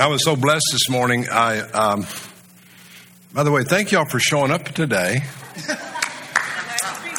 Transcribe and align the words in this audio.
I 0.00 0.06
was 0.06 0.22
so 0.24 0.36
blessed 0.36 0.66
this 0.70 0.88
morning. 0.88 1.28
I, 1.28 1.58
um, 1.58 2.06
by 3.32 3.42
the 3.42 3.50
way, 3.50 3.64
thank 3.64 3.90
y'all 3.90 4.04
for 4.04 4.20
showing 4.20 4.52
up 4.52 4.66
today. 4.66 5.22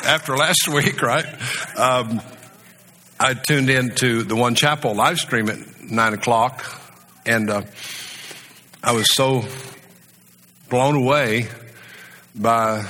After 0.05 0.37
last 0.37 0.65
week, 0.69 1.01
right? 1.01 1.25
Um, 1.77 2.21
I 3.19 3.33
tuned 3.33 3.69
in 3.69 3.93
to 3.95 4.23
the 4.23 4.37
One 4.37 4.55
Chapel 4.55 4.95
live 4.95 5.19
stream 5.19 5.49
at 5.49 5.57
nine 5.81 6.13
o'clock, 6.13 6.63
and 7.25 7.49
uh, 7.49 7.63
I 8.81 8.93
was 8.93 9.13
so 9.13 9.43
blown 10.69 10.95
away 10.95 11.49
by 12.33 12.89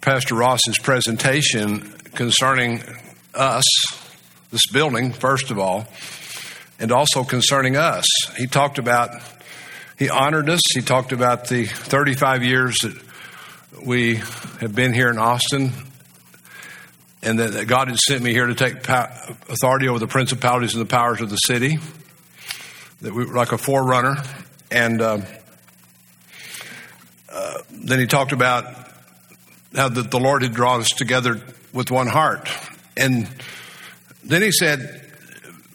Pastor 0.00 0.34
Ross's 0.34 0.80
presentation 0.80 1.92
concerning 2.16 2.82
us, 3.34 3.64
this 4.50 4.66
building, 4.66 5.12
first 5.12 5.52
of 5.52 5.60
all, 5.60 5.86
and 6.82 6.90
also 6.90 7.22
concerning 7.22 7.76
us. 7.76 8.04
He 8.36 8.48
talked 8.48 8.78
about, 8.78 9.10
he 9.96 10.10
honored 10.10 10.50
us. 10.50 10.60
He 10.74 10.80
talked 10.82 11.12
about 11.12 11.46
the 11.46 11.64
35 11.64 12.42
years 12.42 12.76
that 12.80 13.00
we 13.86 14.16
have 14.16 14.74
been 14.74 14.92
here 14.92 15.08
in 15.08 15.16
Austin 15.16 15.70
and 17.22 17.38
that 17.38 17.68
God 17.68 17.86
had 17.86 17.98
sent 17.98 18.20
me 18.20 18.32
here 18.32 18.46
to 18.46 18.54
take 18.56 18.88
authority 18.88 19.86
over 19.88 20.00
the 20.00 20.08
principalities 20.08 20.74
and 20.74 20.82
the 20.82 20.88
powers 20.88 21.20
of 21.20 21.30
the 21.30 21.36
city. 21.36 21.78
That 23.00 23.14
we 23.14 23.26
were 23.26 23.34
like 23.34 23.52
a 23.52 23.58
forerunner. 23.58 24.16
And 24.72 25.00
uh, 25.00 25.18
uh, 27.32 27.58
then 27.70 28.00
he 28.00 28.06
talked 28.06 28.32
about 28.32 28.64
how 29.72 29.88
the, 29.88 30.02
the 30.02 30.18
Lord 30.18 30.42
had 30.42 30.52
drawn 30.52 30.80
us 30.80 30.88
together 30.88 31.40
with 31.72 31.92
one 31.92 32.08
heart. 32.08 32.48
And 32.96 33.28
then 34.24 34.42
he 34.42 34.50
said, 34.50 35.01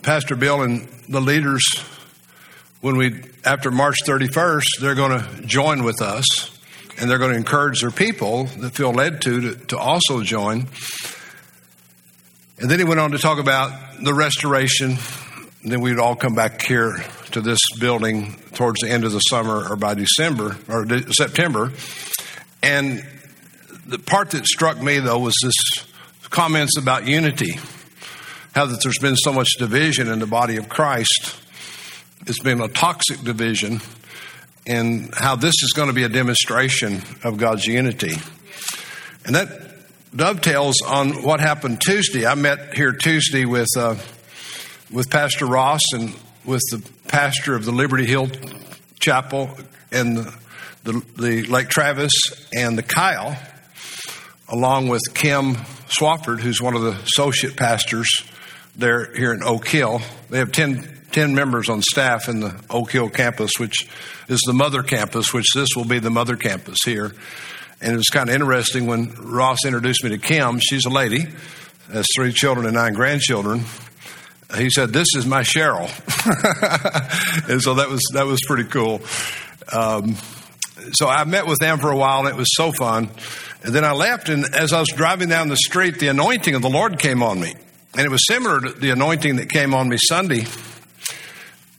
Pastor 0.08 0.38
Bill 0.38 0.61
and 0.61 0.88
the 1.09 1.19
leaders, 1.19 1.61
when 2.80 2.95
we, 2.95 3.25
after 3.44 3.72
March 3.72 3.97
31st, 4.05 4.80
they're 4.80 4.95
going 4.95 5.19
to 5.19 5.41
join 5.41 5.83
with 5.83 6.02
us 6.02 6.58
and 6.97 7.09
they're 7.09 7.17
going 7.17 7.31
to 7.31 7.38
encourage 7.38 7.81
their 7.81 7.91
people 7.91 8.45
that 8.45 8.73
feel 8.73 8.94
led 8.94 9.19
to, 9.23 9.41
to, 9.41 9.55
to 9.66 9.78
also 9.78 10.23
join. 10.23 10.69
And 12.58 12.72
then 12.72 12.80
he 12.80 12.85
went 12.85 13.02
on 13.02 13.11
to 13.11 13.17
talk 13.17 13.38
about 13.38 14.02
the 14.02 14.13
restoration. 14.13 14.95
And 15.63 15.73
then 15.73 15.81
we'd 15.81 16.00
all 16.00 16.16
come 16.16 16.35
back 16.35 16.61
here 16.61 17.03
to 17.31 17.41
this 17.41 17.59
building 17.78 18.39
towards 18.53 18.80
the 18.80 18.89
end 18.89 19.03
of 19.03 19.11
the 19.11 19.19
summer 19.19 19.69
or 19.69 19.75
by 19.75 19.94
December 19.94 20.55
or 20.69 20.85
de- 20.85 21.13
September. 21.13 21.73
And 22.63 23.05
the 23.85 24.00
part 24.00 24.31
that 24.31 24.45
struck 24.45 24.81
me 24.81 25.00
though 25.00 25.19
was 25.19 25.35
this 25.44 25.85
comments 26.30 26.78
about 26.78 27.05
unity. 27.05 27.59
How 28.58 28.66
that 28.66 28.81
there's 28.81 28.97
been 28.97 29.16
so 29.16 29.31
much 29.31 29.50
division 29.59 30.08
in 30.08 30.17
the 30.17 30.25
body 30.25 30.58
of 30.58 30.67
Christ. 30.67 31.36
It's 32.25 32.39
been 32.39 32.59
a 32.59 32.67
toxic 32.67 33.22
division 33.22 33.81
and 34.66 35.13
how 35.13 35.36
this 35.36 35.53
is 35.61 35.73
going 35.75 35.89
to 35.89 35.94
be 35.94 36.02
a 36.02 36.09
demonstration 36.09 37.03
of 37.23 37.38
God's 37.38 37.67
unity. 37.67 38.16
And 39.25 39.35
that 39.35 39.78
dovetails 40.16 40.81
on 40.81 41.22
what 41.22 41.39
happened 41.39 41.81
Tuesday. 41.81 42.25
I 42.25 42.33
met 42.33 42.73
here 42.73 42.94
Tuesday 42.94 43.45
with 43.45 43.67
uh, 43.78 43.94
with 44.91 45.11
Pastor 45.11 45.45
Ross 45.45 45.83
and 45.94 46.16
with 46.44 46.63
the 46.72 46.83
pastor 47.09 47.55
of 47.55 47.63
the 47.63 47.72
Liberty 47.72 48.08
Hill 48.08 48.28
Chapel 49.00 49.52
and 49.91 50.17
the, 50.17 50.33
the, 50.83 51.05
the 51.16 51.44
Lake 51.44 51.69
Travis 51.69 52.11
and 52.55 52.75
the 52.75 52.81
Kyle, 52.81 53.38
along 54.50 54.88
with 54.88 55.03
Kim 55.13 55.53
Swafford, 55.89 56.39
who's 56.39 56.59
one 56.59 56.73
of 56.73 56.81
the 56.81 56.94
associate 56.94 57.55
pastors 57.55 58.09
there 58.78 59.12
here 59.13 59.34
in 59.34 59.44
Oak 59.44 59.68
Hill. 59.68 60.01
They 60.29 60.38
have 60.38 60.51
10, 60.51 60.88
10 61.12 61.35
members 61.35 61.68
on 61.68 61.81
staff 61.81 62.29
in 62.29 62.40
the 62.40 62.56
Oak 62.69 62.91
Hill 62.91 63.09
campus, 63.09 63.51
which 63.57 63.90
is 64.29 64.40
the 64.46 64.53
mother 64.53 64.84
campus, 64.84 65.34
which 65.34 65.47
this 65.53 65.69
will 65.75 65.85
be 65.85 66.00
the 66.00 66.12
mother 66.12 66.35
campus 66.35 66.78
here. 66.85 67.13
And 67.81 67.94
it 67.94 67.97
was 67.97 68.09
kind 68.09 68.29
of 68.29 68.35
interesting 68.35 68.88
when 68.88 69.13
Ross 69.19 69.66
introduced 69.66 70.03
me 70.03 70.12
to 70.12 70.18
Kim. 70.18 70.59
She's 70.59 70.85
a 70.85 70.90
lady, 70.90 71.25
has 71.91 72.06
three 72.16 72.31
children 72.31 72.66
and 72.66 72.75
nine 72.75 72.94
grandchildren. 72.94 73.66
He 74.56 74.69
said, 74.69 74.94
"This 74.94 75.09
is 75.16 75.25
my 75.25 75.41
Cheryl," 75.41 75.90
and 77.50 77.62
so 77.62 77.75
that 77.75 77.90
was 77.90 78.01
that 78.13 78.25
was 78.25 78.40
pretty 78.47 78.63
cool. 78.63 79.01
Um, 79.74 80.16
so 80.94 81.07
I 81.07 81.25
met 81.25 81.46
with 81.46 81.59
them 81.59 81.80
for 81.80 81.91
a 81.91 81.97
while, 81.97 82.19
and 82.19 82.30
it 82.30 82.35
was 82.35 82.47
so 82.56 82.72
fun. 82.72 83.09
And 83.63 83.75
then 83.75 83.84
I 83.84 83.91
left, 83.91 84.30
and 84.30 84.46
as 84.56 84.72
I 84.72 84.80
was 84.80 84.88
driving 84.96 85.28
down 85.28 85.50
the 85.50 85.57
street, 85.57 86.00
the 86.00 86.07
anointing 86.07 86.56
of 86.56 86.62
the 86.62 86.69
Lord 86.69 86.97
came 86.97 87.22
on 87.22 87.41
me, 87.41 87.56
and 87.94 88.06
it 88.06 88.09
was 88.09 88.25
similar 88.28 88.59
to 88.59 88.70
the 88.72 88.92
anointing 88.92 89.38
that 89.38 89.50
came 89.50 89.74
on 89.74 89.90
me 89.90 89.98
Sunday. 89.98 90.46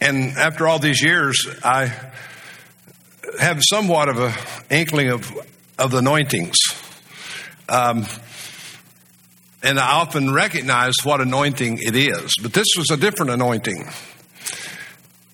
And 0.01 0.37
after 0.37 0.67
all 0.69 0.79
these 0.79 1.03
years, 1.03 1.47
I 1.65 1.93
have 3.41 3.61
somewhat 3.63 4.09
of 4.09 4.19
an 4.19 4.33
inkling 4.71 5.11
of 5.11 5.31
of 5.79 5.93
the 5.93 5.99
anointings. 5.99 6.57
Um, 7.69 8.07
and 9.63 9.79
I 9.79 9.93
often 10.01 10.33
recognize 10.33 10.95
what 11.05 11.21
anointing 11.21 11.79
it 11.81 11.95
is, 11.95 12.33
but 12.43 12.53
this 12.53 12.67
was 12.77 12.91
a 12.91 12.97
different 12.97 13.33
anointing. 13.33 13.89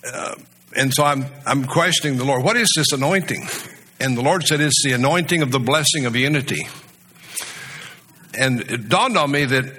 Uh, 0.06 0.34
and 0.76 0.92
so 0.92 1.04
I'm, 1.04 1.26
I'm 1.46 1.64
questioning 1.64 2.18
the 2.18 2.24
Lord, 2.24 2.42
what 2.42 2.56
is 2.56 2.72
this 2.76 2.92
anointing? 2.92 3.46
And 4.00 4.16
the 4.16 4.22
Lord 4.22 4.42
said, 4.44 4.60
it's 4.60 4.82
the 4.84 4.92
anointing 4.92 5.42
of 5.42 5.50
the 5.52 5.60
blessing 5.60 6.06
of 6.06 6.16
unity. 6.16 6.66
And 8.36 8.60
it 8.62 8.88
dawned 8.88 9.16
on 9.16 9.30
me 9.30 9.44
that 9.44 9.72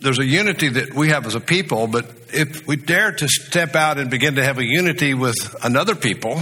there's 0.00 0.18
a 0.18 0.24
unity 0.24 0.68
that 0.68 0.94
we 0.94 1.08
have 1.08 1.26
as 1.26 1.34
a 1.34 1.40
people, 1.40 1.86
but 1.86 2.06
if 2.32 2.66
we 2.66 2.76
dare 2.76 3.12
to 3.12 3.28
step 3.28 3.74
out 3.74 3.98
and 3.98 4.10
begin 4.10 4.36
to 4.36 4.44
have 4.44 4.58
a 4.58 4.64
unity 4.64 5.14
with 5.14 5.56
another 5.62 5.94
people, 5.94 6.40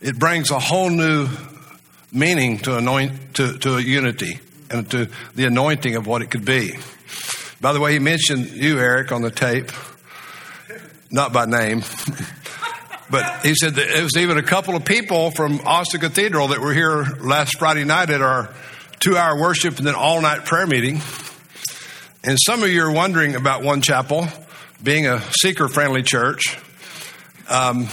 it 0.00 0.18
brings 0.18 0.50
a 0.50 0.58
whole 0.58 0.90
new 0.90 1.28
meaning 2.12 2.58
to 2.58 2.76
anoint 2.76 3.34
to, 3.34 3.56
to 3.58 3.76
a 3.76 3.80
unity 3.80 4.40
and 4.70 4.90
to 4.90 5.08
the 5.34 5.44
anointing 5.44 5.96
of 5.96 6.06
what 6.06 6.22
it 6.22 6.30
could 6.30 6.44
be. 6.44 6.72
By 7.60 7.72
the 7.72 7.80
way, 7.80 7.92
he 7.92 7.98
mentioned 8.00 8.50
you, 8.50 8.78
Eric, 8.78 9.12
on 9.12 9.22
the 9.22 9.30
tape, 9.30 9.70
not 11.10 11.32
by 11.32 11.46
name. 11.46 11.82
But 13.10 13.44
he 13.44 13.54
said 13.54 13.74
that 13.74 13.90
it 13.90 14.02
was 14.02 14.16
even 14.16 14.38
a 14.38 14.42
couple 14.42 14.74
of 14.74 14.86
people 14.86 15.30
from 15.32 15.60
Austin 15.66 16.00
Cathedral 16.00 16.48
that 16.48 16.60
were 16.60 16.72
here 16.72 17.04
last 17.20 17.58
Friday 17.58 17.84
night 17.84 18.08
at 18.08 18.22
our 18.22 18.48
two 19.00 19.18
hour 19.18 19.38
worship 19.38 19.76
and 19.76 19.86
then 19.86 19.94
all 19.94 20.22
night 20.22 20.46
prayer 20.46 20.66
meeting. 20.66 21.02
And 22.24 22.38
some 22.46 22.62
of 22.62 22.68
you 22.68 22.84
are 22.84 22.92
wondering 22.92 23.34
about 23.34 23.62
One 23.62 23.80
Chapel 23.80 24.28
being 24.82 25.06
a 25.06 25.20
seeker 25.40 25.68
friendly 25.68 26.02
church. 26.02 26.58
Um, 27.48 27.88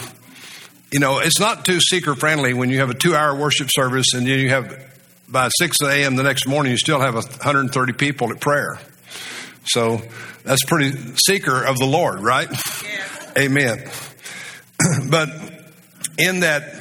you 0.91 0.99
know, 0.99 1.19
it's 1.19 1.39
not 1.39 1.65
too 1.65 1.79
seeker 1.79 2.15
friendly 2.15 2.53
when 2.53 2.69
you 2.69 2.79
have 2.79 2.89
a 2.89 2.93
two 2.93 3.15
hour 3.15 3.35
worship 3.35 3.69
service 3.71 4.13
and 4.13 4.27
then 4.27 4.39
you 4.39 4.49
have 4.49 4.89
by 5.27 5.49
6 5.59 5.77
a.m. 5.83 6.15
the 6.15 6.23
next 6.23 6.47
morning, 6.47 6.71
you 6.71 6.77
still 6.77 6.99
have 6.99 7.13
130 7.13 7.93
people 7.93 8.31
at 8.31 8.39
prayer. 8.39 8.79
So 9.65 10.01
that's 10.43 10.63
pretty 10.65 10.91
seeker 11.23 11.63
of 11.63 11.77
the 11.77 11.85
Lord, 11.85 12.21
right? 12.21 12.49
Yeah. 12.49 13.31
Amen. 13.37 13.89
but 15.09 15.29
in 16.17 16.39
that, 16.39 16.73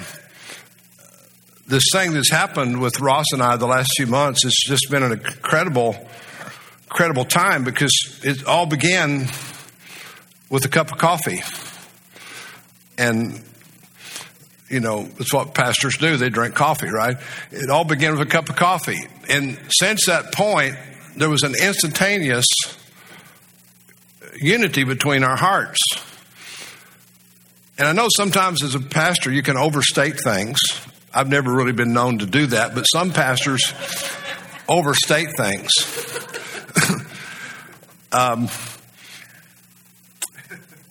this 1.66 1.84
thing 1.92 2.12
that's 2.12 2.30
happened 2.30 2.80
with 2.80 3.00
Ross 3.00 3.26
and 3.32 3.42
I 3.42 3.56
the 3.56 3.66
last 3.66 3.90
few 3.96 4.06
months, 4.06 4.44
it's 4.46 4.66
just 4.66 4.90
been 4.90 5.02
an 5.02 5.12
incredible, 5.12 5.94
incredible 6.90 7.24
time 7.24 7.64
because 7.64 7.92
it 8.24 8.46
all 8.46 8.66
began 8.66 9.28
with 10.50 10.64
a 10.64 10.68
cup 10.68 10.90
of 10.90 10.98
coffee. 10.98 11.42
And 12.96 13.44
you 14.70 14.80
know, 14.80 15.08
it's 15.18 15.32
what 15.32 15.54
pastors 15.54 15.96
do. 15.96 16.16
They 16.16 16.28
drink 16.28 16.54
coffee, 16.54 16.88
right? 16.88 17.16
It 17.50 17.70
all 17.70 17.84
began 17.84 18.12
with 18.12 18.20
a 18.20 18.30
cup 18.30 18.48
of 18.48 18.56
coffee. 18.56 19.00
And 19.28 19.58
since 19.70 20.06
that 20.06 20.32
point, 20.32 20.76
there 21.16 21.30
was 21.30 21.42
an 21.42 21.54
instantaneous 21.54 22.46
unity 24.36 24.84
between 24.84 25.24
our 25.24 25.36
hearts. 25.36 25.80
And 27.78 27.88
I 27.88 27.92
know 27.92 28.08
sometimes 28.14 28.62
as 28.62 28.74
a 28.74 28.80
pastor, 28.80 29.30
you 29.32 29.42
can 29.42 29.56
overstate 29.56 30.20
things. 30.20 30.58
I've 31.14 31.28
never 31.28 31.52
really 31.52 31.72
been 31.72 31.92
known 31.92 32.18
to 32.18 32.26
do 32.26 32.46
that, 32.48 32.74
but 32.74 32.82
some 32.82 33.10
pastors 33.12 33.72
overstate 34.68 35.28
things. 35.36 35.70
um, 38.12 38.48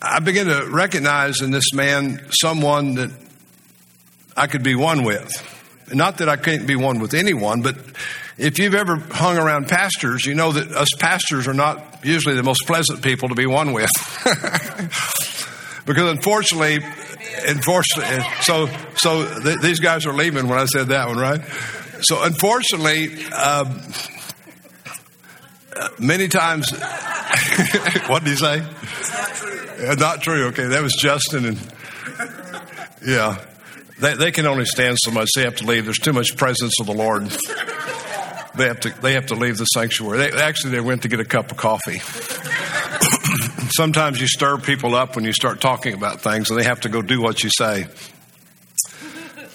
I 0.01 0.19
begin 0.19 0.47
to 0.47 0.68
recognize 0.69 1.41
in 1.41 1.51
this 1.51 1.74
man 1.74 2.27
someone 2.31 2.95
that 2.95 3.12
I 4.35 4.47
could 4.47 4.63
be 4.63 4.75
one 4.75 5.03
with. 5.03 5.29
Not 5.94 6.18
that 6.18 6.29
I 6.29 6.35
can't 6.35 6.68
be 6.68 6.75
one 6.75 7.00
with 7.00 7.13
anyone, 7.13 7.62
but 7.62 7.77
if 8.38 8.59
you've 8.59 8.75
ever 8.75 8.97
hung 8.97 9.38
around 9.38 9.68
pastors, 9.68 10.25
you 10.25 10.35
know 10.35 10.51
that 10.51 10.71
us 10.71 10.89
pastors 11.00 11.47
are 11.47 11.53
not 11.53 12.06
usually 12.06 12.35
the 12.35 12.44
most 12.44 12.68
pleasant 12.68 13.01
people 13.01 13.30
to 13.30 13.35
be 13.35 13.47
one 13.47 13.73
with. 13.73 13.89
because 15.85 16.12
unfortunately, 16.12 16.80
unfortunately, 17.47 18.23
so 18.41 18.69
so 18.95 19.41
th- 19.41 19.59
these 19.62 19.80
guys 19.80 20.06
are 20.06 20.13
leaving 20.13 20.47
when 20.47 20.59
I 20.59 20.65
said 20.65 20.89
that 20.89 21.07
one, 21.07 21.18
right? 21.18 21.41
So 22.01 22.23
unfortunately, 22.23 23.25
um, 23.31 23.81
many 26.00 26.27
times, 26.27 26.71
what 28.07 28.24
did 28.24 28.31
he 28.31 28.35
say? 28.35 28.63
It's 28.63 29.12
not 29.12 29.31
true. 29.33 29.88
Uh, 29.89 29.95
not 29.95 30.21
true. 30.21 30.47
Okay, 30.47 30.65
that 30.68 30.81
was 30.81 30.94
Justin 30.94 31.45
and 31.45 31.57
yeah. 33.06 33.38
They, 34.00 34.13
they 34.13 34.31
can 34.31 34.45
only 34.45 34.65
stand 34.65 34.97
so 35.00 35.12
much. 35.12 35.29
They 35.35 35.44
have 35.44 35.56
to 35.57 35.65
leave. 35.65 35.85
There's 35.85 35.97
too 35.97 36.13
much 36.13 36.38
presence 36.38 36.79
of 36.79 36.85
the 36.85 36.94
Lord. 36.94 37.25
They 38.56 38.68
have 38.68 38.79
to. 38.81 38.89
They 39.01 39.13
have 39.13 39.27
to 39.27 39.35
leave 39.35 39.57
the 39.57 39.65
sanctuary. 39.65 40.18
They, 40.18 40.31
actually, 40.41 40.71
they 40.71 40.81
went 40.81 41.03
to 41.03 41.07
get 41.07 41.19
a 41.19 41.25
cup 41.25 41.51
of 41.51 41.57
coffee. 41.57 42.00
Sometimes 43.71 44.21
you 44.21 44.27
stir 44.27 44.57
people 44.57 44.95
up 44.95 45.15
when 45.15 45.25
you 45.25 45.33
start 45.33 45.62
talking 45.62 45.94
about 45.94 46.21
things, 46.21 46.50
and 46.50 46.59
they 46.59 46.63
have 46.63 46.81
to 46.81 46.89
go 46.89 47.01
do 47.01 47.21
what 47.21 47.44
you 47.44 47.50
say. 47.50 47.88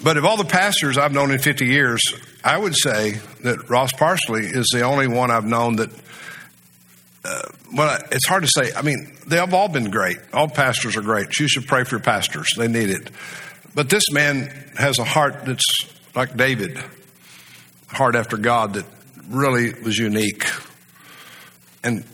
But 0.03 0.17
of 0.17 0.25
all 0.25 0.35
the 0.35 0.43
pastors 0.45 0.97
I've 0.97 1.13
known 1.13 1.31
in 1.31 1.39
50 1.39 1.65
years, 1.65 2.01
I 2.43 2.57
would 2.57 2.75
say 2.75 3.19
that 3.43 3.69
Ross 3.69 3.93
Parsley 3.93 4.45
is 4.45 4.67
the 4.73 4.81
only 4.81 5.07
one 5.07 5.31
I've 5.31 5.45
known 5.45 5.77
that. 5.77 5.89
Uh, 7.25 7.41
well, 7.73 7.99
it's 8.11 8.27
hard 8.27 8.43
to 8.43 8.49
say. 8.53 8.73
I 8.75 8.81
mean, 8.81 9.15
they 9.27 9.37
have 9.37 9.53
all 9.53 9.69
been 9.69 9.89
great. 9.89 10.17
All 10.33 10.49
pastors 10.49 10.97
are 10.97 11.01
great. 11.01 11.39
You 11.39 11.47
should 11.47 11.67
pray 11.67 11.83
for 11.83 11.95
your 11.95 12.03
pastors; 12.03 12.53
they 12.57 12.67
need 12.67 12.89
it. 12.89 13.09
But 13.73 13.89
this 13.89 14.03
man 14.11 14.49
has 14.77 14.99
a 14.99 15.03
heart 15.03 15.45
that's 15.45 15.65
like 16.15 16.35
David, 16.35 16.77
heart 17.87 18.15
after 18.15 18.37
God 18.37 18.73
that 18.73 18.85
really 19.29 19.73
was 19.81 19.97
unique. 19.97 20.45
And 21.83 22.05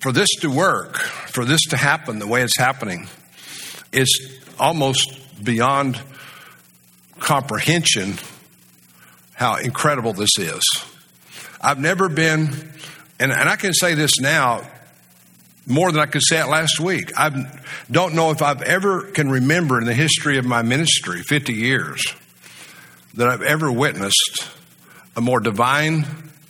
for 0.00 0.12
this 0.12 0.28
to 0.40 0.50
work, 0.50 0.96
for 0.98 1.44
this 1.44 1.60
to 1.70 1.76
happen 1.76 2.18
the 2.18 2.26
way 2.26 2.42
it's 2.42 2.58
happening, 2.58 3.08
is 3.92 4.40
almost 4.58 5.44
beyond 5.44 6.00
comprehension 7.18 8.14
how 9.34 9.56
incredible 9.56 10.12
this 10.12 10.36
is. 10.38 10.62
I've 11.60 11.78
never 11.78 12.08
been, 12.08 12.72
and, 13.20 13.32
and 13.32 13.48
I 13.48 13.56
can 13.56 13.72
say 13.72 13.94
this 13.94 14.20
now 14.20 14.62
more 15.68 15.92
than 15.92 16.00
I 16.00 16.06
could 16.06 16.22
say 16.24 16.40
it 16.40 16.48
last 16.48 16.80
week. 16.80 17.12
I 17.16 17.46
don't 17.90 18.14
know 18.14 18.30
if 18.30 18.40
I've 18.40 18.62
ever 18.62 19.02
can 19.02 19.30
remember 19.30 19.78
in 19.78 19.84
the 19.84 19.94
history 19.94 20.38
of 20.38 20.46
my 20.46 20.62
ministry, 20.62 21.22
50 21.22 21.52
years, 21.52 22.02
that 23.14 23.28
I've 23.28 23.42
ever 23.42 23.70
witnessed 23.70 24.48
a 25.14 25.20
more 25.20 25.40
divine, 25.40 26.06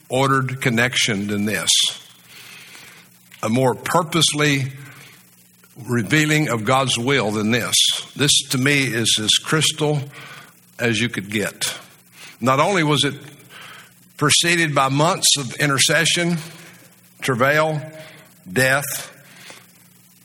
ordered 0.09 0.61
connection 0.61 1.27
than 1.27 1.47
this. 1.47 1.71
A 3.43 3.49
more 3.49 3.75
purposely 3.75 4.73
revealing 5.89 6.49
of 6.49 6.65
God's 6.65 6.99
will 6.99 7.31
than 7.31 7.51
this. 7.51 7.77
This 8.15 8.33
to 8.51 8.59
me 8.59 8.85
is 8.85 9.19
as 9.21 9.31
crystal 9.43 10.01
as 10.79 11.01
you 11.01 11.09
could 11.09 11.31
get. 11.31 11.77
Not 12.41 12.61
only 12.61 12.85
was 12.85 13.05
it 13.05 13.15
preceded 14.17 14.75
by 14.75 14.89
months 14.89 15.37
of 15.39 15.55
intercession, 15.55 16.37
travail, 17.29 17.79
death, 18.51 19.15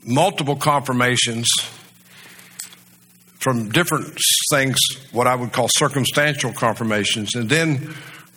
multiple 0.05 0.55
confirmations 0.55 1.49
from 3.39 3.67
different 3.71 4.17
things, 4.49 4.77
what 5.11 5.27
I 5.27 5.35
would 5.35 5.51
call 5.51 5.67
circumstantial 5.69 6.53
confirmations, 6.53 7.35
and 7.35 7.49
then 7.49 7.93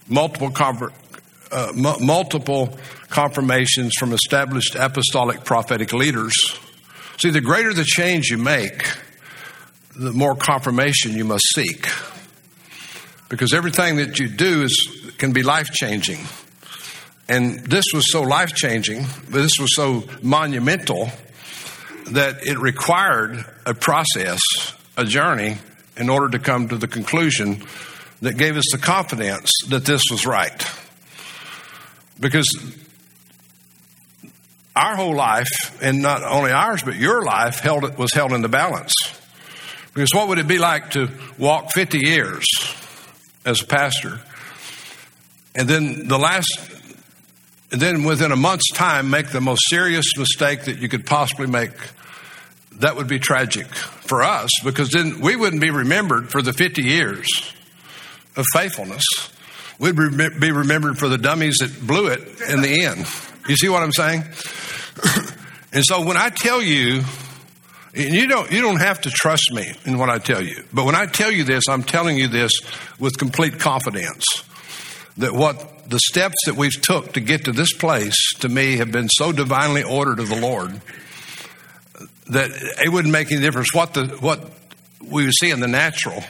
multiple 0.09 0.51
uh, 0.59 1.73
m- 1.77 2.05
multiple 2.05 2.77
confirmations 3.09 3.93
from 3.97 4.13
established 4.13 4.75
apostolic 4.75 5.45
prophetic 5.45 5.93
leaders. 5.93 6.35
See, 7.21 7.31
the 7.31 7.41
greater 7.41 7.73
the 7.73 7.85
change 7.85 8.31
you 8.31 8.39
make, 8.39 8.85
the 9.95 10.11
more 10.11 10.35
confirmation 10.35 11.13
you 11.13 11.25
must 11.25 11.45
seek, 11.55 11.87
because 13.29 13.55
everything 13.55 13.99
that 13.99 14.19
you 14.19 14.27
do 14.27 14.63
is 14.63 15.13
can 15.19 15.33
be 15.33 15.45
life 15.45 15.71
changing. 15.71 16.19
And 17.29 17.61
this 17.61 17.87
was 17.93 18.11
so 18.11 18.23
life 18.23 18.55
changing, 18.55 19.05
this 19.29 19.53
was 19.59 19.75
so 19.75 20.05
monumental 20.23 21.11
that 22.13 22.47
it 22.47 22.59
required 22.59 23.45
a 23.65 23.75
process, 23.75 24.41
a 24.97 25.05
journey, 25.05 25.59
in 25.97 26.09
order 26.09 26.29
to 26.29 26.39
come 26.39 26.69
to 26.69 26.77
the 26.77 26.87
conclusion 26.87 27.63
that 28.23 28.37
gave 28.37 28.57
us 28.57 28.65
the 28.71 28.79
confidence 28.79 29.51
that 29.69 29.85
this 29.85 30.03
was 30.11 30.25
right. 30.25 30.67
Because 32.21 32.47
our 34.77 34.95
whole 34.95 35.17
life, 35.17 35.83
and 35.83 36.03
not 36.03 36.23
only 36.23 36.53
ours, 36.53 36.83
but 36.83 36.97
your 36.97 37.25
life, 37.25 37.59
held, 37.61 37.99
was 37.99 38.13
held 38.13 38.33
in 38.33 38.43
the 38.43 38.49
balance. 38.49 38.95
Because 39.95 40.15
what 40.15 40.29
would 40.29 40.39
it 40.39 40.47
be 40.47 40.59
like 40.59 40.91
to 40.91 41.09
walk 41.39 41.73
50 41.73 41.99
years 41.99 42.47
as 43.45 43.63
a 43.63 43.67
pastor 43.67 44.21
and 45.57 45.67
then 45.67 46.07
the 46.07 46.19
last 46.19 46.47
and 47.73 47.81
then 47.81 48.05
within 48.05 48.33
a 48.33 48.37
month's 48.37 48.71
time 48.73 49.11
make 49.11 49.31
the 49.31 49.41
most 49.41 49.63
serious 49.69 50.17
mistake 50.17 50.65
that 50.65 50.79
you 50.79 50.89
could 50.89 51.07
possibly 51.07 51.47
make. 51.47 51.73
That 52.79 52.97
would 52.97 53.09
be 53.09 53.19
tragic 53.19 53.67
for 53.67 54.23
us 54.23 54.51
because 54.63 54.91
then 54.91 55.21
we 55.21 55.35
wouldn't 55.35 55.63
be 55.63 55.71
remembered 55.71 56.31
for 56.31 56.43
the 56.43 56.53
50 56.53 56.83
years 56.83 57.27
of 58.37 58.45
faithfulness. 58.53 59.05
We'd 59.79 59.97
be 59.97 60.53
remembered 60.53 60.99
for 60.99 61.09
the 61.09 61.19
dummies 61.19 61.59
that 61.59 61.87
blew 61.87 62.09
it 62.09 62.21
in 62.49 62.63
the 62.63 62.85
end. 62.85 63.07
You 63.49 63.57
see 63.57 63.69
what 63.69 63.83
i'm 63.83 63.93
saying? 63.93 64.25
And 65.73 65.85
so 65.85 66.07
when 66.07 66.17
i 66.17 66.31
tell 66.31 66.63
you 66.63 67.03
you 67.97 68.29
don't, 68.29 68.51
you 68.53 68.61
don't 68.61 68.81
have 68.81 69.01
to 69.03 69.11
trust 69.11 69.51
me 69.53 69.73
in 69.87 69.97
what 69.97 70.11
I 70.11 70.19
tell 70.19 70.43
you. 70.43 70.63
But 70.73 70.85
when 70.85 70.95
I 70.95 71.07
tell 71.07 71.31
you 71.31 71.45
this, 71.45 71.65
I'm 71.67 71.83
telling 71.83 72.19
you 72.19 72.29
this 72.29 72.53
with 72.99 73.17
complete 73.17 73.59
confidence 73.59 74.27
that 75.19 75.33
what 75.33 75.89
the 75.89 75.99
steps 75.99 76.37
that 76.47 76.57
we've 76.57 76.81
took 76.81 77.13
to 77.13 77.21
get 77.21 77.45
to 77.45 77.53
this 77.53 77.73
place 77.73 78.17
to 78.41 78.49
me 78.49 78.77
have 78.77 78.93
been 78.93 79.09
so 79.09 79.33
divinely 79.33 79.83
ordered 79.83 80.19
of 80.19 80.29
the 80.29 80.41
Lord 80.41 80.81
that 82.29 82.51
it 82.85 82.93
wouldn't 82.93 83.13
make 83.13 83.31
any 83.31 83.41
difference 83.41 83.73
what 83.73 83.95
the 83.95 84.07
what 84.21 84.51
we 85.01 85.31
see 85.31 85.51
in 85.51 85.61
the 85.61 85.69
natural. 85.69 86.23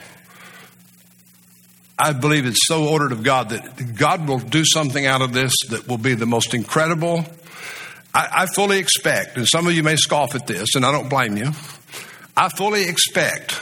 I 1.99 2.13
believe 2.13 2.45
it's 2.45 2.67
so 2.67 2.89
ordered 2.89 3.13
of 3.13 3.23
God 3.23 3.49
that 3.51 3.97
God 3.97 4.29
will 4.29 4.39
do 4.39 4.65
something 4.67 5.07
out 5.07 5.23
of 5.23 5.33
this 5.33 5.53
that 5.71 5.89
will 5.89 5.99
be 5.99 6.15
the 6.15 6.27
most 6.27 6.53
incredible 6.53 7.25
I, 8.17 8.29
I 8.33 8.47
fully 8.47 8.79
expect, 8.79 9.37
and 9.37 9.47
some 9.47 9.67
of 9.67 9.75
you 9.75 9.83
may 9.83 9.97
scoff 9.97 10.35
at 10.35 10.47
this, 10.47 10.75
and 10.75 10.87
I 10.87 10.93
don't 10.93 11.11
blame 11.11 11.37
you. 11.37 11.53
I 12.35 12.49
fully 12.49 12.89
expect 12.89 13.61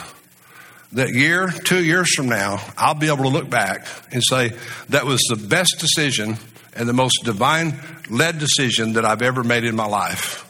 that 0.95 1.11
year, 1.11 1.49
two 1.49 1.85
years 1.85 2.15
from 2.15 2.29
now, 2.29 2.61
I'll 2.77 2.95
be 2.95 3.09
able 3.09 3.25
to 3.25 3.29
look 3.29 3.51
back 3.51 3.87
and 4.13 4.23
say 4.25 4.53
that 4.89 5.05
was 5.05 5.21
the 5.29 5.37
best 5.37 5.77
decision 5.79 6.37
and 6.75 6.89
the 6.89 6.93
most 6.93 7.25
divine 7.25 7.81
led 8.09 8.39
decision 8.39 8.95
that 8.95 9.05
I've 9.05 9.23
ever 9.23 9.45
made 9.45 9.65
in 9.65 9.77
my 9.77 9.87
life. 9.87 10.41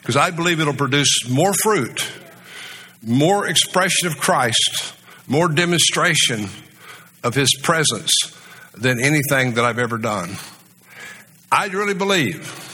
Because 0.00 0.16
I 0.16 0.30
believe 0.30 0.60
it'll 0.60 0.74
produce 0.74 1.28
more 1.28 1.52
fruit, 1.62 2.08
more 3.02 3.46
expression 3.46 4.06
of 4.06 4.18
Christ, 4.18 4.94
more 5.26 5.48
demonstration 5.48 6.48
of 7.24 7.34
His 7.34 7.50
presence 7.62 8.12
than 8.74 9.00
anything 9.00 9.54
that 9.54 9.64
I've 9.64 9.78
ever 9.78 9.98
done. 9.98 10.36
I 11.50 11.66
really 11.66 11.94
believe 11.94 12.64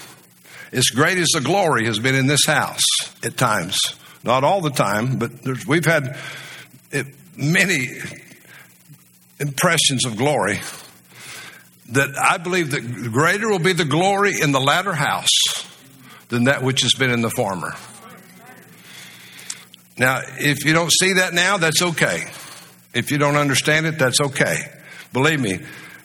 as 0.73 0.87
great 0.87 1.19
as 1.19 1.29
the 1.33 1.41
glory 1.41 1.87
has 1.87 1.99
been 1.99 2.15
in 2.15 2.27
this 2.27 2.45
house 2.47 2.85
at 3.23 3.37
times. 3.37 3.79
Not 4.25 4.45
all 4.45 4.61
the 4.61 4.71
time, 4.71 5.19
but 5.19 5.31
we've 5.67 5.85
had 5.85 6.19
it, 6.95 7.07
many 7.37 7.89
impressions 9.39 10.05
of 10.05 10.17
glory. 10.17 10.61
That 11.91 12.17
I 12.19 12.39
believe 12.39 12.71
that 12.71 12.81
greater 13.13 13.49
will 13.49 13.59
be 13.59 13.75
the 13.75 13.85
glory 13.85 14.41
in 14.41 14.53
the 14.53 14.61
latter 14.61 14.95
house 14.95 15.29
than 16.29 16.45
that 16.45 16.63
which 16.63 16.81
has 16.81 16.95
been 16.95 17.11
in 17.11 17.21
the 17.21 17.31
former. 17.31 17.75
Now, 19.99 20.23
if 20.39 20.65
you 20.65 20.73
don't 20.73 20.91
see 20.91 21.15
that 21.15 21.35
now, 21.35 21.59
that's 21.59 21.83
okay. 21.83 22.25
If 22.95 23.11
you 23.11 23.19
don't 23.19 23.37
understand 23.37 23.87
it, 23.87 23.99
that's 23.99 24.21
okay. 24.21 24.59
Believe 25.13 25.41
me, 25.41 25.61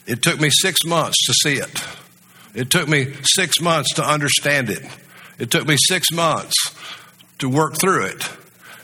it 0.06 0.22
took 0.22 0.38
me 0.38 0.50
six 0.50 0.84
months 0.84 1.16
to 1.26 1.34
see 1.42 1.54
it. 1.58 1.82
It 2.54 2.70
took 2.70 2.88
me 2.88 3.14
six 3.22 3.60
months 3.60 3.94
to 3.94 4.04
understand 4.04 4.70
it. 4.70 4.82
It 5.38 5.50
took 5.50 5.66
me 5.66 5.76
six 5.78 6.12
months 6.12 6.54
to 7.38 7.48
work 7.48 7.78
through 7.78 8.06
it. 8.06 8.28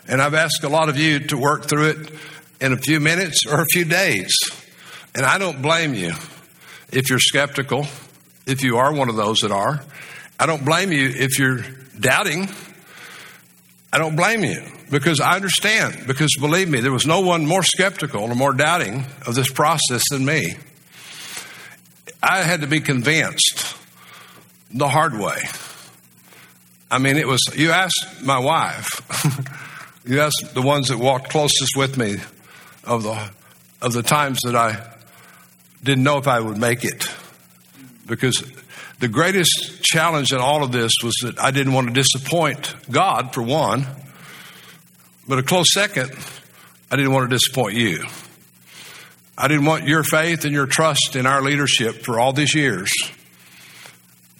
And 0.08 0.22
I've 0.22 0.34
asked 0.34 0.62
a 0.62 0.68
lot 0.68 0.88
of 0.88 0.96
you 0.96 1.20
to 1.20 1.36
work 1.36 1.66
through 1.66 1.90
it 1.90 2.10
in 2.60 2.72
a 2.72 2.76
few 2.76 3.00
minutes 3.00 3.46
or 3.46 3.60
a 3.60 3.66
few 3.72 3.84
days. 3.84 4.32
And 5.14 5.24
I 5.24 5.38
don't 5.38 5.62
blame 5.62 5.94
you 5.94 6.12
if 6.92 7.10
you're 7.10 7.18
skeptical, 7.18 7.86
if 8.46 8.62
you 8.62 8.78
are 8.78 8.92
one 8.92 9.08
of 9.08 9.16
those 9.16 9.38
that 9.38 9.50
are. 9.50 9.82
I 10.38 10.46
don't 10.46 10.64
blame 10.64 10.92
you 10.92 11.08
if 11.08 11.38
you're 11.38 11.60
doubting. 11.98 12.48
I 13.92 13.98
don't 13.98 14.16
blame 14.16 14.44
you 14.44 14.62
because 14.90 15.20
I 15.20 15.34
understand. 15.34 16.06
Because 16.06 16.36
believe 16.38 16.68
me, 16.68 16.80
there 16.80 16.92
was 16.92 17.06
no 17.06 17.20
one 17.20 17.46
more 17.46 17.62
skeptical 17.62 18.22
or 18.22 18.34
more 18.34 18.52
doubting 18.52 19.06
of 19.26 19.34
this 19.34 19.50
process 19.50 20.02
than 20.10 20.24
me. 20.24 20.56
I 22.22 22.38
had 22.38 22.60
to 22.60 22.66
be 22.66 22.80
convinced 22.80 23.76
the 24.72 24.88
hard 24.88 25.14
way. 25.14 25.38
I 26.90 26.98
mean, 26.98 27.16
it 27.16 27.26
was, 27.26 27.40
you 27.54 27.70
asked 27.70 28.22
my 28.22 28.38
wife, 28.38 28.88
you 30.06 30.20
asked 30.20 30.54
the 30.54 30.62
ones 30.62 30.88
that 30.88 30.98
walked 30.98 31.30
closest 31.30 31.76
with 31.76 31.98
me 31.98 32.16
of 32.84 33.02
the, 33.02 33.30
of 33.82 33.92
the 33.92 34.02
times 34.02 34.40
that 34.44 34.54
I 34.54 34.94
didn't 35.82 36.04
know 36.04 36.18
if 36.18 36.28
I 36.28 36.40
would 36.40 36.58
make 36.58 36.84
it. 36.84 37.08
Because 38.06 38.42
The 38.98 39.08
greatest 39.08 39.82
challenge 39.82 40.32
in 40.32 40.38
all 40.38 40.62
of 40.62 40.72
this 40.72 40.92
was 41.04 41.14
that 41.22 41.38
I 41.38 41.50
didn't 41.50 41.74
want 41.74 41.88
to 41.88 41.92
disappoint 41.92 42.74
God, 42.90 43.34
for 43.34 43.42
one, 43.42 43.86
but 45.28 45.38
a 45.38 45.42
close 45.42 45.66
second, 45.74 46.12
I 46.90 46.96
didn't 46.96 47.12
want 47.12 47.28
to 47.28 47.36
disappoint 47.36 47.74
you. 47.74 48.06
I 49.36 49.48
didn't 49.48 49.66
want 49.66 49.86
your 49.86 50.02
faith 50.02 50.46
and 50.46 50.54
your 50.54 50.64
trust 50.64 51.14
in 51.14 51.26
our 51.26 51.42
leadership 51.42 52.04
for 52.04 52.18
all 52.18 52.32
these 52.32 52.54
years 52.54 52.90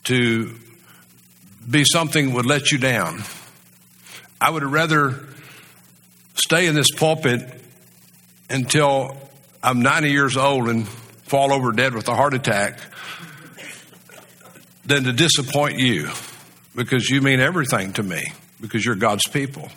to 0.04 0.54
be 1.68 1.84
something 1.84 2.28
that 2.28 2.34
would 2.34 2.46
let 2.46 2.72
you 2.72 2.78
down. 2.78 3.24
I 4.40 4.48
would 4.48 4.62
rather 4.62 5.26
stay 6.36 6.66
in 6.66 6.74
this 6.74 6.90
pulpit 6.96 7.48
until 8.48 9.16
I'm 9.62 9.82
90 9.82 10.10
years 10.10 10.36
old 10.36 10.68
and 10.68 10.86
fall 10.86 11.52
over 11.52 11.72
dead 11.72 11.94
with 11.94 12.08
a 12.08 12.14
heart 12.14 12.34
attack 12.34 12.78
than 14.84 15.04
to 15.04 15.12
disappoint 15.12 15.78
you 15.78 16.10
because 16.74 17.10
you 17.10 17.20
mean 17.20 17.40
everything 17.40 17.92
to 17.94 18.02
me 18.02 18.22
because 18.60 18.84
you're 18.84 18.94
God's 18.94 19.26
people. 19.28 19.68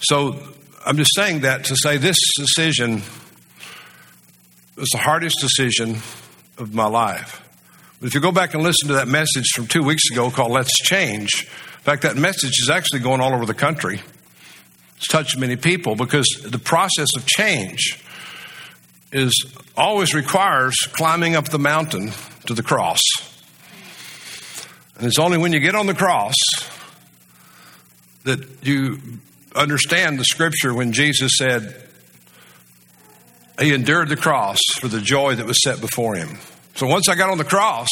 So 0.00 0.38
I'm 0.84 0.96
just 0.96 1.14
saying 1.14 1.40
that 1.40 1.64
to 1.64 1.76
say 1.76 1.96
this 1.96 2.18
decision 2.36 3.02
was 4.76 4.88
the 4.90 4.98
hardest 4.98 5.40
decision 5.40 5.96
of 6.58 6.74
my 6.74 6.86
life. 6.86 7.46
But 8.00 8.06
if 8.06 8.14
you 8.14 8.20
go 8.20 8.32
back 8.32 8.54
and 8.54 8.62
listen 8.62 8.88
to 8.88 8.94
that 8.94 9.08
message 9.08 9.46
from 9.54 9.66
two 9.66 9.82
weeks 9.82 10.10
ago 10.10 10.30
called 10.30 10.52
Let's 10.52 10.74
Change, 10.74 11.44
in 11.44 11.84
fact, 11.84 12.02
that 12.02 12.16
message 12.16 12.58
is 12.62 12.70
actually 12.70 13.00
going 13.00 13.20
all 13.20 13.34
over 13.34 13.46
the 13.46 13.54
country. 13.54 14.00
It's 15.00 15.08
touched 15.08 15.38
many 15.38 15.56
people 15.56 15.96
because 15.96 16.26
the 16.44 16.58
process 16.58 17.08
of 17.16 17.24
change 17.24 17.98
is 19.12 19.46
always 19.74 20.12
requires 20.12 20.76
climbing 20.92 21.36
up 21.36 21.48
the 21.48 21.58
mountain 21.58 22.12
to 22.44 22.52
the 22.52 22.62
cross. 22.62 23.00
And 24.98 25.06
it's 25.06 25.18
only 25.18 25.38
when 25.38 25.54
you 25.54 25.60
get 25.60 25.74
on 25.74 25.86
the 25.86 25.94
cross 25.94 26.34
that 28.24 28.40
you 28.62 28.98
understand 29.56 30.18
the 30.18 30.24
scripture 30.26 30.74
when 30.74 30.92
Jesus 30.92 31.32
said, 31.38 31.74
He 33.58 33.72
endured 33.72 34.10
the 34.10 34.18
cross 34.18 34.58
for 34.80 34.88
the 34.88 35.00
joy 35.00 35.34
that 35.34 35.46
was 35.46 35.62
set 35.64 35.80
before 35.80 36.14
Him. 36.14 36.36
So 36.74 36.86
once 36.86 37.08
I 37.08 37.14
got 37.14 37.30
on 37.30 37.38
the 37.38 37.44
cross, 37.44 37.88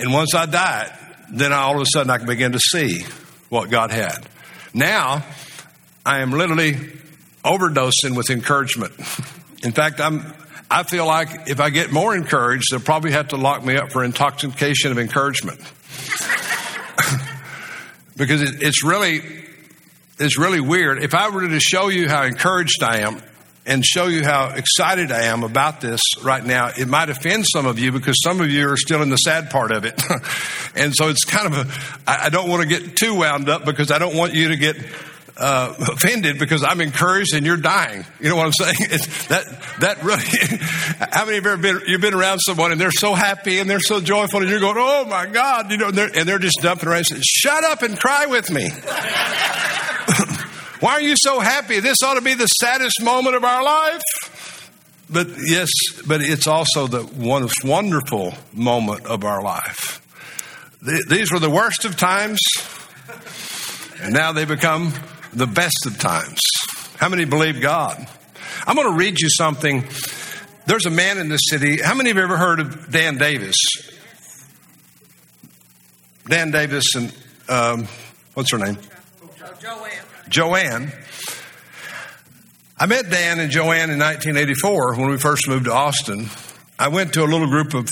and 0.00 0.12
once 0.12 0.34
I 0.34 0.46
died, 0.46 0.90
then 1.30 1.52
all 1.52 1.76
of 1.76 1.82
a 1.82 1.86
sudden 1.86 2.10
I 2.10 2.18
can 2.18 2.26
begin 2.26 2.50
to 2.50 2.58
see 2.58 3.04
what 3.50 3.70
God 3.70 3.92
had. 3.92 4.26
Now, 4.72 5.24
I 6.06 6.20
am 6.20 6.32
literally 6.32 6.74
overdosing 7.44 8.16
with 8.16 8.30
encouragement. 8.30 8.92
In 9.62 9.72
fact, 9.72 10.00
I'm, 10.00 10.24
I 10.70 10.84
feel 10.84 11.06
like 11.06 11.48
if 11.48 11.60
I 11.60 11.70
get 11.70 11.92
more 11.92 12.14
encouraged, 12.14 12.66
they'll 12.70 12.80
probably 12.80 13.12
have 13.12 13.28
to 13.28 13.36
lock 13.36 13.64
me 13.64 13.76
up 13.76 13.90
for 13.92 14.04
intoxication 14.04 14.92
of 14.92 14.98
encouragement. 14.98 15.58
because 18.16 18.42
it, 18.42 18.62
it's 18.62 18.84
really, 18.84 19.20
it's 20.18 20.38
really 20.38 20.60
weird. 20.60 21.02
If 21.02 21.14
I 21.14 21.28
were 21.30 21.46
to 21.46 21.60
show 21.60 21.88
you 21.88 22.08
how 22.08 22.22
encouraged 22.22 22.82
I 22.82 22.98
am, 22.98 23.22
and 23.66 23.84
show 23.84 24.06
you 24.06 24.24
how 24.24 24.48
excited 24.54 25.12
I 25.12 25.24
am 25.24 25.42
about 25.44 25.80
this 25.80 26.00
right 26.22 26.44
now. 26.44 26.70
It 26.76 26.88
might 26.88 27.10
offend 27.10 27.44
some 27.46 27.66
of 27.66 27.78
you 27.78 27.92
because 27.92 28.16
some 28.22 28.40
of 28.40 28.50
you 28.50 28.68
are 28.68 28.76
still 28.76 29.02
in 29.02 29.10
the 29.10 29.16
sad 29.16 29.50
part 29.50 29.70
of 29.70 29.84
it. 29.84 30.00
and 30.74 30.94
so 30.94 31.08
it's 31.08 31.24
kind 31.24 31.46
of 31.46 31.58
a, 31.58 32.10
I 32.10 32.30
don't 32.30 32.48
want 32.48 32.62
to 32.62 32.68
get 32.68 32.96
too 32.96 33.14
wound 33.14 33.48
up 33.48 33.64
because 33.64 33.90
I 33.90 33.98
don't 33.98 34.16
want 34.16 34.34
you 34.34 34.48
to 34.48 34.56
get 34.56 34.76
uh, 35.36 35.74
offended 35.78 36.38
because 36.38 36.62
I'm 36.62 36.80
encouraged 36.80 37.34
and 37.34 37.46
you're 37.46 37.56
dying. 37.56 38.04
You 38.20 38.28
know 38.28 38.36
what 38.36 38.46
I'm 38.46 38.52
saying? 38.52 38.76
It's 38.90 39.28
that 39.28 39.44
that 39.80 40.02
really. 40.02 40.22
how 41.12 41.24
many 41.24 41.38
of 41.38 41.44
you 41.44 41.50
ever 41.50 41.62
been 41.62 41.80
you've 41.86 42.00
been 42.00 42.14
around 42.14 42.40
someone 42.40 42.72
and 42.72 42.80
they're 42.80 42.90
so 42.90 43.14
happy 43.14 43.58
and 43.58 43.70
they're 43.70 43.80
so 43.80 44.00
joyful 44.00 44.40
and 44.40 44.50
you're 44.50 44.60
going, 44.60 44.76
oh 44.78 45.04
my 45.06 45.26
God, 45.26 45.70
you 45.70 45.78
know, 45.78 45.88
and 45.88 45.96
they're, 45.96 46.10
and 46.14 46.28
they're 46.28 46.38
just 46.38 46.58
dumping 46.60 46.88
around. 46.88 47.06
Shut 47.06 47.64
up 47.64 47.82
and 47.82 47.98
cry 47.98 48.26
with 48.26 48.50
me. 48.50 48.68
Why 50.80 50.92
are 50.92 51.02
you 51.02 51.14
so 51.16 51.40
happy? 51.40 51.80
This 51.80 51.98
ought 52.02 52.14
to 52.14 52.22
be 52.22 52.34
the 52.34 52.46
saddest 52.46 53.02
moment 53.02 53.36
of 53.36 53.44
our 53.44 53.62
life. 53.62 54.02
But 55.10 55.28
yes, 55.44 55.68
but 56.06 56.22
it's 56.22 56.46
also 56.46 56.86
the 56.86 57.02
most 57.18 57.64
wonderful 57.64 58.32
moment 58.52 59.04
of 59.06 59.24
our 59.24 59.42
life. 59.42 60.00
These 60.82 61.30
were 61.30 61.38
the 61.38 61.50
worst 61.50 61.84
of 61.84 61.96
times, 61.96 62.40
and 64.00 64.14
now 64.14 64.32
they 64.32 64.46
become 64.46 64.94
the 65.34 65.46
best 65.46 65.84
of 65.84 65.98
times. 65.98 66.40
How 66.96 67.10
many 67.10 67.26
believe 67.26 67.60
God? 67.60 68.06
I'm 68.66 68.76
going 68.76 68.88
to 68.88 68.96
read 68.96 69.20
you 69.20 69.28
something. 69.28 69.84
There's 70.64 70.86
a 70.86 70.90
man 70.90 71.18
in 71.18 71.28
this 71.28 71.42
city. 71.50 71.82
How 71.82 71.94
many 71.94 72.08
have 72.10 72.18
ever 72.18 72.38
heard 72.38 72.60
of 72.60 72.90
Dan 72.90 73.18
Davis? 73.18 73.56
Dan 76.26 76.50
Davis 76.50 76.94
and 76.94 77.12
um, 77.48 77.88
what's 78.34 78.52
her 78.52 78.58
name? 78.58 78.78
Joanne. 79.60 80.09
Joanne. 80.30 80.92
I 82.78 82.86
met 82.86 83.10
Dan 83.10 83.40
and 83.40 83.50
Joanne 83.50 83.90
in 83.90 83.98
1984 83.98 84.96
when 84.96 85.10
we 85.10 85.18
first 85.18 85.48
moved 85.48 85.64
to 85.64 85.72
Austin. 85.72 86.30
I 86.78 86.88
went 86.88 87.12
to 87.14 87.24
a 87.24 87.26
little 87.26 87.48
group 87.48 87.74
of 87.74 87.88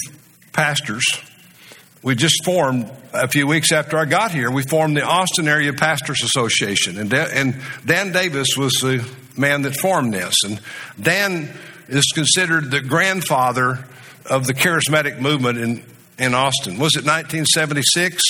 pastors. 0.53 1.05
We 2.03 2.15
just 2.15 2.45
formed 2.45 2.89
a 3.13 3.27
few 3.27 3.49
weeks 3.49 3.73
after 3.73 3.99
I 3.99 4.05
got 4.05 4.31
here. 4.31 4.51
We 4.53 4.63
formed 4.63 4.97
the 4.97 5.03
Austin 5.03 5.49
Area 5.49 5.73
Pastors 5.73 6.23
Association, 6.23 6.97
and 6.97 7.11
Dan, 7.11 7.29
and 7.33 7.63
Dan 7.85 8.13
Davis 8.13 8.57
was 8.57 8.73
the 8.75 9.07
man 9.37 9.63
that 9.63 9.75
formed 9.77 10.15
this. 10.15 10.35
And 10.45 10.61
Dan 11.01 11.53
is 11.89 12.05
considered 12.15 12.71
the 12.71 12.81
grandfather 12.81 13.85
of 14.27 14.47
the 14.47 14.55
charismatic 14.55 15.19
movement 15.19 15.59
in, 15.59 15.85
in 16.19 16.35
Austin. 16.35 16.79
Was 16.79 16.95
it 16.95 17.05
1976 17.05 18.23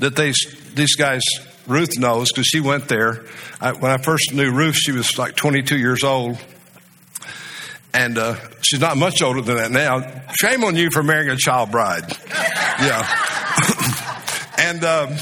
that 0.00 0.16
they, 0.16 0.32
these 0.74 0.96
guys 0.96 1.22
Ruth 1.68 1.98
knows 1.98 2.32
because 2.32 2.46
she 2.46 2.60
went 2.60 2.88
there. 2.88 3.24
I, 3.60 3.72
when 3.72 3.92
I 3.92 3.98
first 3.98 4.32
knew 4.32 4.50
Ruth, 4.50 4.74
she 4.74 4.92
was 4.92 5.18
like 5.18 5.36
22 5.36 5.78
years 5.78 6.02
old. 6.02 6.38
And 7.92 8.18
uh, 8.18 8.36
she's 8.62 8.80
not 8.80 8.96
much 8.96 9.22
older 9.22 9.42
than 9.42 9.56
that 9.56 9.70
now. 9.70 10.24
Shame 10.40 10.64
on 10.64 10.76
you 10.76 10.90
for 10.90 11.02
marrying 11.02 11.30
a 11.30 11.36
child 11.36 11.70
bride. 11.70 12.04
Yeah. 12.80 13.06
and 14.58 14.84
um, 14.84 15.16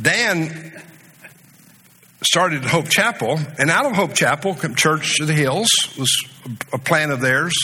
Dan 0.00 0.72
started 2.22 2.64
Hope 2.64 2.88
Chapel, 2.88 3.38
and 3.58 3.70
out 3.70 3.86
of 3.86 3.92
Hope 3.92 4.14
Chapel, 4.14 4.54
Church 4.54 5.20
of 5.20 5.26
the 5.26 5.32
Hills 5.32 5.68
was 5.98 6.10
a 6.72 6.78
plan 6.78 7.10
of 7.10 7.20
theirs, 7.20 7.54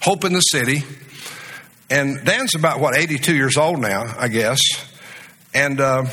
Hope 0.00 0.24
in 0.24 0.32
the 0.32 0.40
City. 0.40 0.82
And 1.90 2.24
Dan's 2.24 2.54
about, 2.54 2.80
what, 2.80 2.96
82 2.96 3.34
years 3.34 3.56
old 3.56 3.80
now, 3.80 4.14
I 4.18 4.28
guess. 4.28 4.60
And 5.54 5.80
uh, 5.80 6.04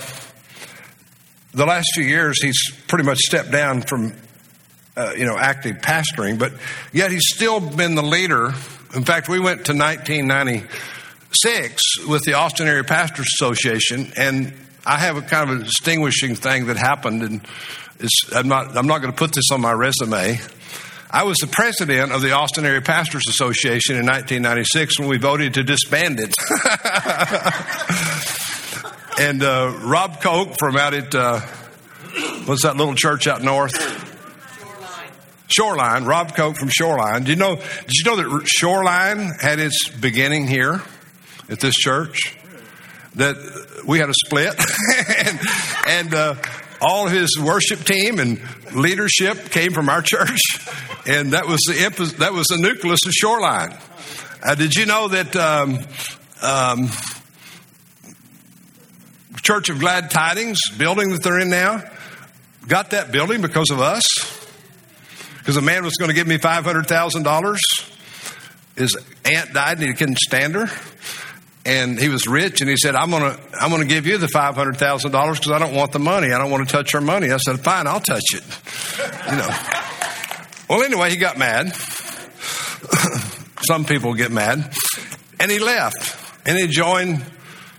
the 1.55 1.65
last 1.65 1.87
few 1.93 2.03
years, 2.03 2.41
he's 2.41 2.59
pretty 2.87 3.05
much 3.05 3.19
stepped 3.19 3.51
down 3.51 3.81
from, 3.81 4.13
uh, 4.97 5.13
you 5.17 5.25
know, 5.25 5.37
active 5.37 5.77
pastoring, 5.77 6.37
but 6.37 6.51
yet 6.91 7.11
he's 7.11 7.23
still 7.33 7.61
been 7.61 7.95
the 7.95 8.03
leader. 8.03 8.53
In 8.93 9.05
fact, 9.05 9.29
we 9.29 9.39
went 9.39 9.67
to 9.67 9.73
1996 9.73 12.07
with 12.07 12.23
the 12.23 12.33
Austin 12.33 12.67
Area 12.67 12.83
Pastors 12.83 13.27
Association, 13.39 14.11
and 14.17 14.51
I 14.85 14.99
have 14.99 15.15
a 15.15 15.21
kind 15.21 15.49
of 15.49 15.61
a 15.61 15.63
distinguishing 15.63 16.35
thing 16.35 16.65
that 16.67 16.75
happened, 16.77 17.23
and 17.23 17.39
I'm 18.33 18.49
not, 18.49 18.77
I'm 18.77 18.87
not 18.87 18.99
going 18.99 19.13
to 19.13 19.17
put 19.17 19.33
this 19.33 19.49
on 19.51 19.61
my 19.61 19.71
resume. 19.71 20.41
I 21.09 21.23
was 21.23 21.37
the 21.37 21.47
president 21.47 22.11
of 22.11 22.21
the 22.21 22.33
Austin 22.33 22.65
Area 22.65 22.81
Pastors 22.81 23.23
Association 23.29 23.95
in 23.95 24.05
1996 24.05 24.99
when 24.99 25.07
we 25.07 25.17
voted 25.17 25.53
to 25.53 25.63
disband 25.63 26.19
it. 26.19 26.33
And 29.17 29.43
uh, 29.43 29.73
Rob 29.83 30.21
Koch 30.21 30.57
from 30.57 30.75
out 30.75 30.93
at, 30.93 31.15
uh, 31.15 31.39
what's 32.45 32.63
that 32.63 32.75
little 32.75 32.95
church 32.95 33.27
out 33.27 33.41
north? 33.41 33.73
Shoreline. 34.57 35.11
Shoreline. 35.47 36.05
Rob 36.05 36.35
Koch 36.35 36.57
from 36.57 36.69
Shoreline. 36.69 37.23
Do 37.23 37.31
you 37.31 37.37
know, 37.37 37.55
did 37.55 37.93
you 37.93 38.03
know 38.05 38.15
that 38.17 38.47
Shoreline 38.47 39.31
had 39.39 39.59
its 39.59 39.89
beginning 39.89 40.47
here 40.47 40.81
at 41.49 41.59
this 41.61 41.75
church? 41.75 42.37
That 43.15 43.37
we 43.87 43.99
had 43.99 44.09
a 44.09 44.13
split 44.25 44.53
and, 45.25 45.39
and 45.87 46.13
uh, 46.13 46.35
all 46.81 47.07
his 47.07 47.39
worship 47.39 47.79
team 47.85 48.19
and 48.19 48.41
leadership 48.73 49.49
came 49.49 49.71
from 49.71 49.87
our 49.87 50.01
church, 50.01 50.41
and 51.07 51.31
that 51.31 51.47
was 51.47 51.61
the 51.61 52.15
that 52.19 52.33
was 52.33 52.47
the 52.47 52.57
nucleus 52.57 53.05
of 53.05 53.13
Shoreline. 53.13 53.77
Uh, 54.43 54.55
did 54.55 54.75
you 54.75 54.85
know 54.85 55.07
that 55.07 55.33
um, 55.37 55.79
um, 56.41 56.89
Church 59.45 59.69
of 59.69 59.77
Glad 59.77 60.09
Tidings 60.09 60.57
building 60.75 61.11
that 61.11 61.21
they're 61.21 61.39
in 61.39 61.51
now, 61.51 61.83
got 62.67 62.89
that 62.89 63.11
building 63.11 63.43
because 63.43 63.69
of 63.69 63.79
us. 63.79 64.03
Because 65.37 65.55
a 65.55 65.61
man 65.61 65.83
was 65.83 65.97
going 65.97 66.09
to 66.09 66.15
give 66.15 66.25
me 66.25 66.39
$500,000. 66.39 67.57
His 68.75 68.97
aunt 69.23 69.53
died 69.53 69.77
and 69.77 69.87
he 69.87 69.93
couldn't 69.93 70.17
stand 70.17 70.55
her. 70.55 70.65
And 71.63 71.99
he 71.99 72.09
was 72.09 72.25
rich 72.25 72.61
and 72.61 72.69
he 72.69 72.75
said, 72.75 72.95
I'm 72.95 73.11
going 73.11 73.21
to, 73.21 73.39
I'm 73.61 73.69
going 73.69 73.83
to 73.83 73.87
give 73.87 74.07
you 74.07 74.17
the 74.17 74.25
$500,000 74.25 75.11
because 75.11 75.51
I 75.51 75.59
don't 75.59 75.75
want 75.75 75.91
the 75.91 75.99
money. 75.99 76.33
I 76.33 76.39
don't 76.39 76.49
want 76.49 76.67
to 76.67 76.71
touch 76.75 76.93
her 76.93 77.01
money. 77.01 77.31
I 77.31 77.37
said, 77.37 77.59
fine, 77.59 77.85
I'll 77.85 78.01
touch 78.01 78.33
it. 78.33 78.43
You 79.29 79.37
know. 79.37 79.49
Well, 80.69 80.83
anyway, 80.83 81.11
he 81.11 81.17
got 81.17 81.37
mad. 81.37 81.75
Some 83.67 83.85
people 83.85 84.15
get 84.15 84.31
mad. 84.31 84.73
And 85.39 85.51
he 85.51 85.59
left 85.59 86.47
and 86.47 86.57
he 86.57 86.67
joined 86.67 87.23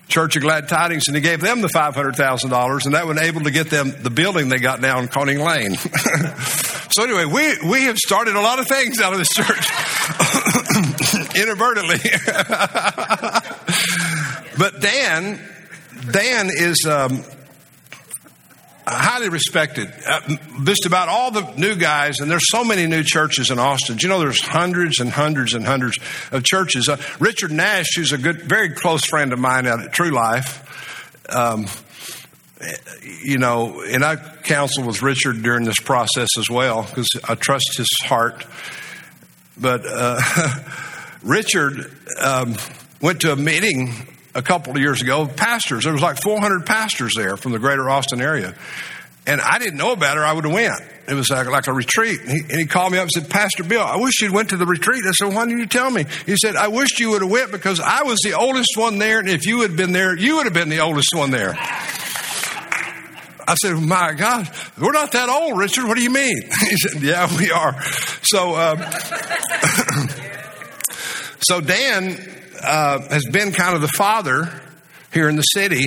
Church 0.08 0.36
of 0.36 0.42
Glad 0.42 0.68
Tidings 0.68 1.04
and 1.08 1.16
he 1.16 1.22
gave 1.22 1.40
them 1.40 1.60
the 1.60 1.68
$500,000 1.68 2.84
and 2.84 2.94
that 2.94 3.06
would 3.06 3.16
enable 3.16 3.40
to 3.42 3.50
get 3.50 3.70
them 3.70 3.92
the 4.02 4.10
building 4.10 4.48
they 4.48 4.58
got 4.58 4.80
now 4.80 5.00
in 5.00 5.08
Conning 5.08 5.40
Lane. 5.40 5.75
so 5.76 7.02
anyway, 7.02 7.25
we, 7.25 7.58
we 7.68 7.82
have 7.84 7.98
started 7.98 8.36
a 8.36 8.40
lot 8.40 8.60
of 8.60 8.68
things 8.68 9.00
out 9.00 9.12
of 9.12 9.18
this 9.18 9.28
church 9.28 9.48
inadvertently. 11.36 11.96
but 14.58 14.80
Dan, 14.80 15.40
Dan 16.12 16.50
is, 16.52 16.86
um, 16.88 17.25
highly 18.94 19.28
respected. 19.28 19.92
Uh, 20.06 20.20
just 20.64 20.86
about 20.86 21.08
all 21.08 21.30
the 21.30 21.42
new 21.56 21.74
guys, 21.74 22.20
and 22.20 22.30
there's 22.30 22.48
so 22.50 22.64
many 22.64 22.86
new 22.86 23.02
churches 23.02 23.50
in 23.50 23.58
Austin. 23.58 23.96
Do 23.96 24.06
you 24.06 24.08
know 24.08 24.20
there's 24.20 24.40
hundreds 24.40 25.00
and 25.00 25.10
hundreds 25.10 25.54
and 25.54 25.66
hundreds 25.66 25.98
of 26.30 26.44
churches? 26.44 26.88
Uh, 26.88 26.96
Richard 27.18 27.50
Nash, 27.50 27.86
who's 27.96 28.12
a 28.12 28.18
good, 28.18 28.42
very 28.42 28.70
close 28.70 29.04
friend 29.04 29.32
of 29.32 29.38
mine 29.38 29.66
out 29.66 29.80
at 29.80 29.92
True 29.92 30.10
Life, 30.10 30.62
um, 31.28 31.66
you 33.22 33.38
know, 33.38 33.82
and 33.82 34.04
I 34.04 34.16
counseled 34.16 34.86
with 34.86 35.02
Richard 35.02 35.42
during 35.42 35.64
this 35.64 35.80
process 35.80 36.28
as 36.38 36.48
well 36.48 36.82
because 36.82 37.08
I 37.28 37.34
trust 37.34 37.76
his 37.76 37.88
heart. 38.02 38.46
But 39.58 39.82
uh, 39.84 40.20
Richard 41.22 41.92
um, 42.20 42.56
went 43.00 43.20
to 43.22 43.32
a 43.32 43.36
meeting 43.36 43.92
a 44.36 44.42
couple 44.42 44.72
of 44.72 44.78
years 44.78 45.00
ago, 45.00 45.26
pastors. 45.26 45.84
There 45.84 45.92
was 45.92 46.02
like 46.02 46.22
400 46.22 46.66
pastors 46.66 47.14
there 47.16 47.36
from 47.36 47.52
the 47.52 47.58
greater 47.58 47.88
Austin 47.88 48.20
area. 48.20 48.54
And 49.26 49.40
I 49.40 49.58
didn't 49.58 49.78
know 49.78 49.92
about 49.92 50.16
her. 50.16 50.24
I 50.24 50.32
would 50.32 50.44
have 50.44 50.52
went. 50.52 50.80
It 51.08 51.14
was 51.14 51.30
like, 51.30 51.48
like 51.48 51.66
a 51.66 51.72
retreat. 51.72 52.20
And 52.20 52.30
he, 52.30 52.40
and 52.40 52.60
he, 52.60 52.66
called 52.66 52.92
me 52.92 52.98
up 52.98 53.02
and 53.02 53.10
said, 53.10 53.30
Pastor 53.30 53.64
Bill, 53.64 53.82
I 53.82 53.96
wish 53.96 54.20
you'd 54.20 54.32
went 54.32 54.50
to 54.50 54.56
the 54.56 54.66
retreat. 54.66 55.02
I 55.06 55.10
said, 55.12 55.34
why 55.34 55.46
didn't 55.46 55.58
you 55.58 55.66
tell 55.66 55.90
me? 55.90 56.04
He 56.26 56.36
said, 56.36 56.54
I 56.54 56.68
wish 56.68 57.00
you 57.00 57.10
would 57.10 57.22
have 57.22 57.30
went 57.30 57.50
because 57.50 57.80
I 57.80 58.02
was 58.02 58.20
the 58.22 58.34
oldest 58.34 58.76
one 58.76 58.98
there. 58.98 59.18
And 59.18 59.28
if 59.28 59.46
you 59.46 59.62
had 59.62 59.76
been 59.76 59.92
there, 59.92 60.16
you 60.16 60.36
would 60.36 60.44
have 60.44 60.54
been 60.54 60.68
the 60.68 60.80
oldest 60.80 61.14
one 61.14 61.30
there. 61.30 61.54
I 63.48 63.54
said, 63.54 63.74
my 63.74 64.12
God, 64.12 64.48
we're 64.78 64.92
not 64.92 65.12
that 65.12 65.28
old, 65.28 65.58
Richard. 65.58 65.86
What 65.86 65.96
do 65.96 66.02
you 66.02 66.10
mean? 66.10 66.50
He 66.68 66.76
said, 66.76 67.00
yeah, 67.02 67.28
we 67.38 67.50
are. 67.50 67.80
So, 68.22 68.56
um, 68.56 68.78
so 71.40 71.60
Dan 71.60 72.18
uh, 72.62 73.00
has 73.08 73.25
been 73.26 73.52
kind 73.52 73.75
of 73.75 73.82
the 73.82 73.88
father 73.88 74.48
here 75.12 75.28
in 75.28 75.36
the 75.36 75.42
city 75.42 75.86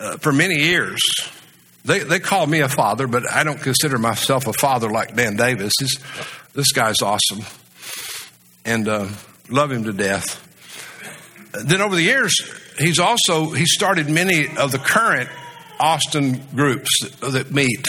uh, 0.00 0.16
for 0.18 0.32
many 0.32 0.56
years. 0.56 1.00
They, 1.84 2.00
they 2.00 2.20
call 2.20 2.46
me 2.46 2.60
a 2.60 2.68
father, 2.68 3.06
but 3.06 3.30
I 3.30 3.42
don't 3.44 3.60
consider 3.60 3.98
myself 3.98 4.46
a 4.46 4.52
father 4.52 4.90
like 4.90 5.16
Dan 5.16 5.36
Davis. 5.36 5.72
This, 5.80 5.96
this 6.54 6.72
guy's 6.72 7.02
awesome 7.02 7.44
and 8.64 8.88
uh, 8.88 9.08
love 9.48 9.72
him 9.72 9.84
to 9.84 9.92
death. 9.92 10.38
Then 11.52 11.80
over 11.80 11.94
the 11.94 12.02
years, 12.02 12.34
he's 12.78 12.98
also, 12.98 13.50
he 13.50 13.66
started 13.66 14.08
many 14.08 14.56
of 14.56 14.72
the 14.72 14.78
current 14.78 15.28
Austin 15.80 16.40
groups 16.54 16.90
that, 17.00 17.32
that 17.32 17.50
meet 17.50 17.86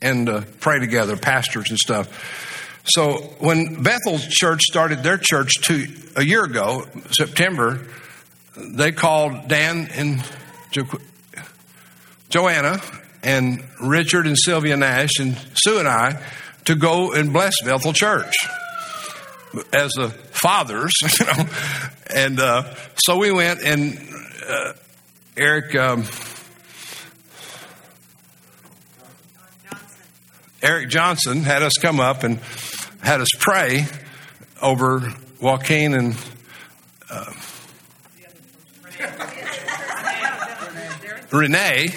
and 0.00 0.28
uh, 0.28 0.42
pray 0.60 0.80
together, 0.80 1.16
pastors 1.16 1.70
and 1.70 1.78
stuff. 1.78 2.43
So 2.84 3.14
when 3.38 3.82
Bethel 3.82 4.18
Church 4.18 4.60
started 4.62 5.02
their 5.02 5.16
church 5.16 5.52
two, 5.62 5.86
a 6.16 6.22
year 6.22 6.44
ago, 6.44 6.86
September, 7.10 7.80
they 8.56 8.92
called 8.92 9.48
Dan 9.48 9.88
and 9.92 10.22
jo- 10.70 11.00
Joanna 12.28 12.80
and 13.22 13.64
Richard 13.80 14.26
and 14.26 14.36
Sylvia 14.38 14.76
Nash 14.76 15.18
and 15.18 15.36
Sue 15.54 15.78
and 15.78 15.88
I 15.88 16.22
to 16.66 16.74
go 16.74 17.12
and 17.12 17.32
bless 17.32 17.54
Bethel 17.64 17.94
Church 17.94 18.34
as 19.72 19.92
the 19.92 20.10
fathers, 20.10 20.92
you 21.20 21.26
know. 21.26 21.48
And 22.14 22.38
uh, 22.38 22.74
so 22.96 23.18
we 23.18 23.32
went, 23.32 23.62
and 23.62 23.98
uh, 24.46 24.72
Eric. 25.36 25.74
Um, 25.74 26.04
Eric 30.62 30.88
Johnson 30.88 31.42
had 31.42 31.62
us 31.62 31.74
come 31.74 32.00
up 32.00 32.24
and 32.24 32.40
had 33.04 33.20
us 33.20 33.28
pray 33.38 33.84
over 34.62 35.12
Joaquin 35.40 35.94
and 35.94 36.16
uh, 37.10 37.32
Renee. 41.30 41.88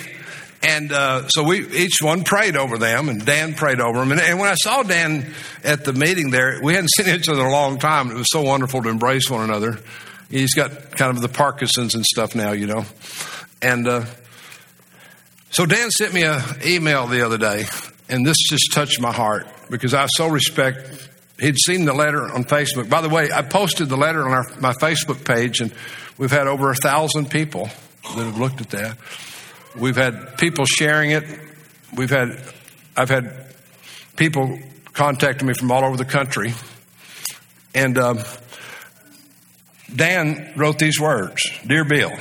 And 0.63 0.91
uh, 0.91 1.27
so 1.29 1.43
we 1.43 1.65
each 1.69 1.99
one 2.01 2.23
prayed 2.23 2.57
over 2.57 2.77
them, 2.77 3.07
and 3.07 3.25
Dan 3.25 3.53
prayed 3.53 3.79
over 3.79 3.99
them. 3.99 4.11
And, 4.11 4.19
and, 4.19 4.37
when 4.39 4.49
I 4.49 4.55
saw 4.55 4.83
Dan 4.83 5.33
at 5.63 5.85
the 5.85 5.93
meeting 5.93 6.31
there, 6.31 6.59
we 6.61 6.73
hadn't 6.73 6.89
seen 6.97 7.07
each 7.07 7.29
other 7.29 7.41
in 7.41 7.47
a 7.47 7.51
long 7.51 7.79
time. 7.79 8.11
It 8.11 8.15
was 8.15 8.29
so 8.29 8.41
wonderful 8.41 8.81
to 8.81 8.89
embrace 8.89 9.29
one 9.29 9.43
another. 9.43 9.77
He's 10.29 10.53
got 10.53 10.97
kind 10.97 11.15
of 11.15 11.21
the 11.21 11.29
Parkinson's 11.29 11.95
and 11.95 12.03
stuff 12.03 12.35
now, 12.35 12.51
you 12.51 12.67
know. 12.67 12.85
And 13.61 13.87
uh, 13.87 14.05
so 15.51 15.65
Dan 15.65 15.89
sent 15.89 16.13
me 16.13 16.23
an 16.23 16.41
email 16.65 17.07
the 17.07 17.25
other 17.25 17.37
day, 17.37 17.65
and 18.09 18.25
this 18.25 18.35
just 18.49 18.73
touched 18.73 18.99
my 18.99 19.13
heart 19.13 19.47
because 19.69 19.93
I 19.93 20.05
so 20.07 20.27
respect. 20.27 21.09
He'd 21.39 21.57
seen 21.57 21.85
the 21.85 21.93
letter 21.93 22.23
on 22.23 22.43
Facebook. 22.43 22.89
By 22.89 23.01
the 23.01 23.09
way, 23.09 23.29
I 23.31 23.41
posted 23.41 23.89
the 23.89 23.97
letter 23.97 24.27
on 24.27 24.33
our, 24.33 24.45
my 24.59 24.73
Facebook 24.73 25.23
page, 25.25 25.59
and 25.59 25.73
we've 26.17 26.31
had 26.31 26.47
over 26.47 26.71
a 26.71 26.75
thousand 26.75 27.29
people 27.29 27.69
that 28.15 28.23
have 28.25 28.39
looked 28.39 28.61
at 28.61 28.69
that. 28.71 28.97
We've 29.77 29.95
had 29.95 30.37
people 30.37 30.65
sharing 30.65 31.11
it. 31.11 31.23
We've 31.95 32.09
had, 32.09 32.41
I've 32.95 33.09
had 33.09 33.53
people 34.15 34.59
contacting 34.93 35.47
me 35.47 35.53
from 35.53 35.71
all 35.71 35.85
over 35.85 35.95
the 35.95 36.05
country, 36.05 36.53
and 37.75 37.97
um, 37.97 38.19
Dan 39.95 40.53
wrote 40.55 40.79
these 40.79 40.99
words, 40.99 41.47
"Dear 41.65 41.85
Bill." 41.85 42.11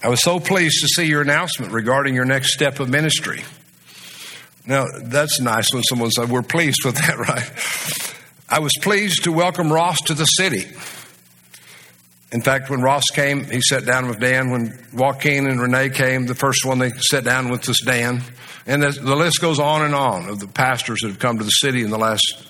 I 0.00 0.08
was 0.08 0.22
so 0.22 0.38
pleased 0.38 0.80
to 0.82 0.88
see 0.88 1.08
your 1.08 1.22
announcement 1.22 1.72
regarding 1.72 2.14
your 2.14 2.24
next 2.24 2.54
step 2.54 2.78
of 2.78 2.88
ministry. 2.88 3.42
Now, 4.68 4.84
that's 5.02 5.40
nice 5.40 5.72
when 5.72 5.82
someone 5.82 6.10
said, 6.10 6.28
We're 6.28 6.42
pleased 6.42 6.84
with 6.84 6.96
that, 6.96 7.18
right? 7.28 7.50
I 8.50 8.60
was 8.60 8.72
pleased 8.80 9.24
to 9.24 9.32
welcome 9.32 9.72
Ross 9.72 10.00
to 10.02 10.14
the 10.14 10.26
city. 10.26 10.66
In 12.30 12.42
fact, 12.42 12.68
when 12.68 12.82
Ross 12.82 13.04
came, 13.14 13.44
he 13.46 13.62
sat 13.62 13.86
down 13.86 14.08
with 14.08 14.20
Dan. 14.20 14.50
When 14.50 14.78
Joaquin 14.92 15.46
and 15.46 15.60
Renee 15.60 15.88
came, 15.88 16.26
the 16.26 16.34
first 16.34 16.66
one 16.66 16.78
they 16.78 16.90
sat 16.90 17.24
down 17.24 17.48
with 17.48 17.66
was 17.66 17.80
Dan. 17.80 18.22
And 18.66 18.82
the, 18.82 18.90
the 18.90 19.16
list 19.16 19.40
goes 19.40 19.58
on 19.58 19.82
and 19.82 19.94
on 19.94 20.28
of 20.28 20.38
the 20.38 20.46
pastors 20.46 21.00
that 21.00 21.08
have 21.08 21.18
come 21.18 21.38
to 21.38 21.44
the 21.44 21.50
city 21.50 21.82
in 21.82 21.88
the 21.88 21.98
last 21.98 22.46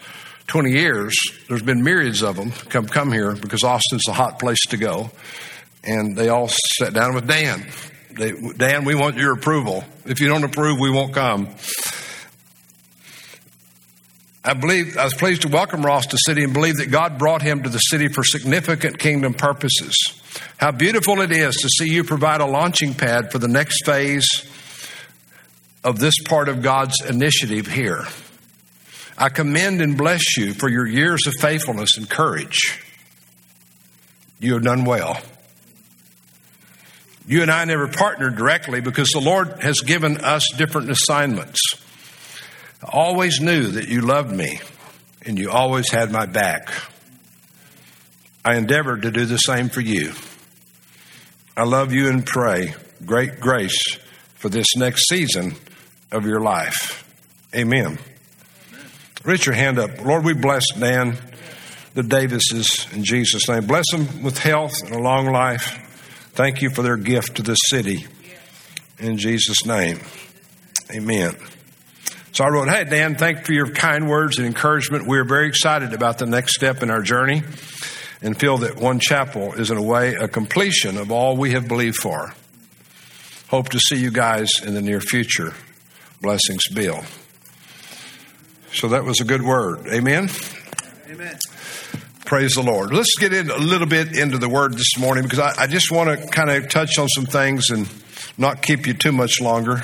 20 0.48 0.72
years. 0.72 1.16
There's 1.48 1.62
been 1.62 1.84
myriads 1.84 2.24
of 2.24 2.34
them 2.34 2.50
come 2.50 2.86
come 2.86 3.12
here 3.12 3.36
because 3.36 3.62
Austin's 3.62 4.08
a 4.08 4.12
hot 4.12 4.40
place 4.40 4.66
to 4.70 4.76
go 4.76 5.12
and 5.84 6.16
they 6.16 6.28
all 6.28 6.48
sat 6.48 6.92
down 6.92 7.14
with 7.14 7.28
Dan. 7.28 7.64
They, 8.10 8.32
Dan, 8.32 8.84
we 8.84 8.96
want 8.96 9.16
your 9.16 9.32
approval. 9.32 9.84
If 10.04 10.20
you 10.20 10.26
don't 10.26 10.42
approve, 10.42 10.80
we 10.80 10.90
won't 10.90 11.14
come. 11.14 11.54
I 14.44 14.54
believe 14.54 14.96
I 14.96 15.04
was 15.04 15.14
pleased 15.14 15.42
to 15.42 15.48
welcome 15.48 15.84
Ross 15.84 16.06
to 16.06 16.18
city 16.18 16.44
and 16.44 16.52
believe 16.52 16.76
that 16.76 16.90
God 16.90 17.18
brought 17.18 17.42
him 17.42 17.64
to 17.64 17.68
the 17.68 17.78
city 17.78 18.08
for 18.08 18.22
significant 18.22 18.98
kingdom 18.98 19.34
purposes. 19.34 19.94
How 20.58 20.70
beautiful 20.70 21.20
it 21.20 21.32
is 21.32 21.56
to 21.56 21.68
see 21.68 21.92
you 21.92 22.04
provide 22.04 22.40
a 22.40 22.46
launching 22.46 22.94
pad 22.94 23.32
for 23.32 23.38
the 23.38 23.48
next 23.48 23.84
phase 23.84 24.26
of 25.82 25.98
this 25.98 26.14
part 26.24 26.48
of 26.48 26.62
God's 26.62 27.00
initiative 27.04 27.66
here. 27.66 28.04
I 29.16 29.28
commend 29.28 29.80
and 29.80 29.98
bless 29.98 30.36
you 30.36 30.54
for 30.54 30.68
your 30.68 30.86
years 30.86 31.26
of 31.26 31.34
faithfulness 31.40 31.96
and 31.96 32.08
courage. 32.08 32.80
You 34.38 34.54
have 34.54 34.62
done 34.62 34.84
well. 34.84 35.20
You 37.26 37.42
and 37.42 37.50
I 37.50 37.64
never 37.64 37.88
partnered 37.88 38.36
directly 38.36 38.80
because 38.80 39.10
the 39.10 39.20
Lord 39.20 39.62
has 39.62 39.80
given 39.80 40.18
us 40.18 40.44
different 40.56 40.90
assignments. 40.90 41.60
I 42.82 42.90
always 42.92 43.40
knew 43.40 43.68
that 43.72 43.88
you 43.88 44.02
loved 44.02 44.32
me 44.32 44.60
and 45.26 45.38
you 45.38 45.50
always 45.50 45.90
had 45.90 46.12
my 46.12 46.26
back. 46.26 46.72
I 48.44 48.56
endeavored 48.56 49.02
to 49.02 49.10
do 49.10 49.26
the 49.26 49.36
same 49.36 49.68
for 49.68 49.80
you. 49.80 50.12
I 51.56 51.64
love 51.64 51.92
you 51.92 52.08
and 52.08 52.24
pray 52.24 52.74
great 53.04 53.40
grace 53.40 53.96
for 54.34 54.48
this 54.48 54.76
next 54.76 55.08
season 55.08 55.54
of 56.12 56.24
your 56.24 56.40
life. 56.40 57.04
Amen. 57.54 57.98
Reach 59.24 59.46
your 59.46 59.54
hand 59.54 59.78
up. 59.78 60.04
Lord, 60.04 60.24
we 60.24 60.34
bless 60.34 60.64
Dan, 60.72 61.18
the 61.94 62.02
Davises, 62.02 62.86
in 62.92 63.02
Jesus' 63.02 63.48
name. 63.48 63.66
Bless 63.66 63.84
them 63.90 64.22
with 64.22 64.38
health 64.38 64.82
and 64.84 64.94
a 64.94 65.00
long 65.00 65.26
life. 65.26 65.84
Thank 66.34 66.62
you 66.62 66.70
for 66.70 66.82
their 66.82 66.96
gift 66.96 67.36
to 67.36 67.42
this 67.42 67.58
city. 67.66 68.06
In 68.98 69.18
Jesus' 69.18 69.66
name. 69.66 69.98
Amen. 70.94 71.34
So 72.38 72.44
I 72.44 72.50
wrote, 72.50 72.68
Hey, 72.68 72.84
Dan, 72.84 73.16
thank 73.16 73.38
you 73.38 73.44
for 73.44 73.52
your 73.52 73.70
kind 73.72 74.08
words 74.08 74.38
and 74.38 74.46
encouragement. 74.46 75.08
We 75.08 75.18
are 75.18 75.24
very 75.24 75.48
excited 75.48 75.92
about 75.92 76.18
the 76.18 76.26
next 76.26 76.54
step 76.54 76.84
in 76.84 76.88
our 76.88 77.02
journey 77.02 77.42
and 78.22 78.38
feel 78.38 78.58
that 78.58 78.76
one 78.76 79.00
chapel 79.00 79.54
is, 79.54 79.72
in 79.72 79.76
a 79.76 79.82
way, 79.82 80.14
a 80.14 80.28
completion 80.28 80.98
of 80.98 81.10
all 81.10 81.36
we 81.36 81.50
have 81.50 81.66
believed 81.66 81.96
for. 81.96 82.32
Hope 83.48 83.70
to 83.70 83.80
see 83.80 83.96
you 83.96 84.12
guys 84.12 84.50
in 84.64 84.74
the 84.74 84.80
near 84.80 85.00
future. 85.00 85.52
Blessings, 86.22 86.68
Bill. 86.68 87.02
So 88.72 88.86
that 88.86 89.02
was 89.02 89.20
a 89.20 89.24
good 89.24 89.42
word. 89.42 89.88
Amen. 89.88 90.30
Amen. 91.10 91.38
Praise 92.24 92.54
the 92.54 92.62
Lord. 92.62 92.92
Let's 92.92 93.18
get 93.18 93.32
in 93.32 93.50
a 93.50 93.58
little 93.58 93.88
bit 93.88 94.16
into 94.16 94.38
the 94.38 94.48
word 94.48 94.74
this 94.74 94.96
morning 94.96 95.24
because 95.24 95.40
I, 95.40 95.62
I 95.62 95.66
just 95.66 95.90
want 95.90 96.16
to 96.16 96.28
kind 96.28 96.50
of 96.50 96.68
touch 96.68 97.00
on 97.00 97.08
some 97.08 97.26
things 97.26 97.70
and 97.70 97.88
not 98.38 98.62
keep 98.62 98.86
you 98.86 98.94
too 98.94 99.10
much 99.10 99.40
longer. 99.40 99.82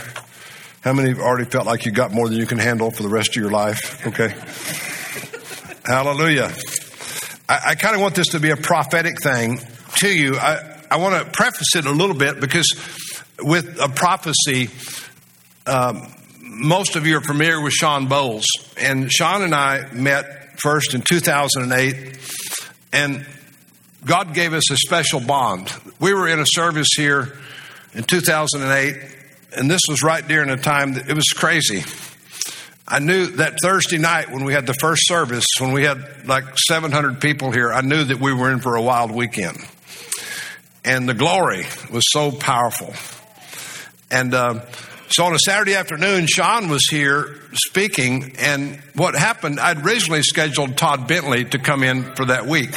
How 0.85 0.92
many 0.92 1.09
have 1.09 1.18
already 1.18 1.47
felt 1.47 1.64
like 1.64 1.87
you 1.87 1.92
got 1.92 2.12
more 2.12 2.29
than 2.29 2.37
you 2.37 2.44
can 2.44 2.59
handle 2.59 2.90
for 2.90 3.03
the 3.03 3.09
rest 3.09 3.31
of 3.31 3.37
your 3.37 3.51
life? 3.51 4.07
Okay. 4.07 4.35
Hallelujah. 5.90 6.53
I, 7.49 7.61
I 7.68 7.75
kind 7.75 7.94
of 7.94 8.03
want 8.03 8.14
this 8.14 8.29
to 8.29 8.38
be 8.38 8.51
a 8.51 8.57
prophetic 8.59 9.18
thing 9.23 9.61
to 10.01 10.14
you. 10.14 10.37
I, 10.37 10.83
I 10.90 10.99
want 10.99 11.25
to 11.25 11.31
preface 11.33 11.75
it 11.75 11.87
a 11.87 11.90
little 11.90 12.14
bit 12.14 12.38
because 12.38 12.70
with 13.40 13.81
a 13.81 13.88
prophecy, 13.88 14.68
um, 15.66 16.12
most 16.42 16.97
of 16.97 17.07
you 17.07 17.16
are 17.16 17.23
familiar 17.23 17.62
with 17.62 17.73
Sean 17.73 18.07
Bolz. 18.07 18.44
And 18.77 19.11
Sean 19.11 19.40
and 19.40 19.55
I 19.55 19.90
met 19.90 20.61
first 20.61 20.92
in 20.92 21.01
2008, 21.01 22.18
and 22.92 23.27
God 24.05 24.35
gave 24.35 24.53
us 24.53 24.70
a 24.70 24.77
special 24.77 25.20
bond. 25.20 25.73
We 25.99 26.12
were 26.12 26.29
in 26.29 26.40
a 26.40 26.47
service 26.47 26.88
here 26.94 27.38
in 27.94 28.05
2008, 28.05 29.23
and 29.57 29.71
this 29.71 29.83
was 29.88 30.03
right 30.03 30.27
during 30.27 30.51
a 30.51 30.57
time 30.57 30.95
that 30.95 31.09
it 31.09 31.14
was 31.14 31.29
crazy. 31.35 31.85
I 32.87 32.99
knew 32.99 33.27
that 33.37 33.55
Thursday 33.62 33.99
night 33.99 34.31
when 34.31 34.45
we 34.45 34.53
had 34.53 34.67
the 34.67 34.75
first 34.75 35.09
service, 35.09 35.47
when 35.59 35.73
we 35.73 35.85
had 35.85 36.27
like 36.27 36.59
700 36.59 37.21
people 37.21 37.51
here, 37.51 37.73
I 37.73 37.81
knew 37.81 38.05
that 38.05 38.21
we 38.21 38.35
were 38.35 38.51
in 38.53 38.61
for 38.61 38.77
a 38.77 38.83
wild 38.83 39.11
weekend. 39.11 39.59
And 40.85 41.09
the 41.09 41.14
glory 41.14 41.64
was 41.90 42.03
so 42.11 42.31
powerful. 42.31 42.93
And 44.11 44.35
uh, 44.35 44.67
so 45.09 45.25
on 45.25 45.35
a 45.35 45.38
Saturday 45.38 45.75
afternoon, 45.75 46.27
Sean 46.27 46.69
was 46.69 46.87
here 46.88 47.40
speaking, 47.55 48.35
and 48.38 48.77
what 48.95 49.14
happened, 49.14 49.61
I'd 49.61 49.85
originally 49.85 50.23
scheduled 50.23 50.77
Todd 50.77 51.09
Bentley 51.09 51.45
to 51.47 51.59
come 51.59 51.83
in 51.83 52.03
for 52.17 52.27
that 52.27 52.47
week. 52.47 52.71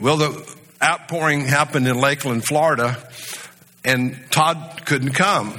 Well, 0.00 0.18
the 0.18 0.56
outpouring 0.80 1.46
happened 1.46 1.88
in 1.88 1.98
Lakeland, 1.98 2.44
Florida, 2.44 2.96
and 3.84 4.18
Todd 4.30 4.82
couldn't 4.84 5.14
come. 5.14 5.56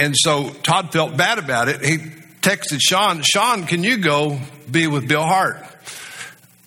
And 0.00 0.14
so 0.16 0.48
Todd 0.48 0.92
felt 0.92 1.16
bad 1.16 1.38
about 1.38 1.68
it. 1.68 1.84
He 1.84 1.98
texted 1.98 2.80
Sean, 2.80 3.20
Sean, 3.22 3.66
can 3.66 3.84
you 3.84 3.98
go 3.98 4.40
be 4.70 4.86
with 4.86 5.06
Bill 5.06 5.22
Hart? 5.22 5.62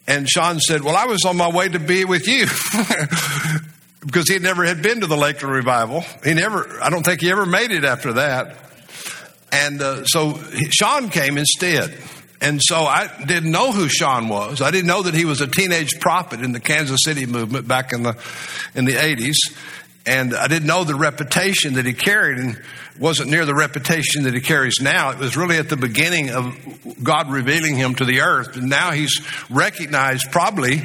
And 0.06 0.30
Sean 0.30 0.60
said, 0.60 0.84
Well, 0.84 0.96
I 0.96 1.06
was 1.06 1.26
on 1.26 1.36
my 1.36 1.50
way 1.50 1.68
to 1.68 1.80
be 1.80 2.06
with 2.06 2.28
you. 2.28 2.46
because 4.06 4.30
he 4.30 4.38
never 4.38 4.64
had 4.66 4.84
been 4.84 5.02
to 5.02 5.08
the 5.08 5.18
Lakeland 5.18 5.56
revival. 5.56 6.02
He 6.24 6.36
never, 6.36 6.80
I 6.80 6.92
don't 6.92 7.04
think 7.04 7.22
he 7.22 7.32
ever 7.32 7.46
made 7.46 7.72
it 7.72 7.86
after 7.86 8.14
that. 8.14 8.56
And 9.52 9.82
uh, 9.82 10.06
so 10.06 10.40
Sean 10.70 11.10
came 11.10 11.38
instead. 11.38 11.98
And 12.42 12.60
so 12.62 12.84
I 12.84 13.08
didn't 13.26 13.52
know 13.52 13.72
who 13.72 13.88
Sean 13.88 14.28
was. 14.28 14.62
I 14.62 14.70
didn't 14.70 14.88
know 14.88 15.04
that 15.04 15.14
he 15.14 15.24
was 15.24 15.40
a 15.42 15.48
teenage 15.48 16.00
prophet 16.02 16.42
in 16.42 16.52
the 16.52 16.60
Kansas 16.60 17.00
City 17.04 17.26
movement 17.26 17.68
back 17.68 17.94
in 17.94 18.04
the 18.04 18.18
in 18.76 18.86
the 18.86 18.94
80s. 18.94 19.38
And 20.06 20.36
I 20.36 20.48
didn't 20.48 20.68
know 20.68 20.84
the 20.84 20.96
reputation 20.96 21.76
that 21.76 21.86
he 21.86 21.94
carried 21.94 22.38
and 22.38 22.62
wasn't 23.00 23.30
near 23.30 23.46
the 23.46 23.56
reputation 23.56 24.24
that 24.24 24.34
he 24.34 24.42
carries 24.42 24.82
now. 24.82 25.12
It 25.12 25.18
was 25.18 25.38
really 25.38 25.58
at 25.58 25.70
the 25.70 25.78
beginning 25.78 26.30
of 26.30 26.56
God 27.02 27.32
revealing 27.32 27.78
him 27.78 27.96
to 27.96 28.06
the 28.06 28.22
earth. 28.22 28.58
And 28.58 28.70
now 28.70 28.92
he's 28.92 29.22
recognized 29.50 30.32
probably 30.32 30.82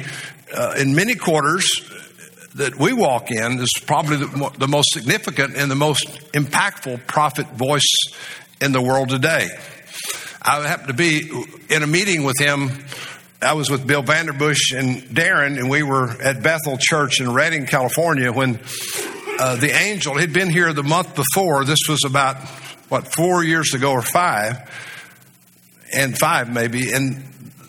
uh, 0.55 0.75
in 0.77 0.95
many 0.95 1.15
quarters 1.15 1.67
that 2.55 2.77
we 2.77 2.93
walk 2.93 3.29
in 3.29 3.59
is 3.59 3.73
probably 3.85 4.17
the, 4.17 4.51
the 4.57 4.67
most 4.67 4.91
significant 4.91 5.55
and 5.55 5.69
the 5.69 5.75
most 5.75 6.07
impactful 6.31 7.05
prophet 7.05 7.47
voice 7.51 7.93
in 8.61 8.71
the 8.71 8.81
world 8.81 9.09
today. 9.09 9.49
I 10.41 10.65
happened 10.67 10.87
to 10.87 10.93
be 10.93 11.29
in 11.69 11.83
a 11.83 11.87
meeting 11.87 12.23
with 12.23 12.39
him. 12.39 12.69
I 13.41 13.53
was 13.53 13.69
with 13.69 13.87
Bill 13.87 14.03
Vanderbush 14.03 14.77
and 14.77 15.01
Darren, 15.03 15.57
and 15.57 15.69
we 15.69 15.81
were 15.81 16.09
at 16.21 16.43
Bethel 16.43 16.77
Church 16.77 17.21
in 17.21 17.33
Redding, 17.33 17.67
California, 17.67 18.33
when 18.33 18.59
uh, 19.39 19.55
the 19.55 19.71
angel 19.73 20.17
had 20.17 20.33
been 20.33 20.49
here 20.49 20.73
the 20.73 20.83
month 20.83 21.15
before. 21.15 21.63
This 21.63 21.79
was 21.87 22.03
about, 22.03 22.35
what, 22.89 23.13
four 23.13 23.41
years 23.45 23.73
ago 23.73 23.93
or 23.93 24.01
five, 24.01 24.57
and 25.95 26.17
five 26.17 26.51
maybe. 26.51 26.91
And 26.91 27.23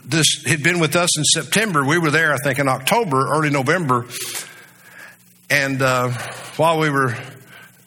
this 0.05 0.43
had 0.45 0.65
been 0.65 0.81
with 0.81 0.97
us 0.97 1.17
in 1.17 1.23
September. 1.23 1.85
We 1.85 1.99
were 1.99 2.11
there, 2.11 2.35
I 2.35 2.39
think, 2.39 2.59
in 2.59 2.67
October, 2.67 3.29
early 3.29 3.51
November. 3.51 4.07
And 5.51 5.81
uh, 5.81 6.11
while 6.57 6.81
we 6.81 6.91
were, 6.91 7.15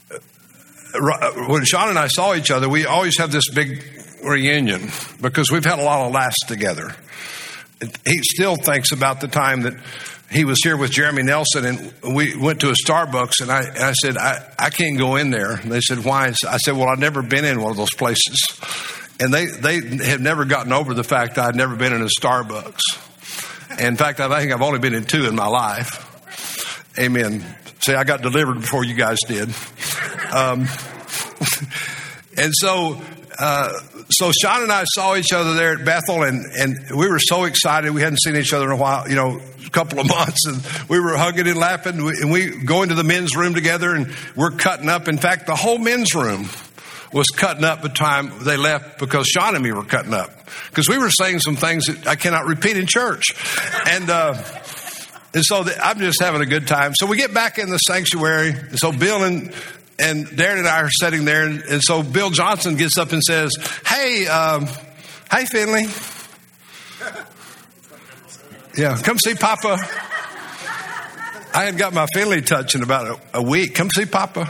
uh, 0.10 1.32
when 1.50 1.66
Sean 1.66 1.90
and 1.90 2.00
I 2.00 2.08
saw 2.08 2.34
each 2.34 2.50
other, 2.50 2.70
we 2.70 2.86
always 2.86 3.18
have 3.18 3.34
this 3.34 3.50
big 3.50 3.84
reunion 4.24 4.90
because 5.22 5.52
we've 5.52 5.66
had 5.66 5.80
a 5.80 5.84
lot 5.84 6.06
of 6.06 6.14
laughs 6.14 6.40
together. 6.48 6.96
He 8.06 8.20
still 8.24 8.56
thinks 8.56 8.92
about 8.92 9.22
the 9.22 9.28
time 9.28 9.64
that 9.64 9.74
he 10.32 10.46
was 10.46 10.60
here 10.64 10.76
with 10.76 10.92
Jeremy 10.92 11.24
Nelson 11.24 11.66
and 11.66 12.16
we 12.16 12.36
went 12.36 12.62
to 12.62 12.70
a 12.70 12.74
Starbucks 12.74 13.42
and 13.42 13.52
I, 13.52 13.64
and 13.64 13.78
I 13.78 13.94
said, 13.94 14.18
I, 14.18 14.52
I 14.58 14.70
can't 14.72 14.98
go 14.98 15.16
in 15.16 15.30
there. 15.30 15.54
And 15.54 15.72
they 15.72 15.80
said, 15.80 16.04
why? 16.04 16.34
I 16.48 16.58
said, 16.58 16.76
well, 16.76 16.88
I've 16.88 17.00
never 17.00 17.22
been 17.22 17.46
in 17.46 17.62
one 17.62 17.72
of 17.72 17.78
those 17.78 17.94
places. 17.94 18.60
And 19.20 19.34
they, 19.34 19.46
they 19.46 19.80
have 20.06 20.22
never 20.22 20.46
gotten 20.46 20.74
over 20.74 20.94
the 20.94 21.04
fact 21.04 21.36
that 21.36 21.46
I'd 21.46 21.56
never 21.56 21.76
been 21.76 21.94
in 21.94 22.02
a 22.02 22.10
Starbucks. 22.20 23.80
In 23.80 23.96
fact, 23.96 24.20
I 24.20 24.40
think 24.40 24.52
I've 24.52 24.62
only 24.62 24.80
been 24.80 24.96
in 24.96 25.06
two 25.06 25.26
in 25.28 25.36
my 25.36 25.48
life. 25.48 26.10
Amen. 27.00 27.44
See, 27.80 27.94
I 27.94 28.04
got 28.04 28.22
delivered 28.22 28.62
before 28.62 28.84
you 28.84 28.96
guys 28.96 29.18
did. 29.28 29.50
Um, 30.32 30.62
and 32.38 32.54
so, 32.54 33.02
uh, 33.40 33.80
so 34.10 34.32
Sean 34.32 34.64
and 34.64 34.72
I 34.72 34.84
saw 34.86 35.16
each 35.16 35.34
other 35.34 35.54
there 35.54 35.74
at 35.74 35.86
Bethel, 35.86 36.24
and, 36.24 36.46
and 36.58 36.92
we 36.96 37.08
were 37.08 37.20
so 37.20 37.46
excited. 37.46 37.92
We 37.92 38.02
hadn't 38.02 38.22
seen 38.22 38.36
each 38.36 38.54
other 38.54 38.66
in 38.66 38.72
a 38.72 38.78
while, 38.82 39.10
you 39.10 39.16
know, 39.16 39.40
a 39.66 39.70
couple 39.70 40.00
of 40.00 40.08
months, 40.10 40.46
and 40.46 40.90
we 40.90 41.00
were 41.00 41.18
hugging 41.18 41.48
and 41.48 41.58
laughing. 41.58 42.00
And 42.00 42.32
we 42.32 42.50
go 42.64 42.84
into 42.84 42.96
the 42.96 43.04
men's 43.04 43.36
room 43.36 43.54
together, 43.54 43.94
and 43.94 44.14
we're 44.36 44.52
cutting 44.52 44.90
up. 44.90 45.08
In 45.08 45.18
fact, 45.18 45.48
the 45.48 45.56
whole 45.56 45.78
men's 45.78 46.14
room 46.16 46.48
was 47.12 47.28
cutting 47.28 47.64
up 47.64 47.82
the 47.82 47.90
time 47.90 48.32
they 48.44 48.58
left 48.58 49.00
because 49.00 49.28
Sean 49.28 49.56
and 49.56 49.64
me 49.64 49.72
were 49.72 49.84
cutting 49.84 50.14
up 50.14 50.32
because 50.70 50.90
we 50.90 50.98
were 50.98 51.12
saying 51.12 51.40
some 51.40 51.56
things 51.56 51.86
that 51.86 52.08
I 52.08 52.16
cannot 52.16 52.46
repeat 52.46 52.78
in 52.78 52.88
church, 52.88 53.24
and. 53.88 54.10
Uh, 54.10 54.44
and 55.36 55.44
so 55.44 55.64
the, 55.64 55.76
I'm 55.84 55.98
just 55.98 56.22
having 56.22 56.42
a 56.42 56.46
good 56.46 56.68
time. 56.68 56.94
So 56.94 57.08
we 57.08 57.18
get 57.18 57.34
back 57.34 57.58
in 57.58 57.72
the 57.72 57.80
sanctuary. 57.80 58.50
And 58.50 58.78
so 58.78 58.92
Bill 58.92 59.24
and 59.24 59.52
and 60.04 60.28
Darren 60.28 60.60
and 60.60 60.68
I 60.68 60.82
are 60.82 60.90
sitting 60.90 61.26
there, 61.26 61.46
and, 61.46 61.62
and 61.62 61.82
so 61.82 62.04
Bill 62.04 62.30
Johnson 62.30 62.76
gets 62.76 62.98
up 62.98 63.12
and 63.12 63.22
says, 63.24 63.52
"Hey, 63.86 64.28
um, 64.28 64.68
hey, 65.32 65.46
Finley, 65.46 65.86
yeah, 68.78 69.00
come 69.02 69.18
see 69.18 69.36
Papa." 69.36 69.78
I 71.56 71.66
had 71.66 71.78
got 71.78 71.94
my 71.94 72.08
Finley 72.14 72.42
touch 72.42 72.74
in 72.76 72.82
about 72.82 73.20
a, 73.34 73.40
a 73.40 73.42
week. 73.42 73.76
Come 73.76 73.90
see 73.92 74.06
Papa. 74.06 74.50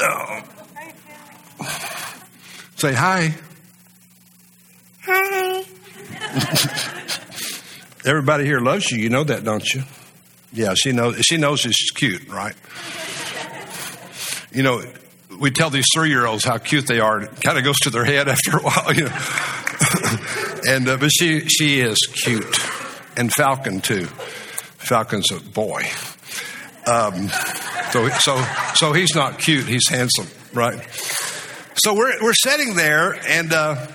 Oh. 0.00 0.42
Say 2.74 2.92
hi. 2.92 3.34
Hi. 5.02 5.64
Everybody 8.04 8.44
here 8.44 8.60
loves 8.60 8.90
you. 8.90 8.98
You 8.98 9.08
know 9.10 9.24
that, 9.24 9.44
don't 9.44 9.72
you? 9.72 9.84
Yeah, 10.56 10.72
she 10.74 10.92
knows. 10.92 11.18
She 11.20 11.36
knows 11.36 11.60
she's 11.60 11.90
cute, 11.94 12.28
right? 12.28 12.54
You 14.50 14.62
know, 14.62 14.82
we 15.38 15.50
tell 15.50 15.68
these 15.68 15.84
three-year-olds 15.92 16.44
how 16.44 16.56
cute 16.56 16.86
they 16.86 16.98
are. 16.98 17.20
It 17.20 17.40
kind 17.42 17.58
of 17.58 17.64
goes 17.64 17.76
to 17.82 17.90
their 17.90 18.06
head 18.06 18.26
after 18.36 18.56
a 18.56 18.62
while, 18.62 18.94
you 18.94 19.04
know. 19.04 19.18
and 20.68 20.88
uh, 20.88 20.96
but 20.96 21.10
she 21.10 21.40
she 21.40 21.80
is 21.80 21.98
cute, 22.24 22.56
and 23.18 23.30
Falcon 23.30 23.82
too. 23.82 24.06
Falcon's 24.06 25.30
a 25.30 25.40
boy. 25.40 25.82
Um, 26.86 27.28
so 27.90 28.08
so 28.20 28.42
so 28.76 28.92
he's 28.94 29.14
not 29.14 29.38
cute. 29.38 29.66
He's 29.66 29.88
handsome, 29.90 30.28
right? 30.54 30.82
So 31.84 31.94
we're 31.94 32.22
we're 32.22 32.32
sitting 32.32 32.76
there, 32.76 33.12
and 33.28 33.52
uh, 33.52 33.86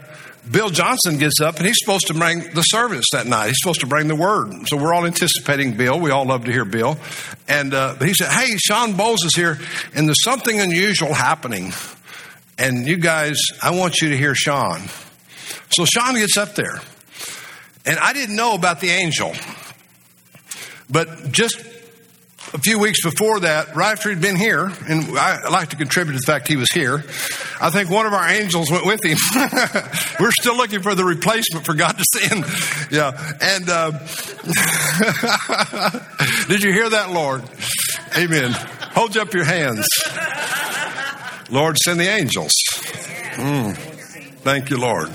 Bill 0.50 0.70
Johnson 0.70 1.18
gets 1.18 1.40
up 1.40 1.58
and 1.58 1.68
he's 1.68 1.78
supposed 1.80 2.08
to 2.08 2.14
bring 2.14 2.40
the 2.54 2.62
service 2.64 3.06
that 3.14 3.28
night. 3.28 3.48
He's 3.48 3.58
supposed 3.62 3.82
to 3.82 3.88
bring 3.88 4.08
the 4.08 4.16
word. 4.16 4.68
So 4.68 4.76
we're 4.76 4.94
all 4.94 5.06
anticipating 5.06 5.78
Bill. 5.78 6.00
We 6.00 6.10
all 6.10 6.26
love 6.26 6.46
to 6.46 6.52
hear 6.52 6.66
Bill. 6.66 6.98
And 7.48 7.74
uh, 7.74 7.96
he 7.96 8.14
said, 8.14 8.32
Hey, 8.32 8.58
Sean 8.58 8.94
Bolz 8.94 9.24
is 9.24 9.34
here, 9.36 9.60
and 9.94 10.08
there's 10.08 10.24
something 10.24 10.60
unusual 10.60 11.14
happening. 11.14 11.74
And 12.58 12.88
you 12.88 12.98
guys, 12.98 13.40
I 13.62 13.72
want 13.72 14.02
you 14.02 14.10
to 14.10 14.18
hear 14.18 14.34
Sean. 14.36 14.82
So 15.70 15.86
Sean 15.86 16.16
gets 16.16 16.38
up 16.38 16.56
there. 16.56 16.80
And 17.86 17.98
I 18.00 18.14
didn't 18.14 18.36
know 18.36 18.54
about 18.54 18.80
the 18.80 18.90
angel. 18.90 19.34
But 20.90 21.32
just 21.32 21.64
a 22.54 22.58
few 22.58 22.80
weeks 22.80 23.04
before 23.04 23.40
that, 23.42 23.76
right 23.76 23.94
after 23.94 24.10
he'd 24.10 24.22
been 24.22 24.36
here, 24.36 24.72
and 24.88 25.18
I 25.18 25.48
like 25.50 25.70
to 25.70 25.76
contribute 25.76 26.14
to 26.14 26.20
the 26.20 26.26
fact 26.26 26.48
he 26.48 26.58
was 26.58 26.70
here, 26.74 27.04
I 27.62 27.70
think 27.70 27.90
one 27.90 28.06
of 28.06 28.14
our 28.14 28.28
angels 28.28 28.70
went 28.70 28.86
with 28.86 29.02
him. 29.04 29.18
We're 30.20 30.32
still 30.32 30.58
looking 30.58 30.82
for 30.82 30.96
the 30.96 31.06
replacement 31.06 31.66
for 31.66 31.74
God 31.74 31.98
to 31.98 32.04
send. 32.20 32.46
Yeah. 32.92 33.12
And 33.40 33.70
uh, 33.70 33.92
did 36.50 36.62
you 36.62 36.74
hear 36.74 36.90
that, 36.90 37.12
Lord? 37.12 37.42
Amen. 38.18 38.52
Hold 38.96 39.16
up 39.16 39.34
your 39.34 39.46
hands. 39.46 39.88
Lord, 41.50 41.78
send 41.78 42.02
the 42.02 42.10
angels. 42.10 42.52
Mm. 43.36 43.78
Thank 44.44 44.72
you, 44.72 44.78
Lord. 44.78 45.10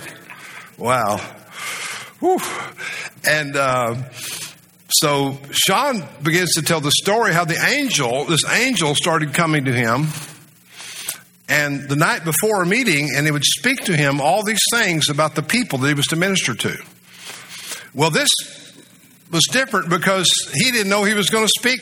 Wow. 0.79 1.19
Whew. 2.21 2.39
And 3.29 3.57
uh, 3.57 3.97
so 5.01 5.39
Sean 5.51 6.05
begins 6.23 6.55
to 6.55 6.63
tell 6.63 6.81
the 6.81 6.91
story 6.91 7.33
how 7.33 7.45
the 7.45 7.63
angel, 7.63 8.25
this 8.25 8.45
angel, 8.51 8.95
started 8.95 9.35
coming 9.35 9.67
to 9.67 9.73
him. 9.73 10.07
And 11.49 11.89
the 11.89 11.97
night 11.97 12.25
before 12.25 12.63
a 12.63 12.67
meeting, 12.67 13.11
and 13.17 13.25
he 13.25 13.31
would 13.31 13.45
speak 13.45 13.85
to 13.85 13.97
him 13.97 14.21
all 14.21 14.43
these 14.43 14.63
things 14.73 15.09
about 15.09 15.35
the 15.35 15.43
people 15.43 15.79
that 15.79 15.89
he 15.89 15.95
was 15.95 16.07
to 16.07 16.17
minister 16.17 16.55
to. 16.55 16.77
Well, 17.95 18.11
this 18.11 18.29
was 19.31 19.45
different 19.45 19.89
because 19.89 20.29
he 20.53 20.71
didn't 20.71 20.89
know 20.89 21.05
he 21.05 21.15
was 21.15 21.31
going 21.31 21.45
to 21.45 21.53
speak. 21.59 21.81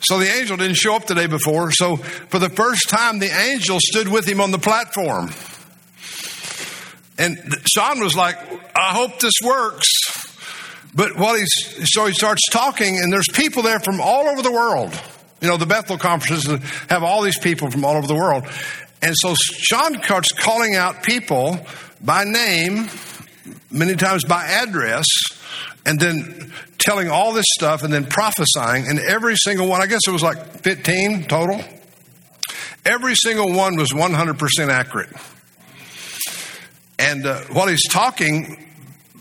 So 0.00 0.18
the 0.18 0.28
angel 0.28 0.56
didn't 0.56 0.76
show 0.76 0.94
up 0.94 1.06
the 1.06 1.14
day 1.14 1.26
before. 1.26 1.70
So 1.70 1.96
for 1.96 2.38
the 2.38 2.50
first 2.50 2.88
time, 2.88 3.18
the 3.18 3.30
angel 3.30 3.78
stood 3.80 4.08
with 4.08 4.26
him 4.26 4.40
on 4.40 4.50
the 4.50 4.58
platform. 4.58 5.30
And 7.18 7.38
Sean 7.72 8.00
was 8.00 8.14
like, 8.14 8.36
I 8.76 8.92
hope 8.92 9.20
this 9.20 9.34
works. 9.42 9.90
But 10.94 11.16
what 11.16 11.38
he's, 11.38 11.92
so 11.92 12.06
he 12.06 12.12
starts 12.12 12.42
talking, 12.50 12.98
and 12.98 13.12
there's 13.12 13.28
people 13.32 13.62
there 13.62 13.80
from 13.80 14.00
all 14.00 14.28
over 14.28 14.42
the 14.42 14.52
world. 14.52 14.98
You 15.40 15.48
know, 15.48 15.56
the 15.56 15.66
Bethel 15.66 15.98
conferences 15.98 16.46
have 16.88 17.02
all 17.02 17.22
these 17.22 17.38
people 17.38 17.70
from 17.70 17.84
all 17.84 17.96
over 17.96 18.06
the 18.06 18.14
world. 18.14 18.44
And 19.02 19.14
so 19.18 19.34
Sean 19.36 20.02
starts 20.02 20.32
calling 20.32 20.76
out 20.76 21.02
people 21.02 21.58
by 22.00 22.24
name, 22.24 22.88
many 23.70 23.96
times 23.96 24.24
by 24.24 24.44
address, 24.44 25.04
and 25.84 26.00
then 26.00 26.52
telling 26.78 27.10
all 27.10 27.32
this 27.32 27.46
stuff 27.58 27.82
and 27.82 27.92
then 27.92 28.06
prophesying. 28.06 28.86
And 28.88 28.98
every 29.00 29.36
single 29.36 29.68
one, 29.68 29.82
I 29.82 29.86
guess 29.86 30.00
it 30.06 30.10
was 30.10 30.22
like 30.22 30.60
15 30.60 31.24
total, 31.24 31.62
every 32.84 33.14
single 33.16 33.52
one 33.52 33.76
was 33.76 33.90
100% 33.90 34.68
accurate. 34.68 35.10
And 36.98 37.26
uh, 37.26 37.40
while 37.52 37.66
he's 37.66 37.86
talking, 37.88 38.64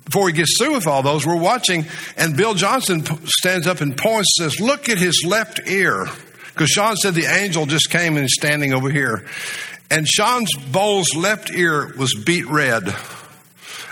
before 0.06 0.28
he 0.28 0.34
gets 0.34 0.58
through 0.58 0.74
with 0.74 0.88
all 0.88 1.02
those, 1.02 1.26
we're 1.26 1.36
watching, 1.36 1.86
and 2.18 2.36
Bill 2.36 2.54
Johnson 2.54 3.04
stands 3.26 3.68
up 3.68 3.82
and 3.82 3.98
points 3.98 4.38
and 4.40 4.52
says, 4.52 4.60
Look 4.60 4.90
at 4.90 4.98
his 4.98 5.24
left 5.26 5.62
ear. 5.68 6.06
Because 6.54 6.70
Sean 6.70 6.96
said 6.96 7.16
the 7.16 7.26
angel 7.26 7.66
just 7.66 7.90
came 7.90 8.16
and 8.16 8.26
is 8.26 8.36
standing 8.36 8.74
over 8.74 8.90
here. 8.90 9.26
And 9.90 10.08
Sean's 10.08 10.52
Bolz' 10.56 11.16
left 11.16 11.52
ear 11.52 11.94
was 11.98 12.14
beet 12.26 12.48
red. 12.48 12.96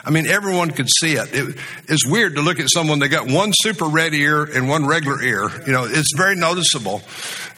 I 0.03 0.09
mean, 0.09 0.25
everyone 0.25 0.71
could 0.71 0.89
see 0.89 1.13
it. 1.13 1.33
it. 1.33 1.55
It's 1.87 2.07
weird 2.07 2.35
to 2.35 2.41
look 2.41 2.59
at 2.59 2.67
someone 2.71 2.99
that 2.99 3.09
got 3.09 3.29
one 3.29 3.51
super 3.53 3.85
red 3.85 4.13
ear 4.13 4.43
and 4.43 4.67
one 4.67 4.87
regular 4.87 5.21
ear. 5.21 5.49
You 5.65 5.73
know, 5.73 5.85
it's 5.85 6.15
very 6.15 6.35
noticeable. 6.35 7.01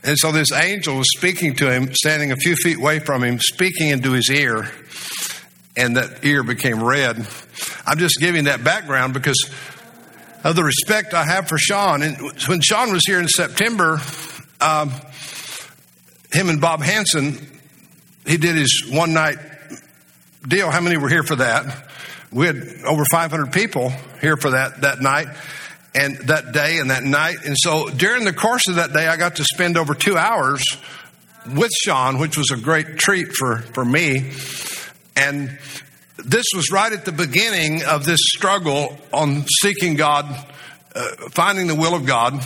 And 0.03 0.17
so 0.17 0.31
this 0.31 0.51
angel 0.51 0.97
was 0.97 1.07
speaking 1.15 1.55
to 1.55 1.71
him, 1.71 1.93
standing 1.93 2.31
a 2.31 2.35
few 2.35 2.55
feet 2.55 2.77
away 2.77 2.99
from 2.99 3.23
him, 3.23 3.39
speaking 3.39 3.89
into 3.89 4.11
his 4.11 4.29
ear, 4.29 4.69
and 5.77 5.95
that 5.95 6.25
ear 6.25 6.43
became 6.43 6.83
red. 6.83 7.25
I'm 7.85 7.97
just 7.97 8.17
giving 8.19 8.45
that 8.45 8.63
background 8.63 9.13
because 9.13 9.49
of 10.43 10.55
the 10.55 10.63
respect 10.63 11.13
I 11.13 11.25
have 11.25 11.47
for 11.47 11.57
Sean. 11.57 12.01
And 12.01 12.17
when 12.47 12.61
Sean 12.61 12.91
was 12.91 13.01
here 13.05 13.19
in 13.19 13.27
September, 13.27 13.99
um, 14.61 14.91
him 16.31 16.49
and 16.49 16.59
Bob 16.59 16.81
Hanson, 16.81 17.37
he 18.25 18.37
did 18.37 18.55
his 18.55 18.89
one 18.89 19.13
night 19.13 19.37
deal. 20.47 20.69
How 20.71 20.81
many 20.81 20.97
were 20.97 21.09
here 21.09 21.23
for 21.23 21.35
that? 21.35 21.89
We 22.31 22.47
had 22.47 22.57
over 22.85 23.03
500 23.11 23.51
people 23.53 23.91
here 24.19 24.37
for 24.37 24.51
that, 24.51 24.81
that 24.81 25.01
night 25.01 25.27
and 25.93 26.17
that 26.27 26.51
day 26.51 26.79
and 26.79 26.89
that 26.89 27.03
night. 27.03 27.37
And 27.45 27.55
so 27.57 27.89
during 27.89 28.25
the 28.25 28.33
course 28.33 28.67
of 28.67 28.75
that 28.75 28.93
day, 28.93 29.07
I 29.07 29.17
got 29.17 29.35
to 29.35 29.43
spend 29.43 29.77
over 29.77 29.93
two 29.93 30.17
hours 30.17 30.63
with 31.53 31.71
Sean, 31.83 32.17
which 32.17 32.37
was 32.37 32.51
a 32.51 32.57
great 32.57 32.97
treat 32.97 33.33
for, 33.33 33.59
for 33.59 33.85
me. 33.85 34.31
And 35.15 35.57
this 36.17 36.45
was 36.55 36.71
right 36.71 36.91
at 36.91 37.05
the 37.05 37.11
beginning 37.11 37.83
of 37.83 38.05
this 38.05 38.19
struggle 38.21 38.97
on 39.11 39.45
seeking 39.61 39.95
God, 39.95 40.25
uh, 40.95 41.07
finding 41.31 41.67
the 41.67 41.75
will 41.75 41.95
of 41.95 42.05
God. 42.05 42.41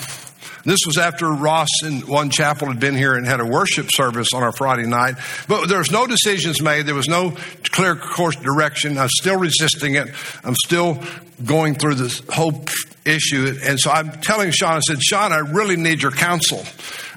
This 0.63 0.79
was 0.85 0.97
after 0.97 1.31
Ross 1.31 1.69
and 1.83 2.03
One 2.05 2.29
Chapel 2.29 2.67
had 2.67 2.79
been 2.79 2.95
here 2.95 3.13
and 3.13 3.25
had 3.25 3.39
a 3.39 3.45
worship 3.45 3.87
service 3.89 4.33
on 4.33 4.43
our 4.43 4.51
Friday 4.51 4.85
night. 4.85 5.15
But 5.47 5.67
there 5.67 5.77
was 5.77 5.91
no 5.91 6.05
decisions 6.07 6.61
made. 6.61 6.85
There 6.85 6.95
was 6.95 7.07
no 7.07 7.37
clear 7.71 7.95
course 7.95 8.35
direction. 8.35 8.97
I'm 8.97 9.07
still 9.09 9.37
resisting 9.39 9.95
it. 9.95 10.09
I'm 10.43 10.55
still 10.65 11.01
going 11.45 11.75
through 11.75 11.95
this 11.95 12.21
whole 12.29 12.65
issue. 13.05 13.57
And 13.63 13.79
so 13.79 13.91
I'm 13.91 14.11
telling 14.19 14.51
Sean, 14.51 14.73
I 14.73 14.79
said, 14.79 15.01
Sean, 15.01 15.31
I 15.31 15.37
really 15.37 15.77
need 15.77 16.01
your 16.01 16.11
counsel. 16.11 16.65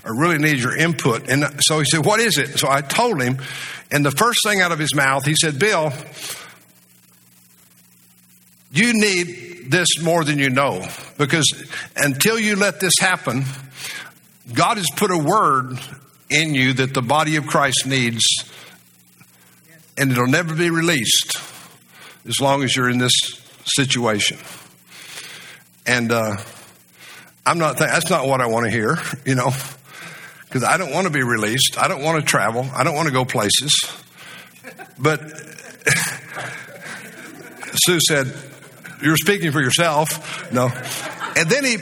I 0.05 0.11
really 0.11 0.39
need 0.39 0.59
your 0.59 0.77
input. 0.77 1.29
And 1.29 1.45
so 1.63 1.81
he 1.81 1.87
said, 1.87 2.05
What 2.05 2.21
is 2.21 2.39
it? 2.39 2.59
So 2.59 2.69
I 2.71 2.83
told 2.83 3.21
him. 3.21 3.39
And 3.93 4.05
the 4.05 4.11
first 4.11 4.39
thing 4.45 4.61
out 4.61 4.73
of 4.73 4.79
his 4.79 4.95
mouth, 4.95 5.25
he 5.25 5.35
said, 5.35 5.59
Bill, 5.59 5.93
you 8.73 8.93
need 8.93 9.71
this 9.71 10.01
more 10.01 10.25
than 10.25 10.39
you 10.39 10.51
know 10.51 10.87
because 11.19 11.47
until 11.97 12.39
you 12.39 12.57
let 12.57 12.81
this 12.81 12.95
happen, 13.01 13.45
God 14.53 14.77
has 14.77 14.87
put 14.97 15.11
a 15.11 15.19
word 15.19 15.79
in 16.29 16.55
you 16.55 16.73
that 16.75 16.95
the 16.95 17.03
body 17.03 17.37
of 17.37 17.47
Christ 17.47 17.87
needs, 17.87 18.23
and 19.99 20.11
it'll 20.11 20.27
never 20.27 20.55
be 20.55 20.71
released 20.71 21.37
as 22.27 22.41
long 22.41 22.63
as 22.63 22.75
you're 22.75 22.89
in 22.89 22.99
this 22.99 23.13
situation. 23.65 24.39
And 25.87 26.13
uh, 26.13 26.37
I'm 27.45 27.59
not. 27.59 27.79
Th- 27.79 27.91
that's 27.91 28.11
not 28.11 28.27
what 28.27 28.41
I 28.41 28.47
want 28.47 28.67
to 28.67 28.71
hear, 28.71 28.97
you 29.25 29.35
know, 29.35 29.51
because 30.51 30.65
I 30.65 30.77
don't 30.79 30.91
want 30.91 31.07
to 31.07 31.13
be 31.13 31.23
released. 31.23 31.77
I 31.79 31.87
don't 31.87 32.03
want 32.03 32.19
to 32.21 32.27
travel. 32.27 32.69
I 32.75 32.83
don't 32.83 32.97
want 32.97 33.07
to 33.07 33.15
go 33.15 33.25
places. 33.25 33.73
But 34.99 35.21
Sue 37.85 38.01
said, 38.09 38.35
you're 39.01 39.17
speaking 39.17 39.53
for 39.53 39.61
yourself. 39.61 40.53
No. 40.53 40.69
And 41.37 41.49
then 41.49 41.65
he, 41.65 41.77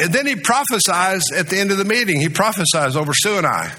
and 0.00 0.10
then 0.10 0.26
he 0.26 0.36
prophesies 0.36 1.30
at 1.32 1.50
the 1.50 1.58
end 1.58 1.70
of 1.70 1.76
the 1.76 1.84
meeting. 1.84 2.18
He 2.18 2.30
prophesies 2.30 2.96
over 2.96 3.12
Sue 3.12 3.36
and 3.36 3.46
I. 3.46 3.74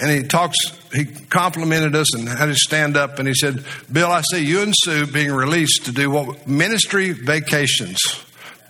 And 0.00 0.10
he 0.10 0.22
talks, 0.26 0.56
he 0.94 1.04
complimented 1.04 1.94
us 1.94 2.14
and 2.14 2.26
had 2.26 2.48
us 2.48 2.62
stand 2.62 2.96
up 2.96 3.18
and 3.18 3.28
he 3.28 3.34
said, 3.34 3.62
Bill, 3.92 4.10
I 4.10 4.22
see 4.22 4.46
you 4.46 4.62
and 4.62 4.72
Sue 4.74 5.06
being 5.06 5.30
released 5.30 5.84
to 5.84 5.92
do 5.92 6.10
what 6.10 6.48
ministry 6.48 7.12
vacations, 7.12 7.98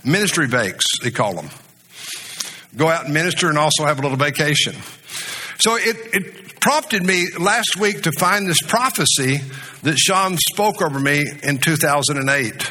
ministry 0.04 0.48
vakes, 0.48 0.84
they 1.04 1.12
call 1.12 1.34
them. 1.34 1.50
Go 2.76 2.88
out 2.88 3.04
and 3.04 3.14
minister 3.14 3.48
and 3.48 3.58
also 3.58 3.84
have 3.84 3.98
a 3.98 4.02
little 4.02 4.16
vacation. 4.16 4.74
So 5.58 5.76
it, 5.76 5.96
it 6.12 6.60
prompted 6.60 7.04
me 7.04 7.26
last 7.38 7.76
week 7.76 8.02
to 8.02 8.12
find 8.12 8.46
this 8.46 8.60
prophecy 8.62 9.40
that 9.82 9.98
Sean 9.98 10.36
spoke 10.36 10.82
over 10.82 11.00
me 11.00 11.24
in 11.42 11.58
2008. 11.58 12.70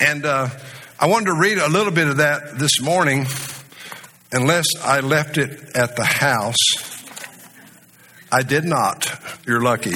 And 0.00 0.26
uh, 0.26 0.48
I 1.00 1.06
wanted 1.06 1.26
to 1.26 1.34
read 1.34 1.58
a 1.58 1.68
little 1.68 1.92
bit 1.92 2.08
of 2.08 2.18
that 2.18 2.58
this 2.58 2.80
morning, 2.80 3.26
unless 4.32 4.66
I 4.82 5.00
left 5.00 5.38
it 5.38 5.76
at 5.76 5.96
the 5.96 6.04
house. 6.04 6.56
I 8.30 8.42
did 8.42 8.64
not. 8.64 9.06
You're 9.46 9.62
lucky. 9.62 9.94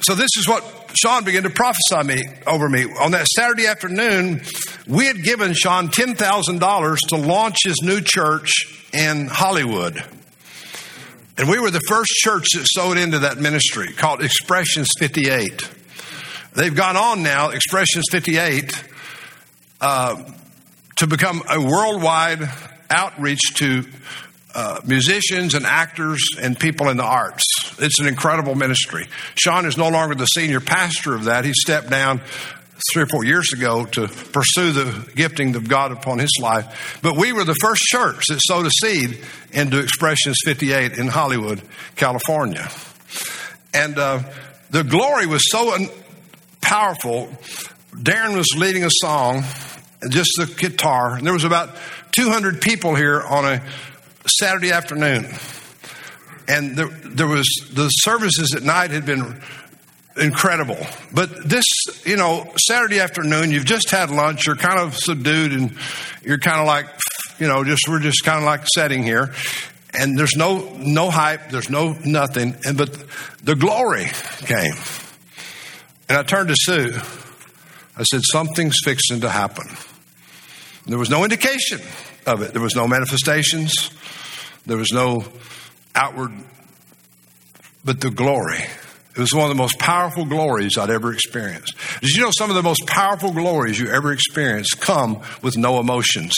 So 0.00 0.14
this 0.14 0.30
is 0.36 0.48
what 0.48 0.81
Sean 0.94 1.24
began 1.24 1.44
to 1.44 1.50
prophesy 1.50 2.02
me 2.04 2.22
over 2.46 2.68
me. 2.68 2.84
On 3.00 3.12
that 3.12 3.26
Saturday 3.26 3.66
afternoon, 3.66 4.42
we 4.86 5.06
had 5.06 5.22
given 5.22 5.54
Sean 5.54 5.88
$10,000 5.88 6.96
to 7.08 7.16
launch 7.16 7.58
his 7.64 7.76
new 7.82 8.00
church 8.00 8.50
in 8.92 9.26
Hollywood. 9.26 10.02
And 11.38 11.48
we 11.48 11.58
were 11.58 11.70
the 11.70 11.80
first 11.88 12.10
church 12.10 12.44
that 12.54 12.66
sowed 12.66 12.98
into 12.98 13.20
that 13.20 13.38
ministry 13.38 13.92
called 13.92 14.22
Expressions 14.22 14.88
58. 14.98 15.62
They've 16.54 16.74
gone 16.74 16.96
on 16.96 17.22
now, 17.22 17.50
Expressions 17.50 18.04
58, 18.10 18.84
uh, 19.80 20.22
to 20.96 21.06
become 21.06 21.42
a 21.48 21.58
worldwide 21.58 22.48
outreach 22.90 23.54
to 23.54 23.84
uh, 24.54 24.80
musicians 24.84 25.54
and 25.54 25.64
actors 25.64 26.20
and 26.40 26.58
people 26.58 26.88
in 26.88 26.96
the 26.96 27.04
arts. 27.04 27.44
It's 27.78 28.00
an 28.00 28.06
incredible 28.06 28.54
ministry. 28.54 29.06
Sean 29.34 29.66
is 29.66 29.76
no 29.76 29.88
longer 29.88 30.14
the 30.14 30.26
senior 30.26 30.60
pastor 30.60 31.14
of 31.14 31.24
that. 31.24 31.44
He 31.44 31.52
stepped 31.54 31.90
down 31.90 32.20
three 32.92 33.04
or 33.04 33.06
four 33.06 33.24
years 33.24 33.52
ago 33.52 33.84
to 33.84 34.08
pursue 34.08 34.72
the 34.72 35.10
gifting 35.14 35.54
of 35.54 35.68
God 35.68 35.92
upon 35.92 36.18
his 36.18 36.32
life. 36.40 36.98
But 37.02 37.16
we 37.16 37.32
were 37.32 37.44
the 37.44 37.54
first 37.54 37.82
church 37.82 38.26
that 38.28 38.40
sowed 38.46 38.66
a 38.66 38.70
seed 38.70 39.20
into 39.52 39.78
Expressions 39.78 40.38
58 40.44 40.98
in 40.98 41.06
Hollywood, 41.08 41.62
California. 41.96 42.68
And 43.72 43.98
uh, 43.98 44.22
the 44.70 44.84
glory 44.84 45.26
was 45.26 45.42
so 45.50 45.76
powerful. 46.60 47.28
Darren 47.94 48.36
was 48.36 48.48
leading 48.56 48.84
a 48.84 48.90
song, 48.90 49.44
just 50.08 50.30
the 50.36 50.52
guitar, 50.56 51.14
and 51.14 51.26
there 51.26 51.34
was 51.34 51.44
about 51.44 51.76
200 52.12 52.60
people 52.60 52.94
here 52.94 53.22
on 53.22 53.44
a 53.44 53.62
Saturday 54.26 54.72
afternoon. 54.72 55.26
And 56.48 56.76
there, 56.76 56.88
there 56.88 57.28
was 57.28 57.46
the 57.72 57.88
services 57.88 58.54
at 58.54 58.62
night 58.62 58.90
had 58.90 59.06
been 59.06 59.40
incredible. 60.16 60.78
But 61.12 61.48
this, 61.48 61.64
you 62.04 62.16
know, 62.16 62.52
Saturday 62.56 63.00
afternoon, 63.00 63.50
you've 63.50 63.64
just 63.64 63.90
had 63.90 64.10
lunch, 64.10 64.46
you're 64.46 64.56
kind 64.56 64.78
of 64.78 64.96
subdued 64.96 65.52
and 65.52 65.76
you're 66.22 66.38
kind 66.38 66.60
of 66.60 66.66
like, 66.66 66.86
you 67.38 67.46
know, 67.48 67.64
just 67.64 67.88
we're 67.88 68.00
just 68.00 68.24
kind 68.24 68.38
of 68.38 68.44
like 68.44 68.66
setting 68.66 69.02
here. 69.02 69.32
And 69.94 70.18
there's 70.18 70.36
no 70.36 70.74
no 70.78 71.10
hype, 71.10 71.50
there's 71.50 71.68
no 71.68 71.92
nothing, 72.04 72.56
and 72.64 72.78
but 72.78 72.92
the 73.44 73.54
glory 73.54 74.06
came. 74.38 74.74
And 76.08 76.18
I 76.18 76.22
turned 76.22 76.48
to 76.48 76.54
Sue. 76.56 76.94
I 77.96 78.02
said, 78.04 78.20
Something's 78.24 78.76
fixing 78.82 79.20
to 79.20 79.28
happen. 79.28 79.66
There 80.86 80.98
was 80.98 81.10
no 81.10 81.24
indication 81.24 81.80
of 82.26 82.42
it. 82.42 82.52
There 82.52 82.62
was 82.62 82.74
no 82.74 82.88
manifestations. 82.88 83.90
There 84.66 84.76
was 84.76 84.92
no 84.92 85.24
outward, 85.94 86.32
but 87.84 88.00
the 88.00 88.10
glory. 88.10 88.62
It 89.14 89.18
was 89.18 89.34
one 89.34 89.44
of 89.44 89.48
the 89.50 89.62
most 89.62 89.78
powerful 89.78 90.24
glories 90.24 90.78
I'd 90.78 90.88
ever 90.88 91.12
experienced. 91.12 91.74
Did 92.00 92.10
you 92.10 92.22
know 92.22 92.30
some 92.36 92.48
of 92.48 92.56
the 92.56 92.62
most 92.62 92.86
powerful 92.86 93.32
glories 93.32 93.78
you 93.78 93.90
ever 93.90 94.12
experienced 94.12 94.80
come 94.80 95.20
with 95.42 95.56
no 95.56 95.80
emotions? 95.80 96.34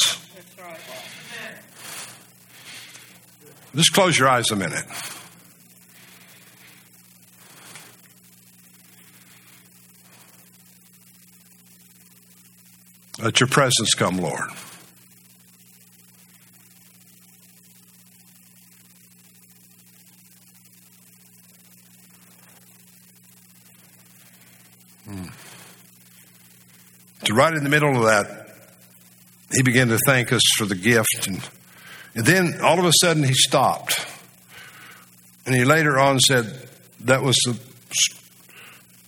Just 3.75 3.93
close 3.93 4.19
your 4.19 4.29
eyes 4.29 4.51
a 4.51 4.57
minute. 4.57 4.85
Let 13.23 13.41
your 13.41 13.49
presence 13.49 13.95
come, 13.95 14.19
Lord. 14.19 14.51
So, 27.27 27.35
right 27.35 27.55
in 27.55 27.65
the 27.65 27.71
middle 27.71 27.97
of 27.97 28.05
that, 28.05 28.49
he 29.53 29.63
began 29.63 29.89
to 29.89 29.99
thank 30.07 30.33
us 30.33 30.43
for 30.57 30.67
the 30.67 30.75
gift. 30.75 31.27
And, 31.27 31.49
and 32.15 32.27
then 32.27 32.61
all 32.63 32.79
of 32.79 32.85
a 32.85 32.93
sudden, 33.01 33.23
he 33.23 33.33
stopped. 33.33 34.07
And 35.47 35.55
he 35.55 35.65
later 35.65 35.99
on 35.99 36.19
said 36.21 36.69
that 37.01 37.23
was 37.23 37.37
the 37.45 37.59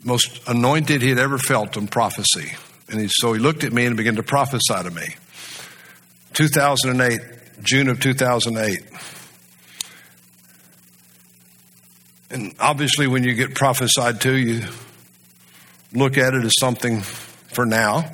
most 0.04 0.40
anointed 0.46 1.02
he 1.02 1.08
had 1.08 1.18
ever 1.18 1.38
felt 1.38 1.76
in 1.76 1.88
prophecy. 1.88 2.52
And 2.88 3.00
he, 3.00 3.08
so 3.10 3.32
he 3.32 3.40
looked 3.40 3.64
at 3.64 3.72
me 3.72 3.86
and 3.86 3.96
began 3.96 4.16
to 4.16 4.22
prophesy 4.22 4.82
to 4.82 4.90
me. 4.90 5.08
2008, 6.34 7.20
June 7.62 7.88
of 7.88 8.00
2008. 8.00 8.78
And 12.30 12.54
obviously, 12.60 13.06
when 13.06 13.24
you 13.24 13.34
get 13.34 13.54
prophesied 13.54 14.20
to, 14.22 14.36
you 14.36 14.62
look 15.92 16.18
at 16.18 16.34
it 16.34 16.44
as 16.44 16.52
something 16.60 17.02
for 17.56 17.66
now. 17.66 18.04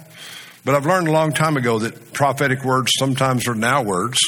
But 0.64 0.76
I've 0.76 0.86
learned 0.86 1.08
a 1.08 1.12
long 1.12 1.32
time 1.32 1.56
ago 1.56 1.80
that 1.80 2.12
prophetic 2.12 2.64
words 2.64 2.92
sometimes 2.98 3.48
are 3.48 3.54
now 3.54 3.82
words. 3.82 4.20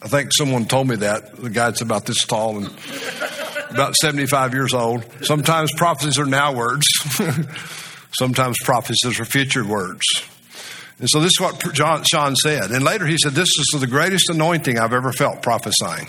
I 0.00 0.08
think 0.08 0.30
someone 0.32 0.64
told 0.64 0.88
me 0.88 0.96
that. 0.96 1.36
The 1.36 1.50
guy 1.50 1.70
guy's 1.70 1.82
about 1.82 2.06
this 2.06 2.24
tall 2.24 2.56
and 2.56 2.70
about 3.70 3.96
75 3.96 4.54
years 4.54 4.72
old. 4.72 5.04
Sometimes 5.22 5.70
prophecies 5.76 6.18
are 6.18 6.26
now 6.26 6.54
words. 6.54 6.86
Sometimes 8.12 8.56
prophecies 8.64 9.20
are 9.20 9.24
future 9.24 9.66
words. 9.66 10.04
And 11.00 11.08
so 11.10 11.20
this 11.20 11.32
is 11.32 11.40
what 11.40 11.74
John, 11.74 12.04
Sean 12.04 12.36
said. 12.36 12.70
And 12.70 12.84
later 12.84 13.06
he 13.06 13.16
said, 13.22 13.32
This 13.32 13.48
is 13.48 13.80
the 13.80 13.86
greatest 13.88 14.30
anointing 14.30 14.78
I've 14.78 14.92
ever 14.92 15.12
felt 15.12 15.42
prophesying. 15.42 16.06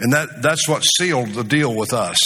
And 0.00 0.12
that, 0.12 0.42
that's 0.42 0.68
what 0.68 0.82
sealed 0.82 1.30
the 1.30 1.44
deal 1.44 1.74
with 1.74 1.92
us. 1.92 2.18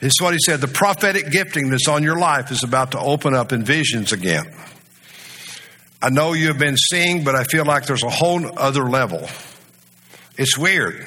It's 0.00 0.20
what 0.20 0.32
he 0.32 0.38
said 0.44 0.60
the 0.60 0.68
prophetic 0.68 1.30
gifting 1.30 1.70
that's 1.70 1.88
on 1.88 2.02
your 2.02 2.18
life 2.18 2.50
is 2.50 2.62
about 2.62 2.92
to 2.92 2.98
open 2.98 3.34
up 3.34 3.52
in 3.52 3.64
visions 3.64 4.12
again. 4.12 4.46
I 6.02 6.08
know 6.08 6.32
you 6.32 6.48
have 6.48 6.58
been 6.58 6.78
seeing, 6.78 7.24
but 7.24 7.34
I 7.34 7.44
feel 7.44 7.66
like 7.66 7.84
there's 7.84 8.02
a 8.02 8.10
whole 8.10 8.58
other 8.58 8.84
level. 8.84 9.28
It's 10.38 10.56
weird. 10.56 11.06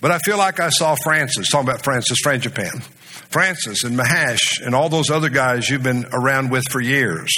But 0.00 0.10
I 0.10 0.18
feel 0.18 0.38
like 0.38 0.60
I 0.60 0.70
saw 0.70 0.94
Francis, 0.94 1.50
talking 1.50 1.68
about 1.68 1.84
Francis 1.84 2.18
Frangipane. 2.24 2.82
Francis 3.28 3.84
and 3.84 3.98
Mahesh 3.98 4.64
and 4.64 4.74
all 4.74 4.88
those 4.88 5.10
other 5.10 5.28
guys 5.28 5.68
you've 5.68 5.82
been 5.82 6.06
around 6.12 6.50
with 6.50 6.64
for 6.70 6.80
years. 6.80 7.30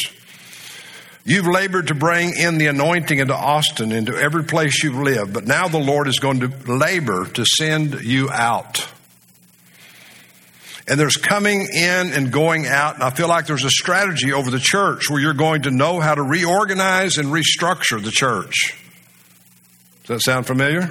You've 1.25 1.47
labored 1.47 1.89
to 1.89 1.95
bring 1.95 2.37
in 2.39 2.59
the 2.59 2.67
anointing 2.69 3.19
into 3.19 3.35
Austin, 3.35 3.91
into 3.93 4.17
every 4.17 4.45
place 4.45 4.83
you've 4.83 4.97
lived, 4.97 5.33
but 5.33 5.47
now 5.47 5.67
the 5.69 5.79
Lord 5.79 6.07
is 6.07 6.21
going 6.21 6.41
to 6.41 6.49
labor 6.73 7.27
to 7.27 7.45
send 7.45 8.03
you 8.03 8.31
out. 8.31 8.89
And 10.89 10.99
there's 10.99 11.17
coming 11.17 11.69
in 11.73 12.13
and 12.13 12.33
going 12.33 12.67
out, 12.67 12.95
and 12.95 13.03
I 13.03 13.11
feel 13.11 13.29
like 13.29 13.47
there's 13.47 13.65
a 13.65 13.71
strategy 13.71 14.33
over 14.33 14.51
the 14.51 14.61
church 14.61 15.11
where 15.11 15.21
you're 15.21 15.35
going 15.35 15.63
to 15.63 15.71
know 15.71 16.01
how 16.01 16.15
to 16.15 16.23
reorganize 16.23 17.19
and 17.19 17.29
restructure 17.29 18.03
the 18.03 18.11
church. 18.11 18.75
Does 20.05 20.17
that 20.17 20.23
sound 20.23 20.47
familiar? 20.47 20.91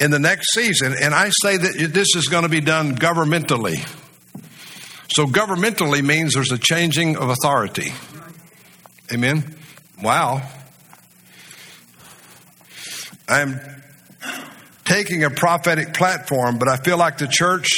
in 0.00 0.10
the 0.10 0.18
next 0.18 0.52
season. 0.54 0.94
And 1.00 1.14
I 1.14 1.30
say 1.42 1.58
that 1.58 1.90
this 1.92 2.16
is 2.16 2.28
going 2.28 2.42
to 2.42 2.48
be 2.48 2.62
done 2.62 2.96
governmentally. 2.96 3.76
So, 5.14 5.26
governmentally 5.26 6.02
means 6.02 6.34
there's 6.34 6.52
a 6.52 6.58
changing 6.58 7.16
of 7.16 7.28
authority. 7.28 7.92
Amen? 9.12 9.56
Wow. 10.02 10.48
I'm 13.28 13.60
taking 14.84 15.24
a 15.24 15.30
prophetic 15.30 15.94
platform, 15.94 16.58
but 16.58 16.68
I 16.68 16.76
feel 16.76 16.96
like 16.96 17.18
the 17.18 17.28
church 17.28 17.68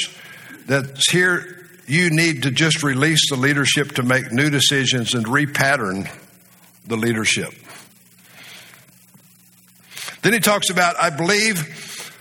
that's 0.73 1.11
here, 1.11 1.69
you 1.87 2.11
need 2.11 2.45
to 2.45 2.51
just 2.51 2.83
release 2.83 3.29
the 3.29 3.37
leadership 3.37 3.93
to 3.93 4.03
make 4.03 4.33
new 4.33 4.49
decisions 4.49 5.15
and 5.15 5.27
repattern 5.27 6.11
the 6.87 6.97
leadership. 6.97 7.53
Then 10.23 10.33
he 10.33 10.41
talks 10.41 10.71
about, 10.71 10.99
I 10.99 11.11
believe 11.11 12.13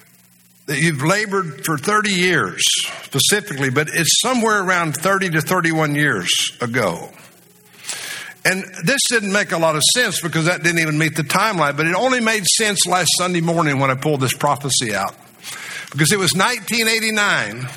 that 0.65 0.79
you've 0.81 1.03
labored 1.03 1.65
for 1.65 1.77
30 1.77 2.11
years 2.11 2.61
specifically, 3.03 3.69
but 3.69 3.87
it's 3.93 4.19
somewhere 4.21 4.61
around 4.61 4.97
30 4.97 5.31
to 5.31 5.41
31 5.41 5.95
years 5.95 6.29
ago. 6.59 7.09
And 8.43 8.63
this 8.83 9.01
didn't 9.07 9.31
make 9.31 9.51
a 9.51 9.57
lot 9.57 9.75
of 9.75 9.83
sense 9.93 10.19
because 10.19 10.45
that 10.45 10.63
didn't 10.63 10.79
even 10.79 10.97
meet 10.97 11.15
the 11.15 11.23
timeline, 11.23 11.77
but 11.77 11.85
it 11.85 11.95
only 11.95 12.19
made 12.19 12.45
sense 12.45 12.85
last 12.87 13.09
Sunday 13.17 13.41
morning 13.41 13.79
when 13.79 13.91
I 13.91 13.95
pulled 13.95 14.19
this 14.19 14.33
prophecy 14.33 14.95
out. 14.95 15.15
Because 15.91 16.11
it 16.11 16.17
was 16.17 16.33
1989, 16.33 17.67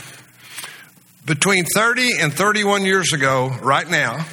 between 1.24 1.64
30 1.64 2.20
and 2.20 2.32
31 2.32 2.84
years 2.84 3.12
ago, 3.12 3.50
right 3.62 3.88
now, 3.88 4.26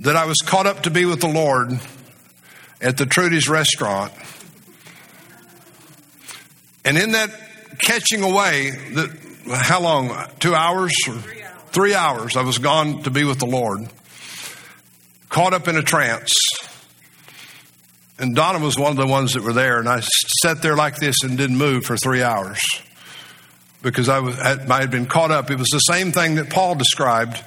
that 0.00 0.16
I 0.16 0.26
was 0.26 0.38
caught 0.38 0.66
up 0.66 0.84
to 0.84 0.90
be 0.90 1.04
with 1.04 1.20
the 1.20 1.28
Lord 1.28 1.78
at 2.80 2.96
the 2.96 3.06
Trudy's 3.06 3.48
restaurant 3.48 4.12
and 6.84 6.96
in 6.96 7.12
that 7.12 7.30
catching 7.78 8.22
away, 8.22 8.70
that 8.70 9.10
how 9.52 9.80
long? 9.80 10.12
Two 10.38 10.54
hours 10.54 10.92
or 11.06 11.14
three 11.14 11.42
hours. 11.42 11.62
three 11.72 11.94
hours? 11.94 12.36
I 12.36 12.42
was 12.42 12.58
gone 12.58 13.02
to 13.02 13.10
be 13.10 13.24
with 13.24 13.38
the 13.38 13.46
Lord, 13.46 13.88
caught 15.28 15.52
up 15.52 15.68
in 15.68 15.76
a 15.76 15.82
trance. 15.82 16.34
And 18.18 18.34
Donna 18.34 18.58
was 18.58 18.78
one 18.78 18.90
of 18.90 18.96
the 18.98 19.06
ones 19.06 19.32
that 19.32 19.42
were 19.42 19.52
there, 19.52 19.78
and 19.78 19.88
I 19.88 20.00
sat 20.42 20.62
there 20.62 20.76
like 20.76 20.96
this 20.96 21.22
and 21.22 21.38
didn't 21.38 21.56
move 21.56 21.84
for 21.84 21.96
three 21.96 22.22
hours 22.22 22.60
because 23.82 24.08
I, 24.08 24.20
was, 24.20 24.38
I 24.38 24.80
had 24.80 24.90
been 24.90 25.06
caught 25.06 25.30
up. 25.30 25.50
It 25.50 25.58
was 25.58 25.68
the 25.70 25.78
same 25.78 26.12
thing 26.12 26.36
that 26.36 26.50
Paul 26.50 26.74
described 26.74 27.42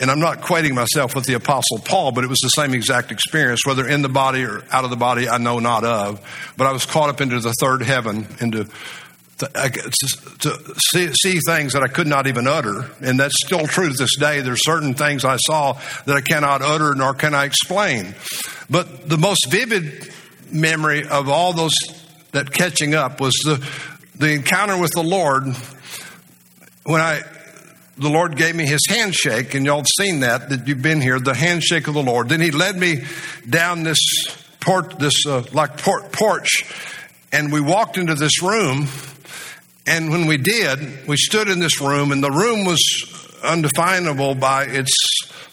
and 0.00 0.10
I'm 0.10 0.18
not 0.18 0.40
equating 0.40 0.74
myself 0.74 1.14
with 1.14 1.24
the 1.24 1.34
Apostle 1.34 1.78
Paul, 1.78 2.12
but 2.12 2.24
it 2.24 2.26
was 2.26 2.40
the 2.40 2.48
same 2.48 2.74
exact 2.74 3.12
experience, 3.12 3.64
whether 3.64 3.86
in 3.86 4.02
the 4.02 4.08
body 4.08 4.44
or 4.44 4.64
out 4.72 4.84
of 4.84 4.90
the 4.90 4.96
body, 4.96 5.28
I 5.28 5.38
know 5.38 5.60
not 5.60 5.84
of. 5.84 6.20
But 6.56 6.66
I 6.66 6.72
was 6.72 6.84
caught 6.84 7.10
up 7.10 7.20
into 7.20 7.38
the 7.38 7.52
third 7.52 7.82
heaven, 7.82 8.26
into 8.40 8.68
to 9.38 10.76
see, 10.92 11.10
see, 11.12 11.40
things 11.46 11.72
that 11.72 11.82
I 11.82 11.88
could 11.88 12.06
not 12.06 12.26
even 12.26 12.46
utter. 12.46 12.88
And 13.00 13.18
that's 13.18 13.34
still 13.44 13.66
true 13.66 13.88
to 13.88 13.94
this 13.94 14.16
day. 14.16 14.40
There's 14.40 14.64
certain 14.64 14.94
things 14.94 15.24
I 15.24 15.36
saw 15.38 15.78
that 16.06 16.16
I 16.16 16.20
cannot 16.20 16.62
utter 16.62 16.94
nor 16.94 17.14
can 17.14 17.34
I 17.34 17.44
explain. 17.44 18.14
But 18.70 19.08
the 19.08 19.18
most 19.18 19.50
vivid 19.50 20.12
memory 20.52 21.06
of 21.06 21.28
all 21.28 21.52
those 21.52 21.72
that 22.32 22.52
catching 22.52 22.94
up 22.94 23.20
was 23.20 23.34
the, 23.44 23.66
the 24.16 24.32
encounter 24.32 24.78
with 24.78 24.92
the 24.92 25.02
Lord 25.02 25.44
when 26.84 27.00
I 27.00 27.22
the 27.96 28.10
Lord 28.10 28.36
gave 28.36 28.56
me 28.56 28.66
his 28.66 28.80
handshake, 28.88 29.54
and 29.54 29.64
y'all 29.64 29.76
have 29.76 29.86
seen 30.00 30.20
that, 30.20 30.48
that 30.50 30.66
you've 30.66 30.82
been 30.82 31.00
here, 31.00 31.20
the 31.20 31.34
handshake 31.34 31.86
of 31.86 31.94
the 31.94 32.02
Lord. 32.02 32.28
Then 32.28 32.40
he 32.40 32.50
led 32.50 32.76
me 32.76 33.04
down 33.48 33.84
this 33.84 34.00
port, 34.58 34.98
this 34.98 35.24
uh, 35.26 35.44
like 35.52 35.78
port, 35.78 36.10
porch, 36.10 36.64
and 37.30 37.52
we 37.52 37.60
walked 37.60 37.96
into 37.96 38.14
this 38.14 38.42
room. 38.42 38.88
And 39.86 40.10
when 40.10 40.26
we 40.26 40.38
did, 40.38 41.06
we 41.06 41.16
stood 41.16 41.48
in 41.48 41.60
this 41.60 41.80
room, 41.80 42.10
and 42.10 42.22
the 42.22 42.30
room 42.30 42.64
was 42.64 42.82
undefinable 43.44 44.34
by 44.34 44.64
its 44.64 44.92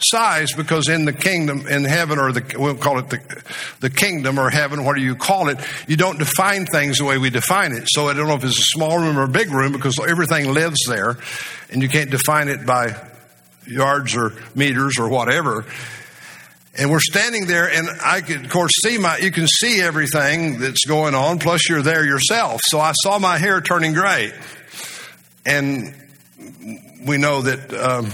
size 0.04 0.54
because 0.54 0.90
in 0.90 1.06
the 1.06 1.14
kingdom, 1.14 1.68
in 1.68 1.84
heaven, 1.84 2.20
or 2.20 2.32
the, 2.32 2.56
we'll 2.58 2.76
call 2.76 3.00
it 3.00 3.10
the, 3.10 3.44
the 3.80 3.90
kingdom 3.90 4.40
or 4.40 4.50
heaven, 4.50 4.84
what 4.84 4.96
do 4.96 5.02
you 5.02 5.16
call 5.16 5.50
it, 5.50 5.58
you 5.88 5.98
don't 5.98 6.20
define 6.20 6.66
things 6.66 6.98
the 6.98 7.06
way 7.06 7.18
we 7.18 7.30
define 7.30 7.72
it. 7.72 7.88
So 7.88 8.08
I 8.08 8.14
don't 8.14 8.28
know 8.28 8.36
if 8.36 8.44
it's 8.44 8.60
a 8.60 8.78
small 8.78 9.00
room 9.00 9.18
or 9.18 9.24
a 9.24 9.30
big 9.30 9.52
room 9.52 9.72
because 9.72 10.00
everything 10.00 10.54
lives 10.54 10.80
there 10.88 11.18
and 11.70 11.82
you 11.82 11.90
can't 11.90 12.10
define 12.10 12.48
it 12.48 12.66
by 12.66 12.96
yards 13.68 14.16
or 14.16 14.34
meters 14.56 15.00
or 15.00 15.10
whatever. 15.10 15.66
And 16.78 16.90
we're 16.90 17.02
standing 17.02 17.48
there, 17.48 17.70
and 17.70 17.88
I 18.02 18.22
could, 18.22 18.46
of 18.46 18.50
course, 18.50 18.72
see 18.82 18.98
my, 18.98 19.18
you 19.18 19.32
can 19.32 19.46
see 19.46 19.82
everything 19.82 20.60
that's 20.60 20.86
going 20.86 21.16
on, 21.16 21.40
plus 21.40 21.68
you're 21.68 21.82
there 21.82 22.06
yourself. 22.06 22.62
So 22.64 22.80
I 22.80 22.94
saw 23.04 23.20
my 23.20 23.38
hair 23.38 23.60
turning 23.60 23.94
gray. 23.94 24.32
And 25.46 25.94
we 27.06 27.18
know 27.18 27.42
that 27.42 27.74
um, 27.74 28.12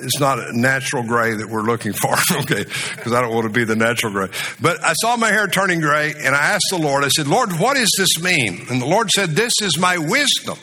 it's 0.00 0.20
not 0.20 0.38
a 0.38 0.58
natural 0.58 1.02
gray 1.02 1.34
that 1.34 1.48
we're 1.48 1.62
looking 1.62 1.92
for, 1.92 2.14
okay? 2.40 2.64
Because 2.64 3.12
I 3.12 3.20
don't 3.20 3.34
want 3.34 3.44
to 3.44 3.52
be 3.52 3.64
the 3.64 3.76
natural 3.76 4.12
gray. 4.12 4.28
But 4.60 4.82
I 4.84 4.92
saw 4.94 5.16
my 5.16 5.28
hair 5.28 5.46
turning 5.46 5.80
gray, 5.80 6.14
and 6.16 6.34
I 6.34 6.54
asked 6.54 6.66
the 6.70 6.78
Lord, 6.78 7.04
I 7.04 7.08
said, 7.08 7.26
Lord, 7.26 7.52
what 7.52 7.76
does 7.76 7.90
this 7.98 8.22
mean? 8.22 8.66
And 8.70 8.80
the 8.80 8.86
Lord 8.86 9.10
said, 9.10 9.30
This 9.30 9.52
is 9.62 9.78
my 9.78 9.98
wisdom. 9.98 10.58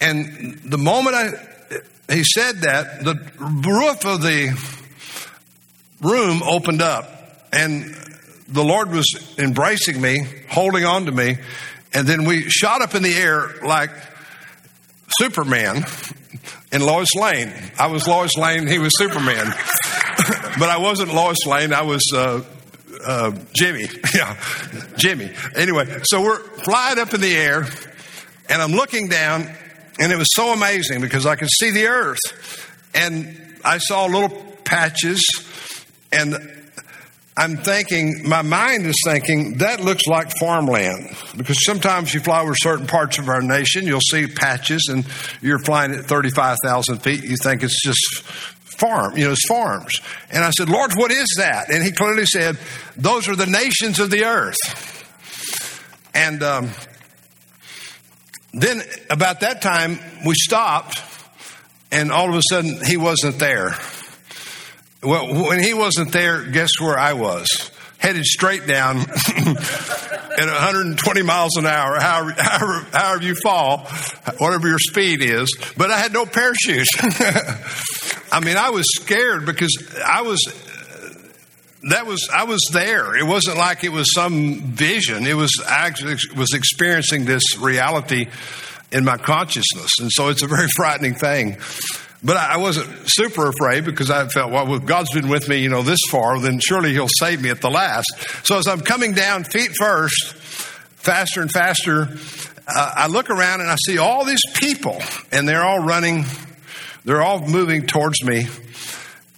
And 0.00 0.60
the 0.64 0.78
moment 0.78 1.16
I, 1.16 2.12
he 2.12 2.24
said 2.24 2.56
that, 2.62 3.04
the 3.04 3.14
roof 3.38 4.04
of 4.04 4.22
the 4.22 4.52
room 6.00 6.42
opened 6.42 6.82
up, 6.82 7.10
and 7.52 7.94
the 8.48 8.64
Lord 8.64 8.90
was 8.90 9.06
embracing 9.38 10.00
me, 10.00 10.26
holding 10.50 10.84
on 10.84 11.06
to 11.06 11.12
me, 11.12 11.36
and 11.92 12.06
then 12.06 12.24
we 12.24 12.50
shot 12.50 12.82
up 12.82 12.94
in 12.94 13.02
the 13.02 13.14
air 13.14 13.54
like 13.64 13.90
Superman 15.18 15.84
in 16.74 16.82
Lois 16.82 17.14
Lane. 17.14 17.52
I 17.78 17.86
was 17.86 18.06
Lois 18.08 18.36
Lane, 18.36 18.66
he 18.66 18.78
was 18.78 18.90
Superman. 18.98 19.46
but 20.58 20.68
I 20.68 20.78
wasn't 20.78 21.14
Lois 21.14 21.46
Lane, 21.46 21.72
I 21.72 21.82
was 21.82 22.02
uh, 22.12 22.42
uh, 23.06 23.32
Jimmy. 23.54 23.86
yeah, 24.14 24.36
Jimmy. 24.96 25.30
Anyway, 25.54 25.86
so 26.02 26.20
we're 26.20 26.40
flying 26.40 26.98
up 26.98 27.14
in 27.14 27.20
the 27.20 27.34
air, 27.34 27.66
and 28.48 28.60
I'm 28.60 28.72
looking 28.72 29.08
down, 29.08 29.48
and 30.00 30.12
it 30.12 30.16
was 30.16 30.28
so 30.34 30.52
amazing 30.52 31.00
because 31.00 31.26
I 31.26 31.36
could 31.36 31.50
see 31.58 31.70
the 31.70 31.86
earth, 31.86 32.18
and 32.92 33.56
I 33.64 33.78
saw 33.78 34.06
little 34.06 34.30
patches, 34.64 35.22
and 36.12 36.34
I'm 37.36 37.56
thinking, 37.56 38.28
my 38.28 38.42
mind 38.42 38.86
is 38.86 38.94
thinking, 39.04 39.58
that 39.58 39.80
looks 39.80 40.06
like 40.06 40.30
farmland. 40.38 41.16
Because 41.36 41.64
sometimes 41.64 42.14
you 42.14 42.20
fly 42.20 42.40
over 42.40 42.54
certain 42.54 42.86
parts 42.86 43.18
of 43.18 43.28
our 43.28 43.42
nation, 43.42 43.86
you'll 43.86 44.00
see 44.00 44.28
patches, 44.28 44.88
and 44.88 45.04
you're 45.42 45.58
flying 45.58 45.92
at 45.92 46.04
35,000 46.04 46.98
feet, 46.98 47.24
you 47.24 47.36
think 47.36 47.64
it's 47.64 47.82
just 47.82 48.22
farm, 48.22 49.16
you 49.16 49.24
know, 49.24 49.32
it's 49.32 49.46
farms. 49.48 50.00
And 50.30 50.44
I 50.44 50.50
said, 50.50 50.68
Lord, 50.68 50.92
what 50.94 51.10
is 51.10 51.26
that? 51.38 51.70
And 51.70 51.82
he 51.82 51.90
clearly 51.90 52.26
said, 52.26 52.56
those 52.96 53.28
are 53.28 53.36
the 53.36 53.46
nations 53.46 53.98
of 53.98 54.10
the 54.10 54.24
earth. 54.24 54.56
And 56.14 56.40
um, 56.42 56.70
then 58.52 58.80
about 59.10 59.40
that 59.40 59.60
time, 59.60 59.98
we 60.24 60.34
stopped, 60.34 61.02
and 61.90 62.12
all 62.12 62.28
of 62.28 62.36
a 62.36 62.42
sudden, 62.48 62.78
he 62.84 62.96
wasn't 62.96 63.40
there. 63.40 63.76
Well, 65.04 65.48
when 65.48 65.62
he 65.62 65.74
wasn't 65.74 66.12
there, 66.12 66.42
guess 66.44 66.80
where 66.80 66.98
I 66.98 67.12
was? 67.12 67.70
Headed 67.98 68.24
straight 68.24 68.66
down 68.66 68.98
at 69.00 70.46
120 70.46 71.22
miles 71.22 71.56
an 71.56 71.66
hour, 71.66 71.98
however, 71.98 72.34
however, 72.36 72.86
however 72.92 73.22
you 73.24 73.34
fall, 73.34 73.86
whatever 74.38 74.68
your 74.68 74.78
speed 74.78 75.22
is. 75.22 75.56
But 75.76 75.90
I 75.90 75.98
had 75.98 76.12
no 76.12 76.26
parachute. 76.26 76.86
I 78.32 78.40
mean, 78.42 78.56
I 78.56 78.70
was 78.70 78.86
scared 78.94 79.46
because 79.46 79.70
I 80.04 80.22
was 80.22 80.40
that 81.90 82.06
was 82.06 82.28
I 82.32 82.44
was 82.44 82.60
there. 82.72 83.14
It 83.14 83.26
wasn't 83.26 83.58
like 83.58 83.84
it 83.84 83.92
was 83.92 84.12
some 84.14 84.60
vision. 84.60 85.26
It 85.26 85.34
was 85.34 85.50
actually 85.66 86.16
was 86.36 86.52
experiencing 86.54 87.24
this 87.24 87.58
reality 87.58 88.26
in 88.90 89.04
my 89.04 89.16
consciousness, 89.16 89.90
and 90.00 90.10
so 90.10 90.28
it's 90.28 90.42
a 90.42 90.46
very 90.46 90.68
frightening 90.68 91.14
thing. 91.14 91.58
But 92.24 92.38
I 92.38 92.56
wasn't 92.56 92.88
super 93.10 93.48
afraid 93.48 93.84
because 93.84 94.10
I 94.10 94.26
felt, 94.28 94.50
well, 94.50 94.72
if 94.74 94.86
God's 94.86 95.12
been 95.12 95.28
with 95.28 95.46
me, 95.46 95.58
you 95.58 95.68
know, 95.68 95.82
this 95.82 96.00
far, 96.10 96.40
then 96.40 96.58
surely 96.58 96.92
He'll 96.92 97.06
save 97.18 97.42
me 97.42 97.50
at 97.50 97.60
the 97.60 97.70
last. 97.70 98.06
So 98.44 98.58
as 98.58 98.66
I'm 98.66 98.80
coming 98.80 99.12
down 99.12 99.44
feet 99.44 99.72
first, 99.76 100.32
faster 100.32 101.42
and 101.42 101.50
faster, 101.52 102.08
uh, 102.66 102.92
I 102.96 103.08
look 103.08 103.28
around 103.28 103.60
and 103.60 103.68
I 103.68 103.76
see 103.86 103.98
all 103.98 104.24
these 104.24 104.40
people, 104.54 105.02
and 105.32 105.46
they're 105.46 105.62
all 105.62 105.80
running, 105.80 106.24
they're 107.04 107.22
all 107.22 107.46
moving 107.46 107.86
towards 107.86 108.24
me. 108.24 108.46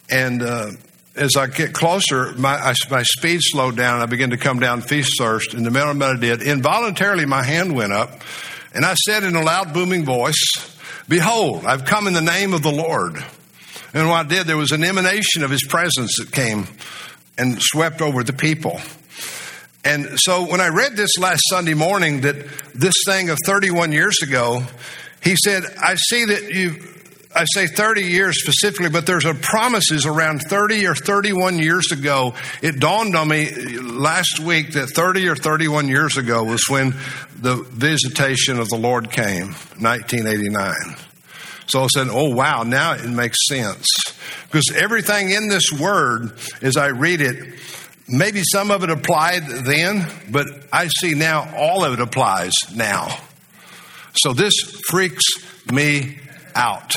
And 0.09 0.41
uh, 0.41 0.71
as 1.17 1.35
I 1.37 1.49
get 1.49 1.73
closer, 1.73 2.35
my, 2.35 2.55
I, 2.55 2.75
my 2.89 3.03
speed 3.03 3.41
slowed 3.43 3.77
down. 3.77 3.95
and 3.95 4.03
I 4.05 4.07
began 4.07 4.31
to 4.31 4.37
come 4.37 4.61
down 4.61 4.81
feet 4.81 5.09
first. 5.19 5.55
And 5.55 5.67
the 5.67 5.73
moment 5.73 6.03
I 6.05 6.17
did, 6.17 6.41
involuntarily 6.41 7.27
my 7.27 7.43
hand 7.43 7.75
went 7.75 7.93
up, 7.93 8.21
and 8.73 8.85
I 8.85 8.95
said 8.95 9.25
in 9.25 9.35
a 9.35 9.43
loud, 9.43 9.75
booming 9.75 10.05
voice, 10.05 10.76
Behold, 11.09 11.65
I've 11.65 11.85
come 11.85 12.07
in 12.07 12.15
the 12.15 12.21
name 12.21 12.53
of 12.53 12.63
the 12.63 12.73
Lord. 12.73 13.23
And 13.95 14.09
what 14.09 14.27
I 14.27 14.29
did, 14.29 14.47
there 14.47 14.57
was 14.57 14.73
an 14.73 14.83
emanation 14.83 15.45
of 15.45 15.51
his 15.51 15.65
presence 15.65 16.17
that 16.19 16.33
came 16.33 16.67
and 17.39 17.61
swept 17.61 18.03
over 18.03 18.25
the 18.25 18.33
people. 18.33 18.81
And 19.85 20.19
so 20.19 20.45
when 20.51 20.61
I 20.61 20.69
read 20.69 20.97
this 20.97 21.17
last 21.17 21.43
Sunday 21.49 21.75
morning, 21.75 22.23
that 22.23 22.35
this 22.75 22.95
thing 23.07 23.31
of 23.31 23.39
31 23.47 23.93
years 23.93 24.19
ago, 24.21 24.65
he 25.23 25.37
said, 25.37 25.63
I 25.81 25.95
see 25.95 26.25
that 26.25 26.51
you, 26.53 26.75
I 27.35 27.45
say 27.55 27.69
30 27.69 28.03
years 28.03 28.43
specifically, 28.43 28.89
but 28.89 29.07
there's 29.07 29.25
a 29.25 29.35
promises 29.35 30.07
around 30.07 30.43
30 30.43 30.87
or 30.87 30.97
31 30.97 31.61
years 31.61 31.93
ago. 31.93 32.35
It 32.63 32.81
dawned 32.81 33.15
on 33.15 33.29
me 33.29 33.49
last 33.79 34.41
week 34.41 34.73
that 34.73 34.89
30 34.89 35.29
or 35.29 35.37
31 35.37 35.87
years 35.87 36.17
ago 36.17 36.43
was 36.43 36.63
when 36.69 36.95
the 37.41 37.57
visitation 37.57 38.59
of 38.59 38.69
the 38.69 38.77
Lord 38.77 39.11
came, 39.11 39.49
1989. 39.79 40.75
So 41.69 41.83
I 41.83 41.87
said, 41.89 42.09
oh 42.11 42.35
wow, 42.35 42.63
now 42.63 42.93
it 42.93 43.09
makes 43.09 43.47
sense. 43.49 43.87
Because 44.45 44.71
everything 44.75 45.31
in 45.31 45.49
this 45.49 45.73
word, 45.73 46.33
as 46.63 46.77
I 46.77 46.89
read 46.89 47.21
it, 47.21 47.59
maybe 48.09 48.43
some 48.51 48.71
of 48.71 48.85
it 48.85 48.91
applied 48.91 49.47
then, 49.47 50.07
but 50.31 50.47
I 50.73 50.89
see 50.89 51.15
now 51.15 51.53
all 51.57 51.85
of 51.85 51.93
it 51.93 52.01
applies 52.01 52.53
now. 52.75 53.19
So 54.15 54.33
this 54.33 54.55
freaks 54.89 55.25
me 55.71 56.19
out. 56.55 56.97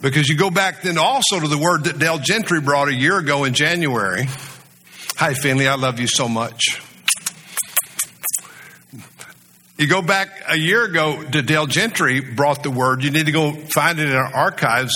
Because 0.00 0.28
you 0.28 0.36
go 0.36 0.50
back 0.50 0.82
then 0.82 0.96
also 0.96 1.40
to 1.40 1.48
the 1.48 1.58
word 1.58 1.84
that 1.84 1.98
Dale 1.98 2.18
Gentry 2.18 2.60
brought 2.60 2.88
a 2.88 2.94
year 2.94 3.18
ago 3.18 3.44
in 3.44 3.52
January. 3.52 4.26
Hi, 5.16 5.34
Finley, 5.34 5.68
I 5.68 5.74
love 5.74 6.00
you 6.00 6.06
so 6.06 6.28
much. 6.28 6.80
You 9.78 9.86
go 9.86 10.02
back 10.02 10.42
a 10.48 10.56
year 10.56 10.84
ago 10.84 11.22
Dale 11.22 11.66
Gentry 11.66 12.18
brought 12.18 12.64
the 12.64 12.70
word. 12.70 13.04
You 13.04 13.12
need 13.12 13.26
to 13.26 13.32
go 13.32 13.52
find 13.52 14.00
it 14.00 14.08
in 14.08 14.16
our 14.16 14.34
archives 14.34 14.92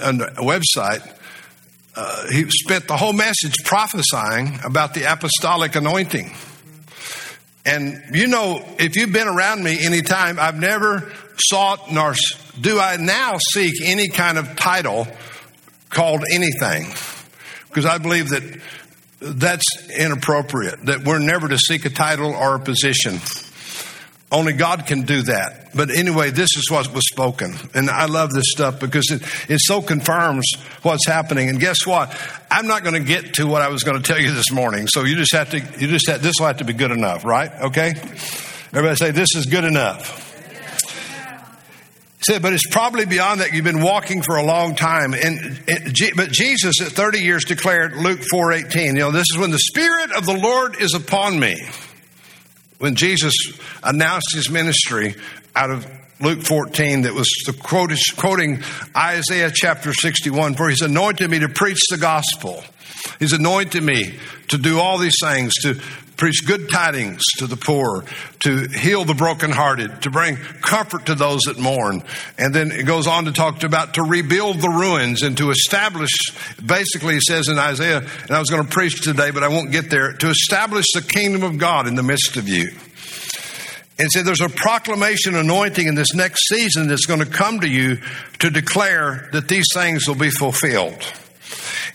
on 0.00 0.16
the 0.16 0.24
website. 0.38 1.06
Uh, 1.94 2.30
he 2.30 2.48
spent 2.48 2.88
the 2.88 2.96
whole 2.96 3.12
message 3.12 3.62
prophesying 3.64 4.60
about 4.64 4.94
the 4.94 5.12
apostolic 5.12 5.76
anointing. 5.76 6.32
And 7.66 8.02
you 8.14 8.26
know, 8.26 8.64
if 8.78 8.96
you've 8.96 9.12
been 9.12 9.28
around 9.28 9.62
me 9.62 9.84
any 9.84 10.00
time, 10.00 10.38
I've 10.40 10.58
never 10.58 11.12
sought 11.36 11.92
nor 11.92 12.14
do 12.58 12.80
I 12.80 12.96
now 12.96 13.36
seek 13.52 13.74
any 13.84 14.08
kind 14.08 14.38
of 14.38 14.56
title 14.56 15.06
called 15.90 16.24
anything. 16.30 16.86
Because 17.68 17.84
I 17.84 17.98
believe 17.98 18.30
that 18.30 18.58
that's 19.20 19.66
inappropriate, 19.90 20.86
that 20.86 21.04
we're 21.04 21.18
never 21.18 21.46
to 21.46 21.58
seek 21.58 21.84
a 21.84 21.90
title 21.90 22.34
or 22.34 22.54
a 22.54 22.60
position. 22.60 23.20
Only 24.32 24.52
God 24.52 24.86
can 24.86 25.02
do 25.02 25.22
that. 25.22 25.70
But 25.74 25.90
anyway, 25.90 26.30
this 26.30 26.56
is 26.56 26.70
what 26.70 26.92
was 26.92 27.04
spoken. 27.08 27.54
And 27.74 27.90
I 27.90 28.06
love 28.06 28.30
this 28.30 28.46
stuff 28.48 28.80
because 28.80 29.10
it, 29.10 29.22
it 29.50 29.60
so 29.60 29.82
confirms 29.82 30.44
what's 30.82 31.06
happening. 31.06 31.48
And 31.48 31.60
guess 31.60 31.86
what? 31.86 32.16
I'm 32.50 32.66
not 32.66 32.82
going 32.82 32.94
to 32.94 33.06
get 33.06 33.34
to 33.34 33.46
what 33.46 33.62
I 33.62 33.68
was 33.68 33.84
going 33.84 34.00
to 34.00 34.02
tell 34.02 34.20
you 34.20 34.32
this 34.32 34.50
morning. 34.50 34.86
So 34.88 35.04
you 35.04 35.16
just 35.16 35.32
have 35.34 35.50
to, 35.50 35.58
you 35.58 35.88
just 35.88 36.08
have, 36.08 36.22
this 36.22 36.34
will 36.38 36.46
have 36.46 36.58
to 36.58 36.64
be 36.64 36.72
good 36.72 36.90
enough, 36.90 37.24
right? 37.24 37.50
Okay? 37.62 37.92
Everybody 38.72 38.96
say, 38.96 39.10
this 39.10 39.34
is 39.36 39.46
good 39.46 39.64
enough. 39.64 40.22
Said, 42.22 42.40
but 42.40 42.54
it's 42.54 42.66
probably 42.70 43.04
beyond 43.04 43.40
that. 43.40 43.52
You've 43.52 43.64
been 43.64 43.82
walking 43.82 44.22
for 44.22 44.36
a 44.36 44.42
long 44.42 44.74
time, 44.74 45.12
and, 45.12 45.60
but 46.16 46.30
Jesus 46.30 46.80
at 46.80 46.88
30 46.88 47.18
years 47.18 47.44
declared 47.44 47.96
Luke 47.96 48.20
4:18. 48.32 48.86
You 48.86 48.92
know, 48.94 49.10
this 49.10 49.26
is 49.30 49.36
when 49.36 49.50
the 49.50 49.58
Spirit 49.58 50.10
of 50.12 50.24
the 50.24 50.32
Lord 50.32 50.80
is 50.80 50.94
upon 50.94 51.38
me 51.38 51.54
when 52.84 52.96
Jesus 52.96 53.32
announced 53.82 54.34
his 54.34 54.50
ministry 54.50 55.14
out 55.56 55.70
of 55.70 55.86
Luke 56.20 56.42
14 56.42 57.00
that 57.02 57.14
was 57.14 57.30
the 57.46 57.54
quote, 57.54 57.90
quoting 58.18 58.62
Isaiah 58.94 59.50
chapter 59.50 59.94
61, 59.94 60.54
for 60.54 60.68
he's 60.68 60.82
anointed 60.82 61.30
me 61.30 61.38
to 61.38 61.48
preach 61.48 61.80
the 61.88 61.96
gospel. 61.96 62.62
He's 63.18 63.32
anointed 63.32 63.82
me 63.82 64.18
to 64.48 64.58
do 64.58 64.80
all 64.80 64.98
these 64.98 65.16
things, 65.18 65.54
to 65.62 65.80
preach 66.16 66.46
good 66.46 66.70
tidings 66.70 67.22
to 67.38 67.46
the 67.46 67.56
poor, 67.56 68.04
to 68.40 68.68
heal 68.68 69.04
the 69.04 69.14
brokenhearted, 69.14 70.02
to 70.02 70.10
bring 70.10 70.36
comfort 70.36 71.06
to 71.06 71.14
those 71.14 71.40
that 71.42 71.58
mourn. 71.58 72.02
And 72.38 72.54
then 72.54 72.70
it 72.70 72.86
goes 72.86 73.06
on 73.06 73.24
to 73.24 73.32
talk 73.32 73.62
about 73.62 73.94
to 73.94 74.02
rebuild 74.02 74.60
the 74.60 74.68
ruins 74.68 75.22
and 75.22 75.36
to 75.38 75.50
establish, 75.50 76.10
basically, 76.64 77.16
it 77.16 77.22
says 77.22 77.48
in 77.48 77.58
Isaiah, 77.58 77.98
and 77.98 78.30
I 78.30 78.38
was 78.38 78.50
going 78.50 78.64
to 78.64 78.70
preach 78.70 79.02
today, 79.02 79.30
but 79.30 79.42
I 79.42 79.48
won't 79.48 79.72
get 79.72 79.90
there, 79.90 80.12
to 80.12 80.28
establish 80.28 80.86
the 80.94 81.02
kingdom 81.02 81.42
of 81.42 81.58
God 81.58 81.86
in 81.86 81.94
the 81.94 82.02
midst 82.02 82.36
of 82.36 82.48
you. 82.48 82.70
And 83.96 84.08
so 84.10 84.22
there's 84.22 84.40
a 84.40 84.48
proclamation 84.48 85.36
anointing 85.36 85.86
in 85.86 85.94
this 85.94 86.14
next 86.14 86.48
season 86.48 86.88
that's 86.88 87.06
going 87.06 87.20
to 87.20 87.26
come 87.26 87.60
to 87.60 87.68
you 87.68 87.98
to 88.40 88.50
declare 88.50 89.28
that 89.32 89.46
these 89.46 89.66
things 89.72 90.08
will 90.08 90.16
be 90.16 90.30
fulfilled. 90.30 91.00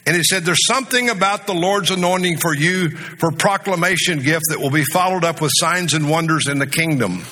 And 0.09 0.17
he 0.17 0.23
said, 0.23 0.43
There's 0.43 0.65
something 0.65 1.07
about 1.07 1.45
the 1.45 1.53
Lord's 1.53 1.91
anointing 1.91 2.37
for 2.37 2.51
you 2.51 2.89
for 2.89 3.29
proclamation 3.29 4.23
gift 4.23 4.45
that 4.49 4.59
will 4.59 4.71
be 4.71 4.83
followed 4.83 5.23
up 5.23 5.39
with 5.39 5.51
signs 5.53 5.93
and 5.93 6.09
wonders 6.09 6.47
in 6.47 6.57
the 6.57 6.65
kingdom. 6.65 7.23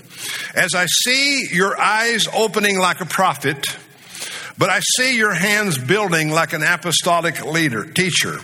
As 0.53 0.75
I 0.75 0.86
see 0.86 1.47
your 1.51 1.75
eyes 1.82 2.28
opening 2.32 2.78
like 2.78 3.01
a 3.01 3.05
prophet, 3.07 3.65
but 4.59 4.69
I 4.69 4.82
see 4.95 5.17
your 5.17 5.34
hands 5.34 5.80
building 5.80 6.30
like 6.30 6.53
an 6.53 6.61
apostolic 6.61 7.43
leader, 7.43 7.84
teacher. 7.84 8.38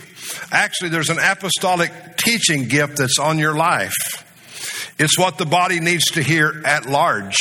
Actually, 0.50 0.88
there's 0.88 1.10
an 1.10 1.20
apostolic 1.20 1.92
teaching 2.16 2.66
gift 2.66 2.96
that's 2.96 3.20
on 3.20 3.38
your 3.38 3.54
life. 3.54 3.94
It's 4.98 5.16
what 5.16 5.38
the 5.38 5.46
body 5.46 5.78
needs 5.78 6.06
to 6.06 6.24
hear 6.24 6.60
at 6.66 6.86
large. 6.86 7.36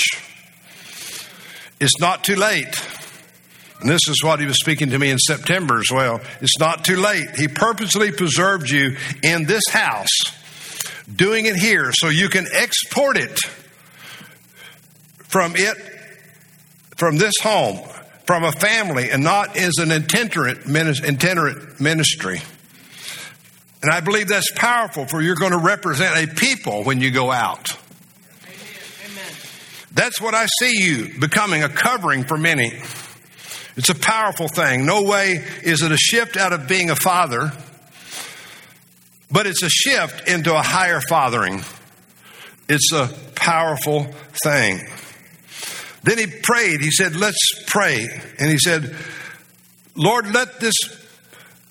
It's 1.79 1.99
not 1.99 2.23
too 2.23 2.35
late. 2.35 3.02
And 3.83 3.91
this 3.91 4.07
is 4.07 4.23
what 4.23 4.39
he 4.39 4.45
was 4.45 4.55
speaking 4.55 4.91
to 4.91 4.97
me 4.97 5.11
in 5.11 5.17
September 5.17 5.77
as 5.77 5.91
well. 5.91 6.21
It's 6.39 6.57
not 6.57 6.85
too 6.85 6.95
late. 6.95 7.31
He 7.35 7.49
purposely 7.49 8.13
preserved 8.13 8.69
you 8.69 8.95
in 9.21 9.43
this 9.43 9.67
house, 9.69 10.07
doing 11.13 11.47
it 11.47 11.57
here 11.57 11.91
so 11.91 12.07
you 12.07 12.29
can 12.29 12.47
export 12.53 13.17
it 13.17 13.37
from 15.17 15.57
it, 15.57 15.75
from 16.95 17.17
this 17.17 17.33
home, 17.41 17.77
from 18.25 18.45
a 18.45 18.53
family, 18.53 19.11
and 19.11 19.21
not 19.21 19.57
as 19.57 19.73
an 19.79 19.91
itinerant 19.91 20.65
ministry. 21.81 22.41
And 23.81 23.91
I 23.91 23.99
believe 23.99 24.29
that's 24.29 24.49
powerful 24.55 25.05
for 25.07 25.21
you're 25.21 25.35
going 25.35 25.51
to 25.51 25.57
represent 25.57 26.15
a 26.15 26.33
people 26.33 26.85
when 26.85 27.01
you 27.01 27.11
go 27.11 27.31
out. 27.31 27.77
Amen. 29.05 29.33
That's 29.91 30.21
what 30.21 30.33
I 30.33 30.45
see 30.45 30.71
you 30.81 31.19
becoming 31.19 31.63
a 31.63 31.69
covering 31.69 32.23
for 32.23 32.37
many. 32.37 32.81
It's 33.75 33.89
a 33.89 33.95
powerful 33.95 34.47
thing. 34.47 34.85
No 34.85 35.03
way 35.03 35.43
is 35.63 35.81
it 35.81 35.91
a 35.91 35.97
shift 35.97 36.37
out 36.37 36.53
of 36.53 36.67
being 36.67 36.89
a 36.89 36.95
father, 36.95 37.51
but 39.31 39.47
it's 39.47 39.63
a 39.63 39.69
shift 39.69 40.27
into 40.27 40.55
a 40.55 40.61
higher 40.61 41.01
fathering. 41.01 41.63
It's 42.69 42.91
a 42.93 43.09
powerful 43.35 44.03
thing. 44.43 44.87
Then 46.03 46.17
he 46.17 46.27
prayed. 46.27 46.81
He 46.81 46.91
said, 46.91 47.15
Let's 47.15 47.63
pray. 47.65 48.07
And 48.37 48.51
he 48.51 48.57
said, 48.57 48.95
Lord, 49.95 50.31
let 50.33 50.59
this 50.59 50.75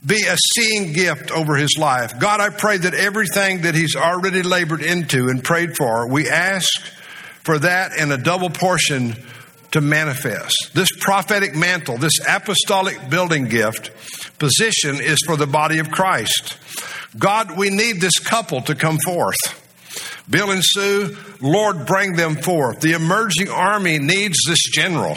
be 0.04 0.24
a 0.28 0.36
seeing 0.54 0.92
gift 0.92 1.30
over 1.30 1.54
his 1.54 1.76
life. 1.78 2.18
God, 2.18 2.40
I 2.40 2.50
pray 2.50 2.78
that 2.78 2.94
everything 2.94 3.62
that 3.62 3.74
he's 3.74 3.94
already 3.94 4.42
labored 4.42 4.82
into 4.82 5.28
and 5.28 5.44
prayed 5.44 5.76
for, 5.76 6.08
we 6.08 6.28
ask 6.28 6.68
for 7.44 7.58
that 7.58 7.92
and 7.96 8.12
a 8.12 8.18
double 8.18 8.50
portion 8.50 9.14
to 9.72 9.80
manifest. 9.80 10.70
This 10.74 10.88
prophetic 11.00 11.54
mantle, 11.54 11.98
this 11.98 12.18
apostolic 12.26 13.10
building 13.10 13.46
gift 13.46 13.90
position 14.38 15.00
is 15.00 15.18
for 15.26 15.36
the 15.36 15.46
body 15.46 15.78
of 15.78 15.90
Christ. 15.90 16.58
God, 17.18 17.56
we 17.56 17.70
need 17.70 18.00
this 18.00 18.18
couple 18.18 18.62
to 18.62 18.74
come 18.74 18.98
forth. 18.98 19.58
Bill 20.30 20.50
and 20.50 20.62
Sue, 20.64 21.16
Lord, 21.40 21.84
bring 21.86 22.14
them 22.14 22.36
forth. 22.36 22.80
The 22.80 22.92
emerging 22.92 23.50
army 23.50 23.98
needs 23.98 24.38
this 24.46 24.62
general. 24.72 25.16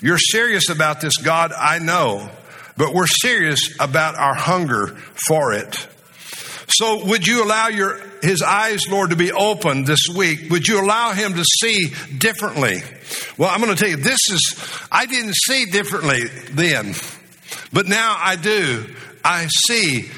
You're 0.00 0.18
serious 0.18 0.70
about 0.70 1.00
this, 1.00 1.16
God, 1.16 1.52
I 1.52 1.80
know 1.80 2.30
but 2.78 2.94
we're 2.94 3.08
serious 3.08 3.74
about 3.80 4.14
our 4.14 4.34
hunger 4.34 4.96
for 5.26 5.52
it. 5.52 5.86
So 6.68 7.04
would 7.06 7.26
you 7.26 7.44
allow 7.44 7.68
your, 7.68 8.00
his 8.22 8.42
eyes, 8.42 8.88
Lord, 8.88 9.10
to 9.10 9.16
be 9.16 9.32
opened 9.32 9.86
this 9.86 10.06
week? 10.14 10.50
Would 10.50 10.66
you 10.66 10.82
allow 10.82 11.12
him 11.12 11.34
to 11.34 11.44
see 11.44 11.92
differently? 12.16 12.82
Well, 13.36 13.50
I'm 13.50 13.60
going 13.60 13.74
to 13.74 13.80
tell 13.80 13.90
you, 13.90 13.96
this 13.96 14.20
is, 14.30 14.78
I 14.90 15.06
didn't 15.06 15.34
see 15.34 15.66
differently 15.66 16.26
then, 16.52 16.94
but 17.72 17.86
now 17.86 18.16
I 18.18 18.36
do. 18.36 18.84
I 19.24 19.46
see 19.66 20.08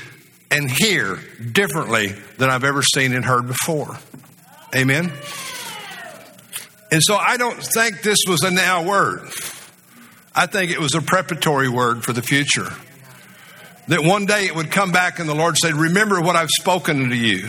and 0.50 0.70
hear 0.70 1.20
differently 1.52 2.08
than 2.38 2.50
I've 2.50 2.64
ever 2.64 2.82
seen 2.82 3.12
and 3.12 3.24
heard 3.24 3.46
before. 3.46 3.98
Amen. 4.74 5.12
And 6.92 7.00
so 7.02 7.16
I 7.16 7.36
don't 7.36 7.62
think 7.62 8.02
this 8.02 8.18
was 8.26 8.42
a 8.42 8.50
now 8.50 8.84
word. 8.84 9.30
I 10.34 10.46
think 10.46 10.70
it 10.70 10.78
was 10.78 10.94
a 10.94 11.02
preparatory 11.02 11.68
word 11.68 12.04
for 12.04 12.12
the 12.12 12.22
future. 12.22 12.68
That 13.88 14.04
one 14.04 14.26
day 14.26 14.46
it 14.46 14.54
would 14.54 14.70
come 14.70 14.92
back 14.92 15.18
and 15.18 15.28
the 15.28 15.34
Lord 15.34 15.56
said, 15.56 15.74
Remember 15.74 16.20
what 16.20 16.36
I've 16.36 16.50
spoken 16.50 17.10
to 17.10 17.16
you. 17.16 17.48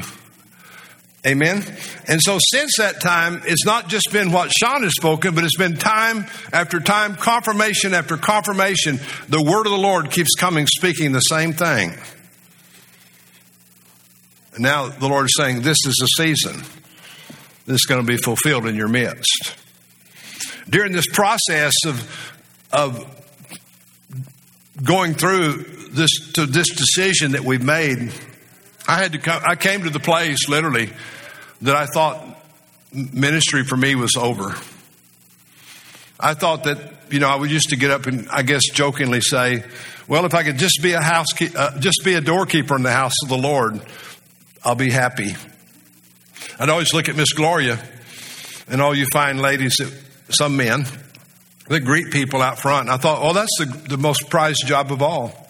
Amen. 1.25 1.63
And 2.07 2.19
so 2.19 2.39
since 2.51 2.77
that 2.77 2.99
time, 2.99 3.43
it's 3.45 3.63
not 3.63 3.87
just 3.87 4.11
been 4.11 4.31
what 4.31 4.51
Sean 4.51 4.81
has 4.81 4.93
spoken, 4.93 5.35
but 5.35 5.43
it's 5.43 5.57
been 5.57 5.77
time 5.77 6.25
after 6.51 6.79
time, 6.79 7.15
confirmation 7.15 7.93
after 7.93 8.17
confirmation. 8.17 8.99
The 9.29 9.41
word 9.41 9.67
of 9.67 9.71
the 9.71 9.77
Lord 9.77 10.09
keeps 10.09 10.33
coming, 10.35 10.65
speaking 10.65 11.11
the 11.11 11.19
same 11.19 11.53
thing. 11.53 11.93
And 14.53 14.63
now 14.63 14.87
the 14.89 15.07
Lord 15.07 15.25
is 15.25 15.33
saying, 15.37 15.61
This 15.61 15.77
is 15.85 15.95
the 15.99 16.07
season. 16.07 16.63
This 17.67 17.75
is 17.75 17.85
going 17.85 18.01
to 18.01 18.07
be 18.07 18.17
fulfilled 18.17 18.65
in 18.65 18.75
your 18.75 18.87
midst. 18.87 19.55
During 20.69 20.91
this 20.91 21.07
process 21.07 21.73
of 21.85 22.31
of 22.73 23.05
going 24.83 25.13
through 25.13 25.65
this 25.91 26.31
to 26.33 26.45
this 26.45 26.69
decision 26.69 27.33
that 27.33 27.43
we've 27.43 27.63
made, 27.63 28.11
I 28.91 28.97
had 28.97 29.13
to 29.13 29.19
come, 29.19 29.41
I 29.45 29.55
came 29.55 29.83
to 29.83 29.89
the 29.89 30.01
place 30.01 30.49
literally 30.49 30.89
that 31.61 31.77
I 31.77 31.85
thought 31.85 32.21
ministry 32.91 33.63
for 33.63 33.77
me 33.77 33.95
was 33.95 34.17
over. 34.17 34.53
I 36.19 36.33
thought 36.33 36.65
that 36.65 36.77
you 37.09 37.19
know 37.19 37.29
I 37.29 37.35
would 37.35 37.49
used 37.49 37.69
to 37.69 37.77
get 37.77 37.89
up 37.89 38.05
and 38.05 38.27
I 38.29 38.41
guess 38.41 38.63
jokingly 38.73 39.21
say, 39.21 39.63
"Well, 40.09 40.25
if 40.25 40.33
I 40.33 40.43
could 40.43 40.57
just 40.57 40.81
be 40.83 40.91
a 40.91 41.01
house, 41.01 41.27
uh, 41.55 41.79
just 41.79 42.01
be 42.03 42.15
a 42.15 42.21
doorkeeper 42.21 42.75
in 42.75 42.83
the 42.83 42.91
house 42.91 43.13
of 43.23 43.29
the 43.29 43.37
Lord, 43.37 43.79
I'll 44.65 44.75
be 44.75 44.91
happy." 44.91 45.37
I'd 46.59 46.67
always 46.67 46.93
look 46.93 47.07
at 47.07 47.15
Miss 47.15 47.31
Gloria 47.31 47.79
and 48.67 48.81
all 48.81 48.93
you 48.93 49.05
fine 49.05 49.37
ladies, 49.37 49.75
that, 49.77 49.91
some 50.31 50.57
men, 50.57 50.85
that 51.69 51.79
greet 51.79 52.11
people 52.11 52.41
out 52.41 52.59
front. 52.59 52.89
And 52.89 52.91
I 52.91 52.97
thought, 52.97 53.19
oh, 53.21 53.31
that's 53.31 53.57
the, 53.57 53.65
the 53.87 53.97
most 53.97 54.29
prized 54.29 54.67
job 54.67 54.91
of 54.91 55.01
all. 55.01 55.40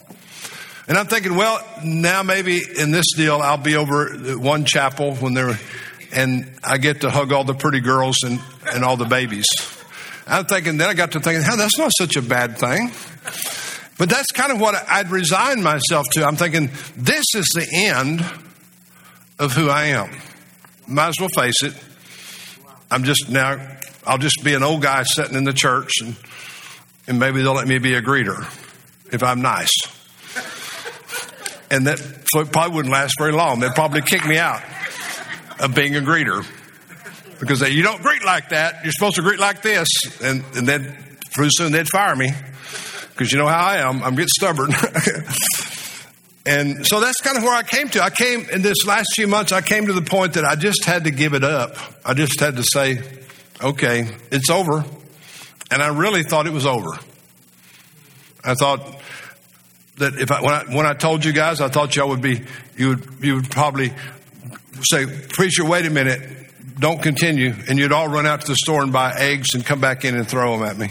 And 0.88 0.98
I'm 0.98 1.08
thinking, 1.08 1.36
well, 1.36 1.66
now 1.84 2.24
maybe 2.24 2.60
in 2.78 2.92
this 2.92 3.14
deal, 3.16 3.38
I'll 3.42 3.58
be 3.58 3.76
over 3.76 4.10
one 4.38 4.66
chapel 4.66 5.16
when 5.16 5.34
they're, 5.34 5.60
and 6.14 6.52
I 6.64 6.78
get 6.78 7.02
to 7.02 7.10
hug 7.10 7.32
all 7.32 7.44
the 7.44 7.54
pretty 7.54 7.80
girls 7.80 8.18
and, 8.24 8.40
and 8.74 8.84
all 8.84 8.98
the 8.98 9.06
babies. 9.06 9.46
I'm 10.28 10.46
thinking, 10.46 10.78
then 10.78 10.90
I 10.90 10.94
got 10.94 11.12
to 11.12 11.20
thinking, 11.20 11.44
that's 11.58 11.78
not 11.78 11.92
such 11.98 12.16
a 12.16 12.22
bad 12.22 12.58
thing. 12.58 12.92
But 13.98 14.10
that's 14.10 14.32
kind 14.34 14.52
of 14.52 14.60
what 14.60 14.76
I'd 14.90 15.12
resigned 15.12 15.64
myself 15.64 16.08
to. 16.14 16.26
I'm 16.26 16.36
thinking, 16.36 16.72
this 16.98 17.26
is 17.36 17.46
the 17.54 17.68
end 17.72 18.22
of 19.38 19.54
who 19.54 19.70
I 19.70 19.86
am. 19.86 20.10
Might 20.88 21.10
as 21.10 21.16
well 21.20 21.30
face 21.36 21.62
it. 21.64 21.74
I'm 22.90 23.04
just 23.04 23.30
now 23.30 23.78
I'll 24.06 24.18
just 24.18 24.44
be 24.44 24.56
an 24.56 24.64
old 24.64 24.82
guy 24.82 25.04
sitting 25.04 25.36
in 25.36 25.44
the 25.44 25.54
church 25.54 25.92
and, 26.02 26.16
and 27.08 27.20
maybe 27.20 27.42
they'll 27.42 27.54
let 27.54 27.68
me 27.68 27.78
be 27.78 27.94
a 27.94 28.02
greeter 28.02 28.42
if 29.14 29.22
I'm 29.22 29.42
nice. 29.42 29.72
And 31.72 31.88
that, 31.88 32.00
so 32.28 32.42
it 32.42 32.52
probably 32.52 32.76
wouldn't 32.76 32.94
last 32.94 33.16
very 33.18 33.32
long. 33.32 33.62
They'd 33.62 33.74
probably 33.74 34.02
kick 34.02 34.26
me 34.26 34.38
out 34.38 34.62
of 35.58 35.74
being 35.74 35.96
a 35.96 36.02
greeter 36.02 36.46
because 37.40 37.62
they, 37.62 37.70
you 37.70 37.82
don't 37.82 38.04
greet 38.04 38.24
like 38.26 38.50
that. 38.50 38.84
You're 38.84 38.92
supposed 38.92 39.16
to 39.16 39.22
greet 39.22 39.40
like 39.40 39.62
this. 39.62 39.88
And, 40.22 40.44
and 40.56 40.68
then 40.68 40.98
pretty 41.34 41.52
soon 41.54 41.72
they'd 41.72 41.88
fire 41.88 42.14
me 42.16 42.30
because 43.12 43.32
you 43.32 43.38
know 43.38 43.48
how 43.48 43.66
I 43.66 43.78
am. 43.78 44.04
I'm 44.04 44.16
getting 44.16 44.28
stubborn. 44.28 44.72
and 46.46 46.86
so 46.86 47.00
that's 47.00 47.22
kind 47.22 47.38
of 47.38 47.44
where 47.44 47.56
I 47.56 47.64
came 47.64 47.88
to. 47.90 48.04
I 48.04 48.10
came 48.10 48.50
in 48.50 48.62
this 48.62 48.86
last 48.86 49.08
few 49.16 49.28
months, 49.28 49.54
I 49.54 49.62
came 49.62 49.88
to 49.88 49.94
the 49.94 50.02
point 50.02 50.34
that 50.34 50.44
I 50.44 50.56
just 50.56 50.84
had 50.84 51.06
to 51.06 51.12
give 51.12 51.34
it 51.34 51.46
up. 51.46 51.78
I 52.06 52.14
just 52.14 52.38
had 52.40 52.58
to 52.58 52.64
say, 52.64 53.02
okay, 53.64 54.10
it's 54.30 54.50
over. 54.50 54.84
And 55.72 55.82
I 55.82 55.88
really 55.88 56.24
thought 56.24 56.48
it 56.48 56.54
was 56.54 56.66
over. 56.66 57.00
I 58.44 58.56
thought 58.56 58.82
that 60.02 60.16
if 60.16 60.32
I, 60.32 60.42
when 60.42 60.54
I, 60.54 60.64
when 60.76 60.86
I 60.86 60.94
told 60.94 61.26
you 61.26 61.32
guys, 61.32 61.62
I 61.62 61.70
thought 61.70 61.96
y'all 61.96 62.10
would 62.10 62.22
be, 62.22 62.42
you 62.76 62.90
would, 62.90 63.08
you 63.22 63.36
would 63.36 63.50
probably 63.50 63.92
say, 64.84 65.06
preacher, 65.30 65.66
wait 65.66 65.86
a 65.86 65.90
minute, 65.90 66.22
don't 66.80 67.02
continue. 67.02 67.54
And 67.70 67.80
you'd 67.80 67.92
all 67.92 68.08
run 68.08 68.26
out 68.26 68.42
to 68.42 68.48
the 68.48 68.56
store 68.56 68.84
and 68.84 68.92
buy 68.92 69.14
eggs 69.16 69.54
and 69.54 69.66
come 69.66 69.80
back 69.80 70.04
in 70.04 70.16
and 70.16 70.28
throw 70.28 70.58
them 70.58 70.68
at 70.68 70.78
me. 70.78 70.90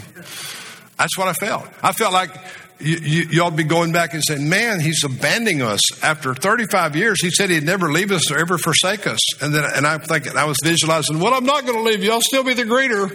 That's 0.97 1.17
what 1.17 1.27
I 1.27 1.33
felt. 1.33 1.67
I 1.81 1.91
felt 1.93 2.13
like 2.13 2.31
you, 2.79 2.97
you, 3.29 3.43
ought 3.43 3.51
to 3.51 3.55
be 3.55 3.63
going 3.63 3.91
back 3.91 4.13
and 4.13 4.23
saying, 4.25 4.47
man, 4.47 4.79
he's 4.79 5.03
abandoning 5.03 5.61
us. 5.61 5.81
After 6.03 6.33
35 6.33 6.95
years, 6.95 7.21
he 7.21 7.29
said 7.29 7.49
he'd 7.49 7.63
never 7.63 7.91
leave 7.91 8.11
us 8.11 8.31
or 8.31 8.39
ever 8.39 8.57
forsake 8.57 9.05
us. 9.07 9.19
And 9.41 9.53
then, 9.53 9.63
and 9.75 9.85
I'm 9.85 10.01
thinking, 10.01 10.35
I 10.35 10.45
was 10.45 10.57
visualizing, 10.63 11.19
well, 11.19 11.33
I'm 11.33 11.45
not 11.45 11.65
going 11.65 11.77
to 11.77 11.83
leave 11.83 12.03
you. 12.03 12.11
I'll 12.11 12.21
still 12.21 12.43
be 12.43 12.53
the 12.53 12.63
greeter. 12.63 13.09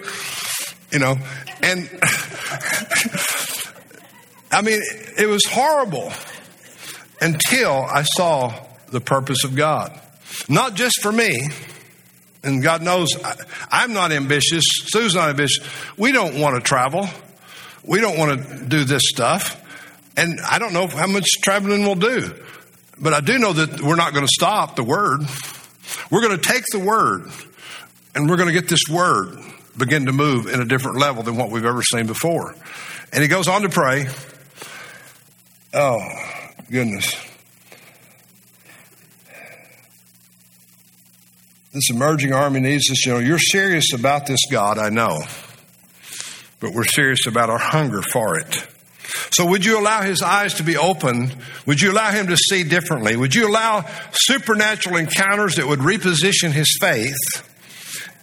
You 0.92 1.00
know, 1.00 1.16
and 1.62 1.90
I 4.50 4.62
mean, 4.62 4.80
it 5.18 5.28
was 5.28 5.44
horrible 5.46 6.12
until 7.20 7.72
I 7.72 8.02
saw 8.02 8.54
the 8.90 9.00
purpose 9.00 9.44
of 9.44 9.56
God. 9.56 9.98
Not 10.48 10.74
just 10.74 11.00
for 11.02 11.10
me, 11.10 11.48
and 12.42 12.62
God 12.62 12.82
knows 12.82 13.08
I, 13.70 13.84
am 13.84 13.92
not 13.92 14.12
ambitious, 14.12 14.64
Sue's 14.66 15.14
not 15.14 15.30
ambitious. 15.30 15.66
We 15.96 16.12
don't 16.12 16.38
want 16.38 16.56
to 16.56 16.62
travel. 16.62 17.08
We 17.84 18.00
don't 18.00 18.18
want 18.18 18.46
to 18.46 18.64
do 18.66 18.84
this 18.84 19.02
stuff. 19.06 19.62
And 20.16 20.40
I 20.40 20.58
don't 20.58 20.72
know 20.72 20.86
how 20.86 21.06
much 21.06 21.26
traveling 21.42 21.82
we'll 21.82 21.94
do, 21.96 22.34
but 22.98 23.12
I 23.12 23.20
do 23.20 23.38
know 23.38 23.52
that 23.52 23.80
we're 23.80 23.96
not 23.96 24.12
going 24.12 24.26
to 24.26 24.32
stop 24.32 24.76
the 24.76 24.84
word. 24.84 25.20
We're 26.10 26.22
going 26.22 26.38
to 26.38 26.42
take 26.42 26.64
the 26.72 26.78
word 26.78 27.30
and 28.14 28.30
we're 28.30 28.36
going 28.36 28.48
to 28.48 28.54
get 28.58 28.68
this 28.68 28.88
word 28.90 29.38
begin 29.76 30.06
to 30.06 30.12
move 30.12 30.46
in 30.46 30.60
a 30.60 30.64
different 30.64 30.98
level 30.98 31.22
than 31.22 31.36
what 31.36 31.50
we've 31.50 31.64
ever 31.64 31.82
seen 31.82 32.06
before. 32.06 32.54
And 33.12 33.22
he 33.22 33.28
goes 33.28 33.46
on 33.48 33.62
to 33.62 33.68
pray. 33.68 34.06
Oh, 35.78 36.00
goodness. 36.70 37.14
This 41.74 41.90
emerging 41.90 42.32
army 42.32 42.60
needs 42.60 42.88
this. 42.88 43.04
You 43.04 43.12
know, 43.12 43.18
you're 43.18 43.38
serious 43.38 43.92
about 43.92 44.24
this 44.24 44.40
God, 44.50 44.78
I 44.78 44.88
know, 44.88 45.20
but 46.60 46.72
we're 46.72 46.84
serious 46.84 47.26
about 47.26 47.50
our 47.50 47.58
hunger 47.58 48.00
for 48.00 48.38
it. 48.38 48.66
So, 49.32 49.44
would 49.44 49.66
you 49.66 49.78
allow 49.78 50.00
his 50.00 50.22
eyes 50.22 50.54
to 50.54 50.62
be 50.62 50.78
open? 50.78 51.30
Would 51.66 51.82
you 51.82 51.92
allow 51.92 52.10
him 52.10 52.28
to 52.28 52.38
see 52.38 52.64
differently? 52.64 53.14
Would 53.14 53.34
you 53.34 53.46
allow 53.46 53.84
supernatural 54.12 54.96
encounters 54.96 55.56
that 55.56 55.66
would 55.66 55.80
reposition 55.80 56.52
his 56.52 56.74
faith? 56.80 57.18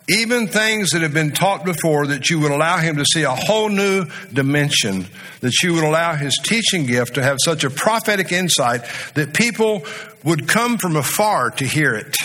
Even 0.09 0.47
things 0.47 0.89
that 0.89 1.01
have 1.01 1.13
been 1.13 1.31
taught 1.31 1.63
before, 1.63 2.07
that 2.07 2.29
you 2.29 2.39
would 2.41 2.51
allow 2.51 2.77
him 2.77 2.97
to 2.97 3.05
see 3.05 3.23
a 3.23 3.31
whole 3.31 3.69
new 3.69 4.05
dimension, 4.33 5.05
that 5.39 5.53
you 5.63 5.73
would 5.73 5.83
allow 5.83 6.13
his 6.13 6.37
teaching 6.43 6.85
gift 6.85 7.15
to 7.15 7.23
have 7.23 7.37
such 7.43 7.63
a 7.63 7.69
prophetic 7.69 8.31
insight 8.31 8.81
that 9.15 9.33
people 9.33 9.85
would 10.23 10.47
come 10.47 10.77
from 10.77 10.97
afar 10.97 11.51
to 11.51 11.65
hear 11.65 11.95
it. 11.95 12.17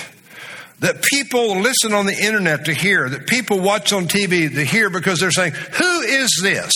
That 0.80 1.02
people 1.02 1.56
listen 1.56 1.92
on 1.92 2.06
the 2.06 2.16
internet 2.16 2.64
to 2.66 2.74
hear, 2.74 3.08
that 3.08 3.26
people 3.26 3.60
watch 3.60 3.92
on 3.92 4.06
TV 4.06 4.52
to 4.52 4.64
hear 4.64 4.90
because 4.90 5.20
they're 5.20 5.30
saying, 5.30 5.52
Who 5.52 6.00
is 6.00 6.30
this? 6.42 6.72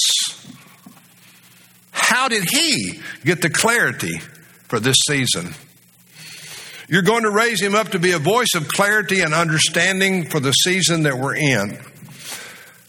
How 1.91 2.29
did 2.29 2.45
he 2.49 3.01
get 3.25 3.43
the 3.43 3.51
clarity 3.51 4.19
for 4.69 4.79
this 4.79 4.97
season? 5.07 5.55
You're 6.89 7.03
going 7.03 7.23
to 7.23 7.31
raise 7.31 7.63
him 7.63 7.75
up 7.75 7.91
to 7.91 7.99
be 7.99 8.13
a 8.13 8.19
voice 8.19 8.55
of 8.55 8.69
clarity 8.69 9.21
and 9.21 9.33
understanding 9.33 10.27
for 10.27 10.41
the 10.41 10.53
season 10.53 11.05
that 11.05 11.19
we're 11.19 11.37
in. 11.37 11.79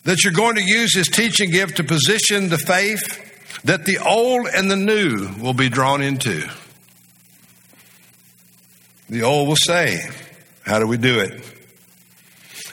That 0.03 0.23
you're 0.23 0.33
going 0.33 0.55
to 0.55 0.63
use 0.63 0.95
his 0.95 1.07
teaching 1.07 1.51
gift 1.51 1.77
to 1.77 1.83
position 1.83 2.49
the 2.49 2.57
faith 2.57 3.61
that 3.63 3.85
the 3.85 3.99
old 3.99 4.47
and 4.47 4.69
the 4.69 4.75
new 4.75 5.29
will 5.39 5.53
be 5.53 5.69
drawn 5.69 6.01
into. 6.01 6.43
The 9.09 9.23
old 9.23 9.47
will 9.47 9.55
say, 9.55 9.99
How 10.65 10.79
do 10.79 10.87
we 10.87 10.97
do 10.97 11.19
it? 11.19 11.49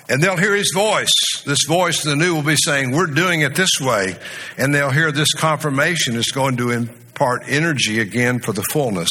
And 0.09 0.21
they'll 0.21 0.37
hear 0.37 0.57
his 0.57 0.73
voice. 0.75 1.13
This 1.45 1.65
voice, 1.69 2.03
the 2.03 2.17
new, 2.17 2.35
will 2.35 2.43
be 2.43 2.57
saying, 2.57 2.91
We're 2.91 3.07
doing 3.07 3.43
it 3.43 3.55
this 3.55 3.81
way. 3.81 4.17
And 4.59 4.75
they'll 4.75 4.91
hear 4.91 5.13
this 5.13 5.33
confirmation 5.33 6.17
is 6.17 6.33
going 6.33 6.57
to 6.57 6.71
impart 6.71 7.45
energy 7.47 8.01
again 8.01 8.41
for 8.41 8.53
the 8.53 8.65
fullness. 8.73 9.09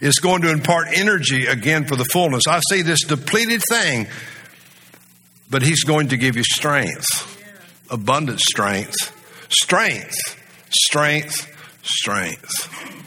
It's 0.00 0.18
going 0.18 0.42
to 0.42 0.50
impart 0.50 0.88
energy 0.92 1.46
again 1.46 1.86
for 1.86 1.96
the 1.96 2.04
fullness. 2.04 2.46
I 2.46 2.60
see 2.70 2.82
this 2.82 3.04
depleted 3.04 3.62
thing, 3.68 4.06
but 5.50 5.62
he's 5.62 5.84
going 5.84 6.08
to 6.08 6.16
give 6.16 6.36
you 6.36 6.44
strength, 6.44 7.06
abundant 7.90 8.40
strength, 8.40 8.96
strength, 9.50 10.16
strength, 10.70 11.48
strength. 11.82 12.98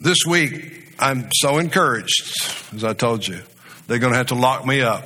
This 0.00 0.18
week, 0.26 0.94
I'm 0.98 1.28
so 1.32 1.58
encouraged, 1.58 2.34
as 2.74 2.84
I 2.84 2.92
told 2.92 3.26
you. 3.26 3.40
They're 3.86 3.98
going 3.98 4.12
to 4.12 4.18
have 4.18 4.28
to 4.28 4.34
lock 4.34 4.64
me 4.64 4.80
up 4.80 5.04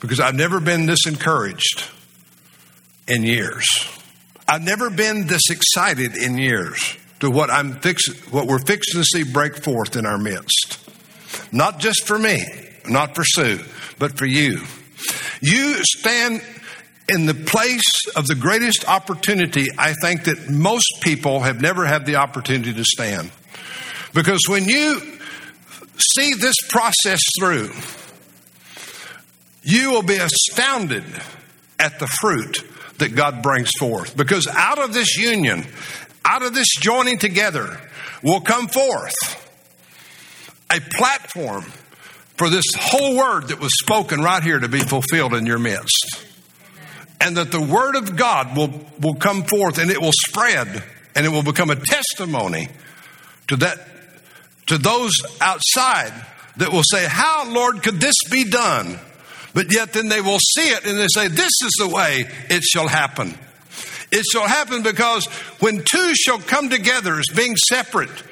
because 0.00 0.20
I've 0.20 0.34
never 0.34 0.60
been 0.60 0.86
this 0.86 1.06
encouraged 1.06 1.84
in 3.08 3.22
years. 3.22 3.66
I've 4.46 4.62
never 4.62 4.90
been 4.90 5.26
this 5.26 5.42
excited 5.50 6.16
in 6.16 6.38
years 6.38 6.96
to 7.24 7.30
what 7.30 7.50
I'm 7.50 7.80
fix, 7.80 8.06
what 8.30 8.46
we're 8.46 8.58
fixing 8.58 9.00
to 9.00 9.04
see 9.04 9.24
break 9.24 9.56
forth 9.56 9.96
in 9.96 10.06
our 10.06 10.18
midst. 10.18 10.78
Not 11.52 11.78
just 11.78 12.06
for 12.06 12.18
me, 12.18 12.42
not 12.88 13.14
for 13.14 13.24
Sue, 13.24 13.60
but 13.98 14.16
for 14.16 14.26
you. 14.26 14.60
You 15.40 15.76
stand 15.82 16.42
in 17.08 17.26
the 17.26 17.34
place 17.34 17.82
of 18.16 18.26
the 18.26 18.34
greatest 18.34 18.88
opportunity 18.88 19.68
I 19.76 19.92
think 19.94 20.24
that 20.24 20.48
most 20.48 21.00
people 21.00 21.40
have 21.40 21.60
never 21.60 21.84
had 21.84 22.06
the 22.06 22.16
opportunity 22.16 22.72
to 22.72 22.84
stand. 22.84 23.30
Because 24.14 24.40
when 24.48 24.64
you 24.64 25.00
see 25.98 26.34
this 26.34 26.56
process 26.68 27.20
through, 27.38 27.70
you 29.62 29.90
will 29.90 30.02
be 30.02 30.16
astounded 30.16 31.04
at 31.78 31.98
the 31.98 32.06
fruit 32.06 32.64
that 32.98 33.14
God 33.14 33.42
brings 33.42 33.70
forth. 33.78 34.16
Because 34.16 34.46
out 34.46 34.78
of 34.78 34.94
this 34.94 35.16
union, 35.16 35.66
out 36.24 36.42
of 36.42 36.54
this 36.54 36.68
joining 36.80 37.18
together, 37.18 37.80
will 38.22 38.40
come 38.40 38.68
forth 38.68 39.14
a 40.70 40.80
platform 40.96 41.64
for 42.36 42.50
this 42.50 42.64
whole 42.76 43.16
word 43.16 43.48
that 43.48 43.60
was 43.60 43.72
spoken 43.78 44.20
right 44.20 44.42
here 44.42 44.58
to 44.58 44.68
be 44.68 44.80
fulfilled 44.80 45.34
in 45.34 45.46
your 45.46 45.58
midst. 45.58 46.26
And 47.20 47.36
that 47.36 47.52
the 47.52 47.60
word 47.60 47.96
of 47.96 48.16
God 48.16 48.56
will, 48.56 48.72
will 49.00 49.14
come 49.14 49.44
forth 49.44 49.78
and 49.78 49.90
it 49.90 50.00
will 50.00 50.12
spread 50.12 50.82
and 51.14 51.24
it 51.24 51.28
will 51.28 51.44
become 51.44 51.70
a 51.70 51.76
testimony 51.76 52.68
to 53.48 53.56
that 53.56 53.78
to 54.66 54.78
those 54.78 55.12
outside 55.40 56.12
that 56.56 56.72
will 56.72 56.82
say, 56.84 57.06
How, 57.06 57.48
Lord, 57.50 57.82
could 57.82 58.00
this 58.00 58.16
be 58.30 58.44
done? 58.44 58.98
But 59.52 59.72
yet 59.72 59.92
then 59.92 60.08
they 60.08 60.20
will 60.20 60.38
see 60.38 60.68
it 60.68 60.84
and 60.84 60.98
they 60.98 61.06
say, 61.12 61.28
This 61.28 61.52
is 61.62 61.72
the 61.78 61.88
way 61.88 62.26
it 62.48 62.62
shall 62.62 62.88
happen. 62.88 63.34
It 64.14 64.24
shall 64.24 64.46
happen 64.46 64.82
because 64.82 65.26
when 65.60 65.82
two 65.84 66.14
shall 66.14 66.38
come 66.38 66.70
together 66.70 67.18
as 67.18 67.26
being 67.34 67.56
separate, 67.56 68.22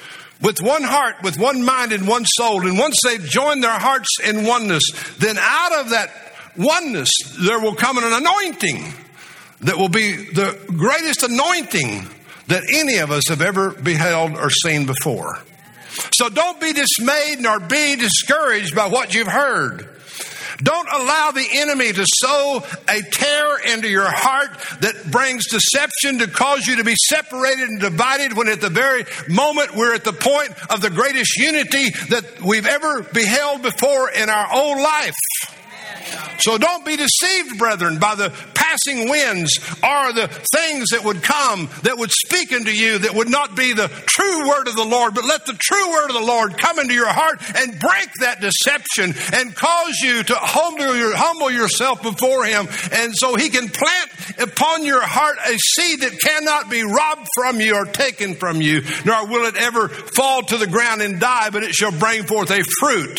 with 0.41 0.61
one 0.61 0.83
heart, 0.83 1.16
with 1.22 1.39
one 1.39 1.64
mind, 1.64 1.93
and 1.93 2.07
one 2.07 2.24
soul, 2.24 2.66
and 2.66 2.78
once 2.78 2.97
they've 3.05 3.24
joined 3.24 3.62
their 3.62 3.78
hearts 3.78 4.09
in 4.24 4.45
oneness, 4.45 4.83
then 5.18 5.39
out 5.39 5.80
of 5.80 5.91
that 5.91 6.11
oneness 6.57 7.09
there 7.41 7.61
will 7.61 7.74
come 7.74 7.99
an 7.99 8.05
anointing 8.05 8.93
that 9.61 9.78
will 9.78 9.89
be 9.89 10.16
the 10.16 10.59
greatest 10.66 11.22
anointing 11.22 12.09
that 12.49 12.62
any 12.72 12.99
of 12.99 13.11
us 13.11 13.28
have 13.28 13.41
ever 13.41 13.70
beheld 13.70 14.37
or 14.37 14.51
seen 14.51 14.85
before. 14.87 15.39
So 16.14 16.28
don't 16.28 16.61
be 16.61 16.72
dismayed 16.72 17.41
nor 17.41 17.61
be 17.61 17.97
discouraged 17.97 18.74
by 18.74 18.87
what 18.87 19.14
you've 19.14 19.28
heard. 19.28 19.89
Don't 20.62 20.88
allow 20.92 21.30
the 21.32 21.46
enemy 21.54 21.92
to 21.92 22.06
sow 22.06 22.62
a 22.88 23.02
tear 23.02 23.58
into 23.74 23.88
your 23.88 24.08
heart 24.08 24.50
that 24.80 25.10
brings 25.10 25.48
deception 25.48 26.18
to 26.18 26.28
cause 26.28 26.66
you 26.66 26.76
to 26.76 26.84
be 26.84 26.94
separated 27.08 27.68
and 27.68 27.80
divided 27.80 28.36
when 28.36 28.48
at 28.48 28.60
the 28.60 28.70
very 28.70 29.04
moment 29.28 29.74
we're 29.74 29.94
at 29.94 30.04
the 30.04 30.12
point 30.12 30.50
of 30.70 30.80
the 30.80 30.90
greatest 30.90 31.36
unity 31.36 31.90
that 32.10 32.40
we've 32.40 32.66
ever 32.66 33.02
beheld 33.02 33.62
before 33.62 34.10
in 34.10 34.28
our 34.28 34.48
own 34.52 34.82
life. 34.82 35.14
So 36.38 36.59
don't 36.59 36.84
be 36.84 36.96
deceived, 36.96 37.59
brethren, 37.59 37.98
by 37.98 38.14
the 38.14 38.32
passing 38.55 39.09
winds 39.09 39.59
or 39.82 40.12
the 40.12 40.28
things 40.55 40.90
that 40.90 41.03
would 41.05 41.22
come 41.22 41.68
that 41.82 41.98
would 41.98 42.11
speak 42.11 42.53
into 42.53 42.74
you 42.74 42.98
that 42.98 43.14
would 43.14 43.28
not 43.28 43.57
be 43.57 43.72
the 43.72 43.88
true 44.07 44.48
word 44.48 44.66
of 44.66 44.76
the 44.76 44.84
Lord, 44.84 45.14
but 45.14 45.24
let 45.24 45.46
the 45.46 45.57
true 45.59 45.90
word 45.90 46.09
of 46.11 46.14
the 46.14 46.26
Lord 46.26 46.57
come 46.57 46.78
into 46.78 46.94
your 46.94 47.09
heart 47.09 47.40
and 47.57 47.78
break 47.78 48.09
that 48.20 48.40
deception 48.40 49.14
and 49.34 49.55
cause 49.55 49.98
you 50.03 50.22
to 50.22 50.34
humble 50.36 51.50
yourself 51.50 52.03
before 52.03 52.44
Him. 52.44 52.66
And 52.92 53.12
so 53.14 53.36
He 53.36 53.48
can 53.48 53.68
plant 53.68 54.40
upon 54.40 54.84
your 54.84 55.03
heart 55.03 55.36
a 55.46 55.57
seed 55.59 56.00
that 56.00 56.18
cannot 56.20 56.70
be 56.70 56.82
robbed 56.82 57.28
from 57.36 57.61
you 57.61 57.74
or 57.74 57.84
taken 57.84 58.34
from 58.34 58.61
you, 58.61 58.82
nor 59.05 59.26
will 59.26 59.46
it 59.46 59.57
ever 59.57 59.88
fall 59.88 60.42
to 60.42 60.57
the 60.57 60.66
ground 60.66 61.03
and 61.03 61.20
die, 61.20 61.50
but 61.50 61.62
it 61.62 61.74
shall 61.74 61.92
bring 61.92 62.24
forth 62.24 62.50
a 62.50 62.64
fruit 62.80 63.18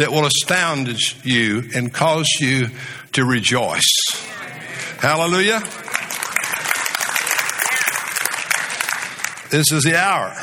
that 0.00 0.10
will 0.10 0.24
astound 0.24 0.88
you 1.26 1.62
and 1.74 1.92
cause 1.92 2.26
you 2.40 2.68
to 3.12 3.22
rejoice. 3.22 3.84
Hallelujah. 4.98 5.60
This 9.50 9.70
is 9.70 9.82
the 9.82 9.98
hour. 9.98 10.34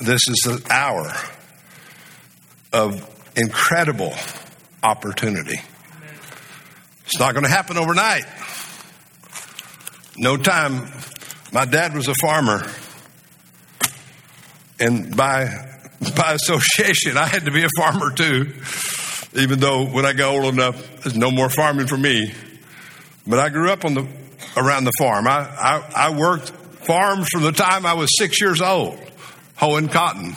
This 0.00 0.20
is 0.28 0.40
the 0.44 0.64
hour 0.70 1.12
of 2.72 3.32
incredible 3.36 4.14
opportunity. 4.84 5.58
It's 7.06 7.18
not 7.18 7.32
going 7.34 7.44
to 7.44 7.50
happen 7.50 7.76
overnight. 7.76 8.24
No 10.16 10.36
time. 10.36 10.92
My 11.52 11.64
dad 11.64 11.92
was 11.92 12.06
a 12.06 12.14
farmer. 12.14 12.70
And 14.78 15.16
by 15.16 15.71
by 16.10 16.32
association, 16.34 17.16
I 17.16 17.26
had 17.26 17.44
to 17.44 17.50
be 17.50 17.64
a 17.64 17.68
farmer 17.76 18.10
too, 18.10 18.52
even 19.34 19.60
though 19.60 19.86
when 19.86 20.04
I 20.04 20.12
got 20.12 20.34
old 20.34 20.52
enough, 20.52 21.02
there's 21.02 21.16
no 21.16 21.30
more 21.30 21.48
farming 21.48 21.86
for 21.86 21.96
me. 21.96 22.32
But 23.26 23.38
I 23.38 23.48
grew 23.50 23.70
up 23.70 23.84
on 23.84 23.94
the 23.94 24.06
around 24.56 24.84
the 24.84 24.92
farm. 24.98 25.26
I, 25.28 25.40
I, 25.40 25.92
I 26.08 26.18
worked 26.18 26.50
farms 26.50 27.28
from 27.28 27.42
the 27.42 27.52
time 27.52 27.86
I 27.86 27.94
was 27.94 28.10
six 28.18 28.40
years 28.40 28.60
old, 28.60 28.98
hoeing 29.56 29.88
cotton. 29.88 30.34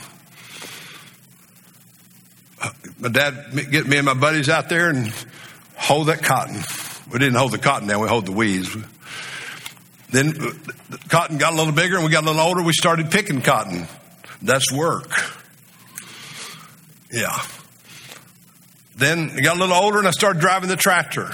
My 3.00 3.10
dad 3.10 3.46
get 3.72 3.88
me 3.88 3.98
and 3.98 4.06
my 4.06 4.14
buddies 4.14 4.50
out 4.50 4.70
there 4.70 4.90
and 4.90 5.12
hoe 5.76 6.06
that 6.06 6.24
cotton. 6.24 6.62
We 7.12 7.20
didn't 7.20 7.36
hoe 7.36 7.50
the 7.50 7.58
cotton 7.58 7.88
down; 7.88 8.02
we 8.02 8.08
hoed 8.08 8.26
the 8.26 8.32
weeds. 8.32 8.76
Then 10.10 10.30
uh, 10.30 10.52
the 10.90 10.98
cotton 11.10 11.38
got 11.38 11.54
a 11.54 11.56
little 11.56 11.74
bigger 11.74 11.96
and 11.96 12.06
we 12.06 12.12
got 12.12 12.24
a 12.24 12.28
little 12.28 12.42
older. 12.42 12.64
We 12.64 12.74
started 12.74 13.12
picking 13.12 13.42
cotton. 13.42 13.88
That's 14.42 14.72
work. 14.72 15.12
Yeah. 17.16 17.42
Then 18.98 19.32
I 19.32 19.42
got 19.42 19.58
a 19.58 19.60
little 19.60 19.76
older 19.76 20.00
and 20.00 20.08
I 20.08 20.12
started 20.12 20.40
driving 20.40 20.70
the 20.70 20.76
tractor. 20.76 21.32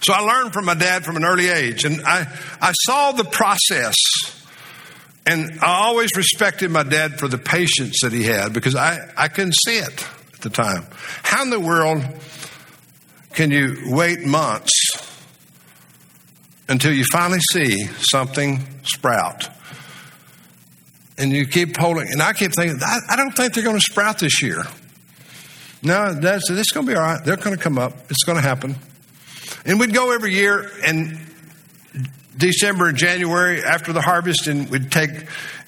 So 0.00 0.12
I 0.12 0.20
learned 0.20 0.52
from 0.52 0.64
my 0.64 0.74
dad 0.74 1.04
from 1.04 1.16
an 1.16 1.24
early 1.24 1.48
age 1.48 1.84
and 1.84 2.02
I, 2.06 2.26
I 2.60 2.72
saw 2.86 3.12
the 3.12 3.24
process. 3.24 3.96
And 5.26 5.58
I 5.60 5.84
always 5.84 6.10
respected 6.16 6.70
my 6.70 6.84
dad 6.84 7.18
for 7.18 7.28
the 7.28 7.36
patience 7.36 8.00
that 8.02 8.12
he 8.12 8.22
had 8.22 8.52
because 8.52 8.74
I, 8.74 8.98
I 9.16 9.28
couldn't 9.28 9.56
see 9.64 9.78
it 9.78 10.06
at 10.34 10.40
the 10.40 10.50
time. 10.50 10.86
How 11.22 11.42
in 11.42 11.50
the 11.50 11.60
world 11.60 12.02
can 13.34 13.50
you 13.50 13.76
wait 13.86 14.24
months 14.24 14.72
until 16.68 16.92
you 16.92 17.04
finally 17.12 17.40
see 17.52 17.84
something 17.98 18.64
sprout? 18.84 19.48
And 21.18 21.32
you 21.32 21.46
keep 21.46 21.76
holding, 21.76 22.06
and 22.10 22.22
I 22.22 22.32
keep 22.32 22.52
thinking, 22.52 22.78
I, 22.80 23.00
I 23.10 23.16
don't 23.16 23.32
think 23.32 23.52
they're 23.52 23.64
going 23.64 23.76
to 23.76 23.82
sprout 23.82 24.20
this 24.20 24.40
year. 24.40 24.64
No, 25.82 26.12
that's 26.12 26.50
it's 26.50 26.72
going 26.72 26.86
to 26.86 26.92
be 26.92 26.96
all 26.96 27.04
right. 27.04 27.24
They're 27.24 27.36
going 27.36 27.56
to 27.56 27.62
come 27.62 27.78
up. 27.78 27.92
It's 28.10 28.24
going 28.24 28.36
to 28.36 28.42
happen. 28.42 28.76
And 29.64 29.78
we'd 29.78 29.94
go 29.94 30.12
every 30.12 30.34
year, 30.34 30.70
in 30.86 31.18
December 32.36 32.88
and 32.88 32.98
January 32.98 33.62
after 33.62 33.92
the 33.92 34.00
harvest, 34.00 34.46
and 34.46 34.70
we'd 34.70 34.90
take 34.90 35.10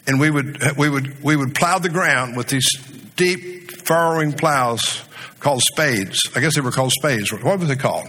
and 0.07 0.19
we 0.19 0.31
would 0.31 0.77
we 0.77 0.89
would 0.89 1.23
we 1.23 1.37
would 1.37 1.55
plow 1.55 1.79
the 1.79 1.89
ground 1.89 2.37
with 2.37 2.49
these 2.49 2.69
deep 3.17 3.71
furrowing 3.85 4.33
plows 4.33 5.03
called 5.41 5.63
spades. 5.63 6.19
I 6.35 6.41
guess 6.41 6.55
they 6.55 6.61
were 6.61 6.71
called 6.71 6.93
spades. 6.93 7.33
What 7.33 7.59
were 7.59 7.67
they 7.67 7.77
called? 7.77 8.09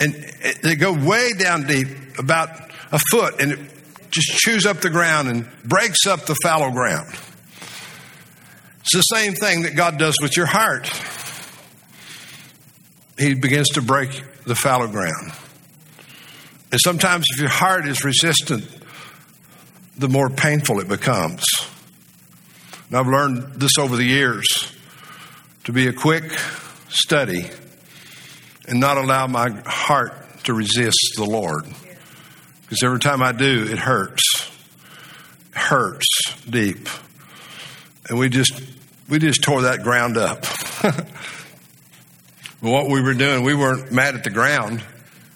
And 0.00 0.14
they 0.62 0.74
go 0.74 0.92
way 0.92 1.30
down 1.38 1.66
deep, 1.66 1.88
about 2.18 2.50
a 2.92 2.98
foot, 3.10 3.40
and 3.40 3.52
it 3.52 3.58
just 4.10 4.28
chews 4.38 4.66
up 4.66 4.80
the 4.80 4.90
ground 4.90 5.28
and 5.28 5.46
breaks 5.64 6.06
up 6.06 6.26
the 6.26 6.34
fallow 6.42 6.70
ground. 6.70 7.08
It's 8.84 8.92
the 8.92 9.00
same 9.00 9.32
thing 9.32 9.62
that 9.62 9.76
God 9.76 9.98
does 9.98 10.16
with 10.20 10.36
your 10.36 10.44
heart. 10.44 10.90
He 13.18 13.34
begins 13.34 13.70
to 13.70 13.82
break 13.82 14.10
the 14.44 14.54
fallow 14.54 14.88
ground. 14.88 15.32
And 16.70 16.80
sometimes, 16.84 17.24
if 17.32 17.40
your 17.40 17.48
heart 17.48 17.88
is 17.88 18.04
resistant, 18.04 18.68
the 19.96 20.08
more 20.08 20.28
painful 20.28 20.80
it 20.80 20.88
becomes. 20.88 21.44
And 22.88 22.98
I've 22.98 23.06
learned 23.06 23.54
this 23.54 23.78
over 23.78 23.96
the 23.96 24.04
years 24.04 24.46
to 25.64 25.72
be 25.72 25.86
a 25.86 25.92
quick 25.92 26.30
study 26.88 27.48
and 28.68 28.80
not 28.80 28.98
allow 28.98 29.26
my 29.26 29.48
heart 29.64 30.12
to 30.44 30.52
resist 30.52 31.14
the 31.16 31.24
Lord. 31.24 31.64
Because 32.62 32.82
every 32.82 32.98
time 32.98 33.22
I 33.22 33.32
do, 33.32 33.66
it 33.70 33.78
hurts. 33.78 34.50
It 35.52 35.58
hurts 35.58 36.06
deep. 36.50 36.86
And 38.08 38.18
we 38.18 38.28
just 38.28 38.60
we 39.08 39.18
just 39.18 39.42
tore 39.42 39.62
that 39.62 39.82
ground 39.82 40.16
up. 40.16 40.44
But 42.64 42.70
what 42.70 42.88
we 42.88 43.02
were 43.02 43.12
doing, 43.12 43.44
we 43.44 43.54
weren't 43.54 43.92
mad 43.92 44.14
at 44.14 44.24
the 44.24 44.30
ground. 44.30 44.82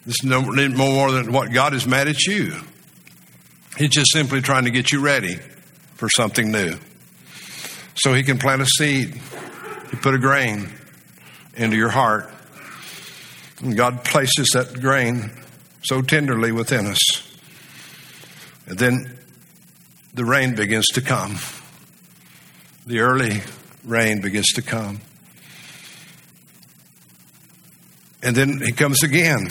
This 0.03 0.15
is 0.23 0.23
no 0.23 0.41
more 0.41 1.11
than 1.11 1.31
what 1.31 1.53
God 1.53 1.75
is 1.75 1.85
mad 1.85 2.07
at 2.07 2.25
you. 2.25 2.55
He's 3.77 3.91
just 3.91 4.11
simply 4.11 4.41
trying 4.41 4.63
to 4.63 4.71
get 4.71 4.91
you 4.91 4.99
ready 4.99 5.35
for 5.93 6.09
something 6.09 6.51
new. 6.51 6.73
So 7.93 8.15
he 8.15 8.23
can 8.23 8.39
plant 8.39 8.63
a 8.63 8.65
seed. 8.65 9.13
He 9.91 9.97
put 9.97 10.15
a 10.15 10.17
grain 10.17 10.69
into 11.53 11.77
your 11.77 11.89
heart. 11.89 12.33
And 13.61 13.77
God 13.77 14.03
places 14.03 14.47
that 14.55 14.81
grain 14.81 15.29
so 15.83 16.01
tenderly 16.01 16.51
within 16.51 16.87
us. 16.87 16.99
And 18.65 18.79
then 18.79 19.19
the 20.15 20.25
rain 20.25 20.55
begins 20.55 20.87
to 20.93 21.01
come. 21.01 21.37
The 22.89 23.01
early 23.01 23.43
rain 23.85 24.19
begins 24.19 24.47
to 24.53 24.63
come. 24.63 24.99
And 28.23 28.35
then 28.35 28.59
he 28.65 28.71
comes 28.71 29.03
again. 29.03 29.49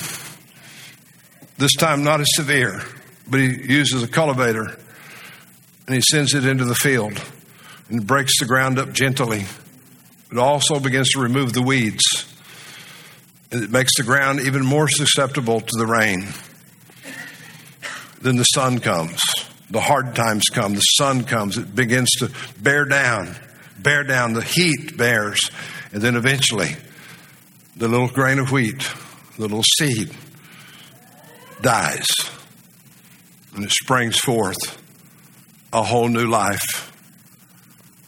This 1.57 1.77
time 1.77 2.03
not 2.03 2.21
as 2.21 2.27
severe, 2.33 2.83
but 3.31 3.39
he 3.39 3.47
uses 3.47 4.03
a 4.03 4.09
cultivator 4.09 4.77
and 5.87 5.95
he 5.95 6.01
sends 6.01 6.35
it 6.35 6.47
into 6.47 6.65
the 6.65 6.75
field 6.75 7.13
and 7.89 8.05
breaks 8.05 8.41
the 8.41 8.47
ground 8.47 8.77
up 8.77 8.93
gently. 8.93 9.45
It 10.33 10.39
also 10.39 10.81
begins 10.81 11.11
to 11.11 11.21
remove 11.21 11.53
the 11.53 11.63
weeds. 11.63 12.03
And 13.53 13.63
it 13.63 13.71
makes 13.71 13.97
the 13.97 14.03
ground 14.03 14.41
even 14.41 14.67
more 14.67 14.89
susceptible 14.89 15.61
to 15.61 15.79
the 15.79 15.87
rain. 15.87 16.27
Then 18.21 18.35
the 18.35 18.43
sun 18.43 18.81
comes. 18.81 19.21
The 19.71 19.81
hard 19.81 20.15
times 20.15 20.45
come. 20.53 20.75
The 20.75 20.81
sun 20.81 21.25
comes. 21.25 21.59
It 21.59 21.75
begins 21.75 22.11
to 22.19 22.31
bear 22.61 22.85
down 22.85 23.37
bear 23.83 24.05
down, 24.05 24.33
the 24.33 24.43
heat 24.43 24.97
bears, 24.97 25.51
and 25.93 26.03
then 26.03 26.17
eventually 26.17 26.77
the 27.77 27.89
little 27.89 28.09
grain 28.09 28.39
of 28.39 28.51
wheat, 28.51 28.81
the 29.37 29.43
little 29.43 29.63
seed, 29.63 30.11
dies. 31.63 32.07
And 33.55 33.65
it 33.65 33.71
springs 33.71 34.19
forth 34.19 34.83
a 35.73 35.83
whole 35.83 36.09
new 36.09 36.27
life. 36.27 36.93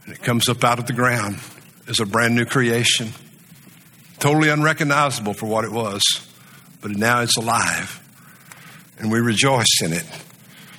And 0.04 0.14
it 0.14 0.22
comes 0.22 0.48
up 0.48 0.64
out 0.64 0.78
of 0.78 0.86
the 0.86 0.92
ground 0.92 1.38
as 1.88 2.00
a 2.00 2.06
brand 2.06 2.34
new 2.34 2.44
creation. 2.44 3.12
Totally 4.18 4.50
unrecognizable 4.50 5.34
for 5.34 5.46
what 5.46 5.64
it 5.64 5.72
was, 5.72 6.02
but 6.80 6.90
now 6.90 7.20
it's 7.20 7.36
alive. 7.36 7.96
And 8.98 9.11
we 9.11 9.20
rejoice 9.20 9.80
in 9.82 9.92
it. 9.92 10.06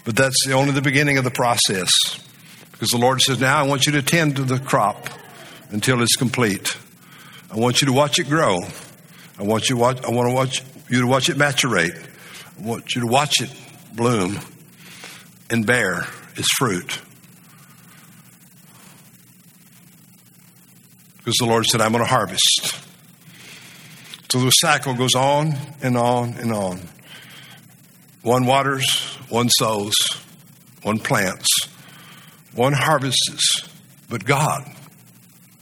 But 0.03 0.15
that's 0.15 0.47
only 0.47 0.71
the 0.71 0.81
beginning 0.81 1.17
of 1.17 1.23
the 1.23 1.31
process. 1.31 1.89
Because 2.71 2.89
the 2.89 2.97
Lord 2.97 3.21
says, 3.21 3.39
Now 3.39 3.57
I 3.57 3.63
want 3.63 3.85
you 3.85 3.91
to 3.93 4.01
tend 4.01 4.37
to 4.37 4.43
the 4.43 4.59
crop 4.59 5.09
until 5.69 6.01
it's 6.01 6.15
complete. 6.15 6.75
I 7.51 7.57
want 7.57 7.81
you 7.81 7.87
to 7.87 7.93
watch 7.93 8.17
it 8.19 8.27
grow. 8.27 8.59
I 9.37 9.43
want 9.43 9.69
you 9.69 9.75
to 9.75 9.81
watch, 9.81 10.03
I 10.03 10.09
want 10.09 10.29
to 10.29 10.33
watch 10.33 10.63
you 10.89 11.01
to 11.01 11.07
watch 11.07 11.29
it 11.29 11.37
maturate. 11.37 11.95
I 12.59 12.61
want 12.61 12.95
you 12.95 13.01
to 13.01 13.07
watch 13.07 13.41
it 13.41 13.53
bloom 13.93 14.39
and 15.49 15.65
bear 15.65 16.07
its 16.35 16.47
fruit. 16.57 16.99
Because 21.17 21.35
the 21.39 21.45
Lord 21.45 21.65
said, 21.65 21.81
I'm 21.81 21.91
going 21.91 22.03
to 22.03 22.09
harvest. 22.09 22.75
So 24.31 24.39
the 24.39 24.49
cycle 24.49 24.93
goes 24.95 25.13
on 25.13 25.55
and 25.81 25.97
on 25.97 26.33
and 26.35 26.51
on. 26.53 26.79
One 28.23 28.45
waters, 28.45 29.10
one 29.31 29.49
sows, 29.49 29.95
one 30.83 30.99
plants, 30.99 31.47
one 32.53 32.73
harvests, 32.73 33.67
but 34.09 34.25
God 34.25 34.63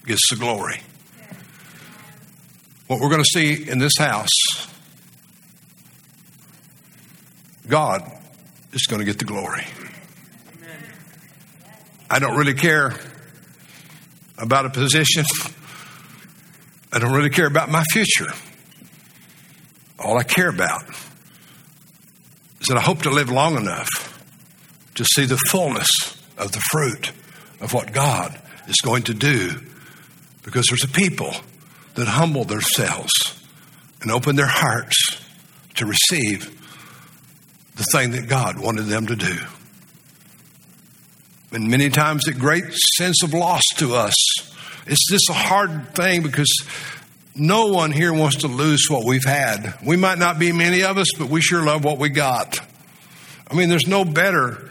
gets 0.05 0.27
the 0.31 0.35
glory. 0.35 0.81
What 2.87 2.99
we're 2.99 3.09
going 3.09 3.23
to 3.23 3.29
see 3.31 3.69
in 3.69 3.77
this 3.77 3.95
house, 3.99 4.31
God 7.67 8.01
is 8.73 8.87
going 8.87 8.99
to 8.99 9.05
get 9.05 9.19
the 9.19 9.25
glory. 9.25 9.67
I 12.09 12.17
don't 12.17 12.35
really 12.35 12.55
care 12.55 12.95
about 14.39 14.65
a 14.65 14.71
position. 14.71 15.25
I 16.91 16.97
don't 16.97 17.13
really 17.13 17.29
care 17.29 17.45
about 17.45 17.69
my 17.69 17.83
future. 17.91 18.33
All 19.99 20.17
I 20.17 20.23
care 20.23 20.49
about 20.49 20.85
that 22.69 22.77
I 22.77 22.81
hope 22.81 23.01
to 23.01 23.09
live 23.09 23.31
long 23.31 23.57
enough 23.57 23.89
to 24.93 25.03
see 25.03 25.25
the 25.25 25.37
fullness 25.49 25.89
of 26.37 26.51
the 26.51 26.61
fruit 26.71 27.11
of 27.61 27.73
what 27.73 27.91
God 27.91 28.39
is 28.67 28.75
going 28.83 29.01
to 29.03 29.15
do 29.15 29.59
because 30.43 30.67
there's 30.69 30.83
a 30.83 30.87
people 30.87 31.33
that 31.95 32.07
humble 32.07 32.43
themselves 32.43 33.11
and 34.03 34.11
open 34.11 34.35
their 34.35 34.45
hearts 34.45 34.95
to 35.77 35.87
receive 35.87 36.45
the 37.75 37.85
thing 37.91 38.11
that 38.11 38.29
God 38.29 38.59
wanted 38.59 38.83
them 38.83 39.07
to 39.07 39.15
do. 39.15 39.37
And 41.51 41.69
many 41.69 41.89
times 41.89 42.27
a 42.27 42.33
great 42.33 42.65
sense 42.97 43.23
of 43.23 43.33
loss 43.33 43.63
to 43.77 43.95
us. 43.95 44.13
It's 44.85 45.09
just 45.09 45.27
a 45.31 45.33
hard 45.33 45.95
thing 45.95 46.21
because 46.21 46.51
no 47.39 47.67
one 47.67 47.91
here 47.91 48.13
wants 48.13 48.37
to 48.37 48.47
lose 48.47 48.87
what 48.89 49.05
we've 49.05 49.25
had. 49.25 49.75
We 49.85 49.95
might 49.95 50.17
not 50.17 50.37
be 50.37 50.51
many 50.51 50.83
of 50.83 50.97
us, 50.97 51.07
but 51.17 51.29
we 51.29 51.41
sure 51.41 51.63
love 51.63 51.83
what 51.83 51.97
we 51.97 52.09
got. 52.09 52.59
I 53.49 53.55
mean, 53.55 53.69
there's 53.69 53.87
no 53.87 54.05
better 54.05 54.69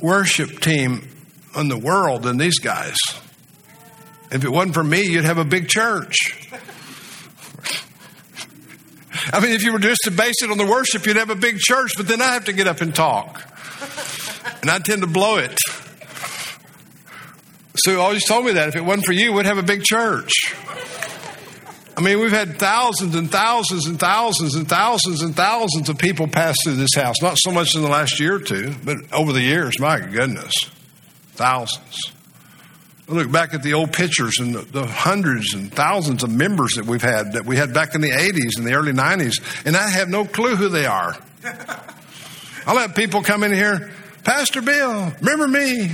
worship 0.00 0.60
team 0.60 1.08
in 1.56 1.68
the 1.68 1.78
world 1.78 2.24
than 2.24 2.36
these 2.36 2.58
guys. 2.58 2.96
If 4.30 4.44
it 4.44 4.50
wasn't 4.50 4.74
for 4.74 4.84
me, 4.84 5.02
you'd 5.02 5.24
have 5.24 5.38
a 5.38 5.44
big 5.44 5.68
church. 5.68 6.16
I 9.32 9.40
mean, 9.40 9.52
if 9.52 9.62
you 9.62 9.72
were 9.72 9.78
just 9.78 10.00
to 10.04 10.10
base 10.10 10.42
it 10.42 10.50
on 10.50 10.58
the 10.58 10.66
worship, 10.66 11.06
you'd 11.06 11.16
have 11.16 11.30
a 11.30 11.36
big 11.36 11.58
church, 11.58 11.92
but 11.96 12.08
then 12.08 12.20
I 12.20 12.34
have 12.34 12.46
to 12.46 12.52
get 12.52 12.66
up 12.66 12.80
and 12.80 12.94
talk. 12.94 13.42
And 14.60 14.70
I 14.70 14.78
tend 14.78 15.02
to 15.02 15.06
blow 15.06 15.38
it. 15.38 15.56
Sue 17.76 17.98
always 17.98 18.26
told 18.26 18.44
me 18.44 18.52
that 18.52 18.68
if 18.68 18.76
it 18.76 18.84
wasn't 18.84 19.06
for 19.06 19.12
you, 19.12 19.32
we'd 19.32 19.46
have 19.46 19.58
a 19.58 19.62
big 19.62 19.82
church. 19.82 20.32
I 21.96 22.00
mean, 22.00 22.18
we've 22.18 22.32
had 22.32 22.58
thousands 22.58 23.14
and 23.14 23.30
thousands 23.30 23.86
and 23.86 24.00
thousands 24.00 24.56
and 24.56 24.68
thousands 24.68 25.22
and 25.22 25.34
thousands 25.34 25.88
of 25.88 25.96
people 25.96 26.26
pass 26.26 26.56
through 26.64 26.74
this 26.74 26.94
house. 26.94 27.22
Not 27.22 27.36
so 27.38 27.52
much 27.52 27.76
in 27.76 27.82
the 27.82 27.88
last 27.88 28.18
year 28.18 28.36
or 28.36 28.40
two, 28.40 28.74
but 28.84 28.96
over 29.12 29.32
the 29.32 29.40
years, 29.40 29.78
my 29.78 30.00
goodness, 30.00 30.54
thousands. 31.34 32.12
I 33.08 33.12
look 33.12 33.30
back 33.30 33.54
at 33.54 33.62
the 33.62 33.74
old 33.74 33.92
pictures 33.92 34.38
and 34.40 34.54
the, 34.54 34.62
the, 34.62 34.86
hundreds 34.86 35.54
and 35.54 35.70
thousands 35.72 36.22
of 36.24 36.30
members 36.30 36.72
that 36.76 36.86
we've 36.86 37.02
had 37.02 37.34
that 37.34 37.44
we 37.44 37.56
had 37.56 37.74
back 37.74 37.94
in 37.94 38.00
the 38.00 38.10
80s 38.10 38.56
and 38.56 38.66
the 38.66 38.72
early 38.72 38.92
90s, 38.92 39.66
and 39.66 39.76
I 39.76 39.88
have 39.88 40.08
no 40.08 40.24
clue 40.24 40.56
who 40.56 40.68
they 40.68 40.86
are. 40.86 41.16
I'll 42.66 42.78
have 42.78 42.94
people 42.96 43.22
come 43.22 43.44
in 43.44 43.52
here, 43.52 43.92
Pastor 44.24 44.62
Bill, 44.62 45.12
remember 45.20 45.46
me? 45.46 45.90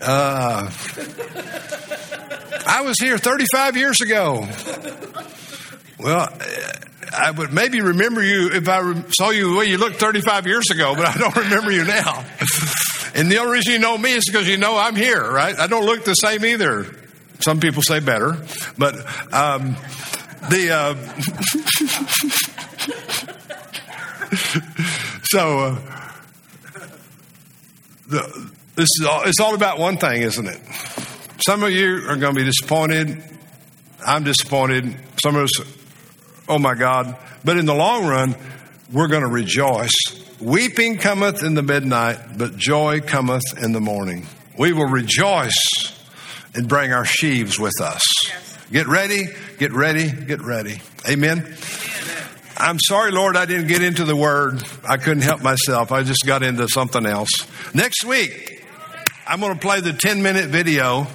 Uh, 0.00 0.70
I 2.66 2.82
was 2.82 2.98
here 3.00 3.18
35 3.18 3.76
years 3.76 4.00
ago. 4.00 4.46
Well, 5.98 6.28
I 7.16 7.30
would 7.30 7.52
maybe 7.52 7.80
remember 7.80 8.20
you 8.22 8.50
if 8.52 8.68
I 8.68 9.02
saw 9.10 9.30
you 9.30 9.52
the 9.52 9.58
way 9.58 9.66
you 9.66 9.78
looked 9.78 9.96
35 9.96 10.46
years 10.46 10.70
ago, 10.70 10.94
but 10.94 11.06
I 11.06 11.16
don't 11.18 11.34
remember 11.36 11.72
you 11.72 11.84
now. 11.84 12.24
And 13.14 13.30
the 13.30 13.38
only 13.38 13.54
reason 13.54 13.72
you 13.74 13.78
know 13.78 13.96
me 13.96 14.12
is 14.12 14.24
because 14.26 14.48
you 14.48 14.58
know 14.58 14.76
I'm 14.76 14.96
here, 14.96 15.22
right? 15.22 15.58
I 15.58 15.66
don't 15.66 15.86
look 15.86 16.04
the 16.04 16.14
same 16.14 16.44
either. 16.44 16.86
Some 17.40 17.60
people 17.60 17.82
say 17.82 18.00
better, 18.00 18.36
but 18.78 18.96
um, 19.32 19.76
the 20.50 20.70
uh, 20.72 20.94
so 25.24 25.58
uh, 25.58 25.78
the, 28.08 28.50
this 28.74 28.88
is 29.00 29.06
all, 29.06 29.22
it's 29.24 29.40
all 29.40 29.54
about 29.54 29.78
one 29.78 29.96
thing, 29.96 30.22
isn't 30.22 30.46
it? 30.46 30.60
Some 31.46 31.62
of 31.62 31.70
you 31.70 31.98
are 32.08 32.16
going 32.16 32.34
to 32.34 32.40
be 32.40 32.44
disappointed. 32.44 33.22
I'm 34.04 34.24
disappointed. 34.24 34.96
Some 35.22 35.36
of 35.36 35.44
us, 35.44 35.60
oh 36.48 36.58
my 36.58 36.74
God. 36.74 37.16
But 37.44 37.56
in 37.56 37.66
the 37.66 37.74
long 37.74 38.04
run, 38.04 38.34
we're 38.92 39.06
going 39.06 39.22
to 39.22 39.28
rejoice. 39.28 39.94
Weeping 40.40 40.98
cometh 40.98 41.44
in 41.44 41.54
the 41.54 41.62
midnight, 41.62 42.36
but 42.36 42.56
joy 42.56 43.00
cometh 43.00 43.44
in 43.62 43.70
the 43.70 43.80
morning. 43.80 44.26
We 44.58 44.72
will 44.72 44.88
rejoice 44.88 45.54
and 46.56 46.68
bring 46.68 46.92
our 46.92 47.04
sheaves 47.04 47.60
with 47.60 47.80
us. 47.80 48.02
Get 48.72 48.88
ready, 48.88 49.26
get 49.58 49.72
ready, 49.72 50.10
get 50.10 50.42
ready. 50.42 50.82
Amen. 51.08 51.54
I'm 52.56 52.80
sorry, 52.80 53.12
Lord, 53.12 53.36
I 53.36 53.46
didn't 53.46 53.68
get 53.68 53.84
into 53.84 54.04
the 54.04 54.16
word. 54.16 54.64
I 54.82 54.96
couldn't 54.96 55.22
help 55.22 55.42
myself. 55.42 55.92
I 55.92 56.02
just 56.02 56.26
got 56.26 56.42
into 56.42 56.66
something 56.66 57.06
else. 57.06 57.30
Next 57.72 58.04
week, 58.04 58.64
I'm 59.28 59.38
going 59.38 59.54
to 59.54 59.60
play 59.60 59.80
the 59.80 59.92
10 59.92 60.24
minute 60.24 60.46
video 60.46 61.06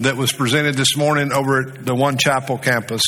that 0.00 0.16
was 0.16 0.32
presented 0.32 0.74
this 0.74 0.96
morning 0.96 1.32
over 1.32 1.60
at 1.62 1.86
the 1.86 1.94
One 1.94 2.18
Chapel 2.18 2.58
campus. 2.58 3.02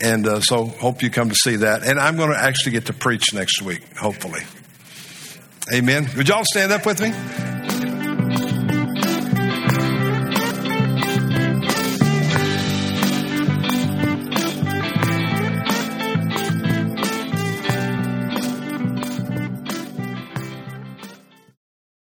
And 0.00 0.26
uh, 0.26 0.40
so, 0.40 0.66
hope 0.66 1.02
you 1.02 1.10
come 1.10 1.28
to 1.28 1.34
see 1.34 1.56
that. 1.56 1.82
And 1.82 1.98
I'm 1.98 2.16
going 2.16 2.30
to 2.30 2.38
actually 2.38 2.72
get 2.72 2.86
to 2.86 2.92
preach 2.92 3.34
next 3.34 3.62
week, 3.62 3.82
hopefully. 3.96 4.42
Amen. 5.72 6.08
Would 6.16 6.28
y'all 6.28 6.44
stand 6.44 6.72
up 6.72 6.86
with 6.86 7.00
me? 7.00 7.57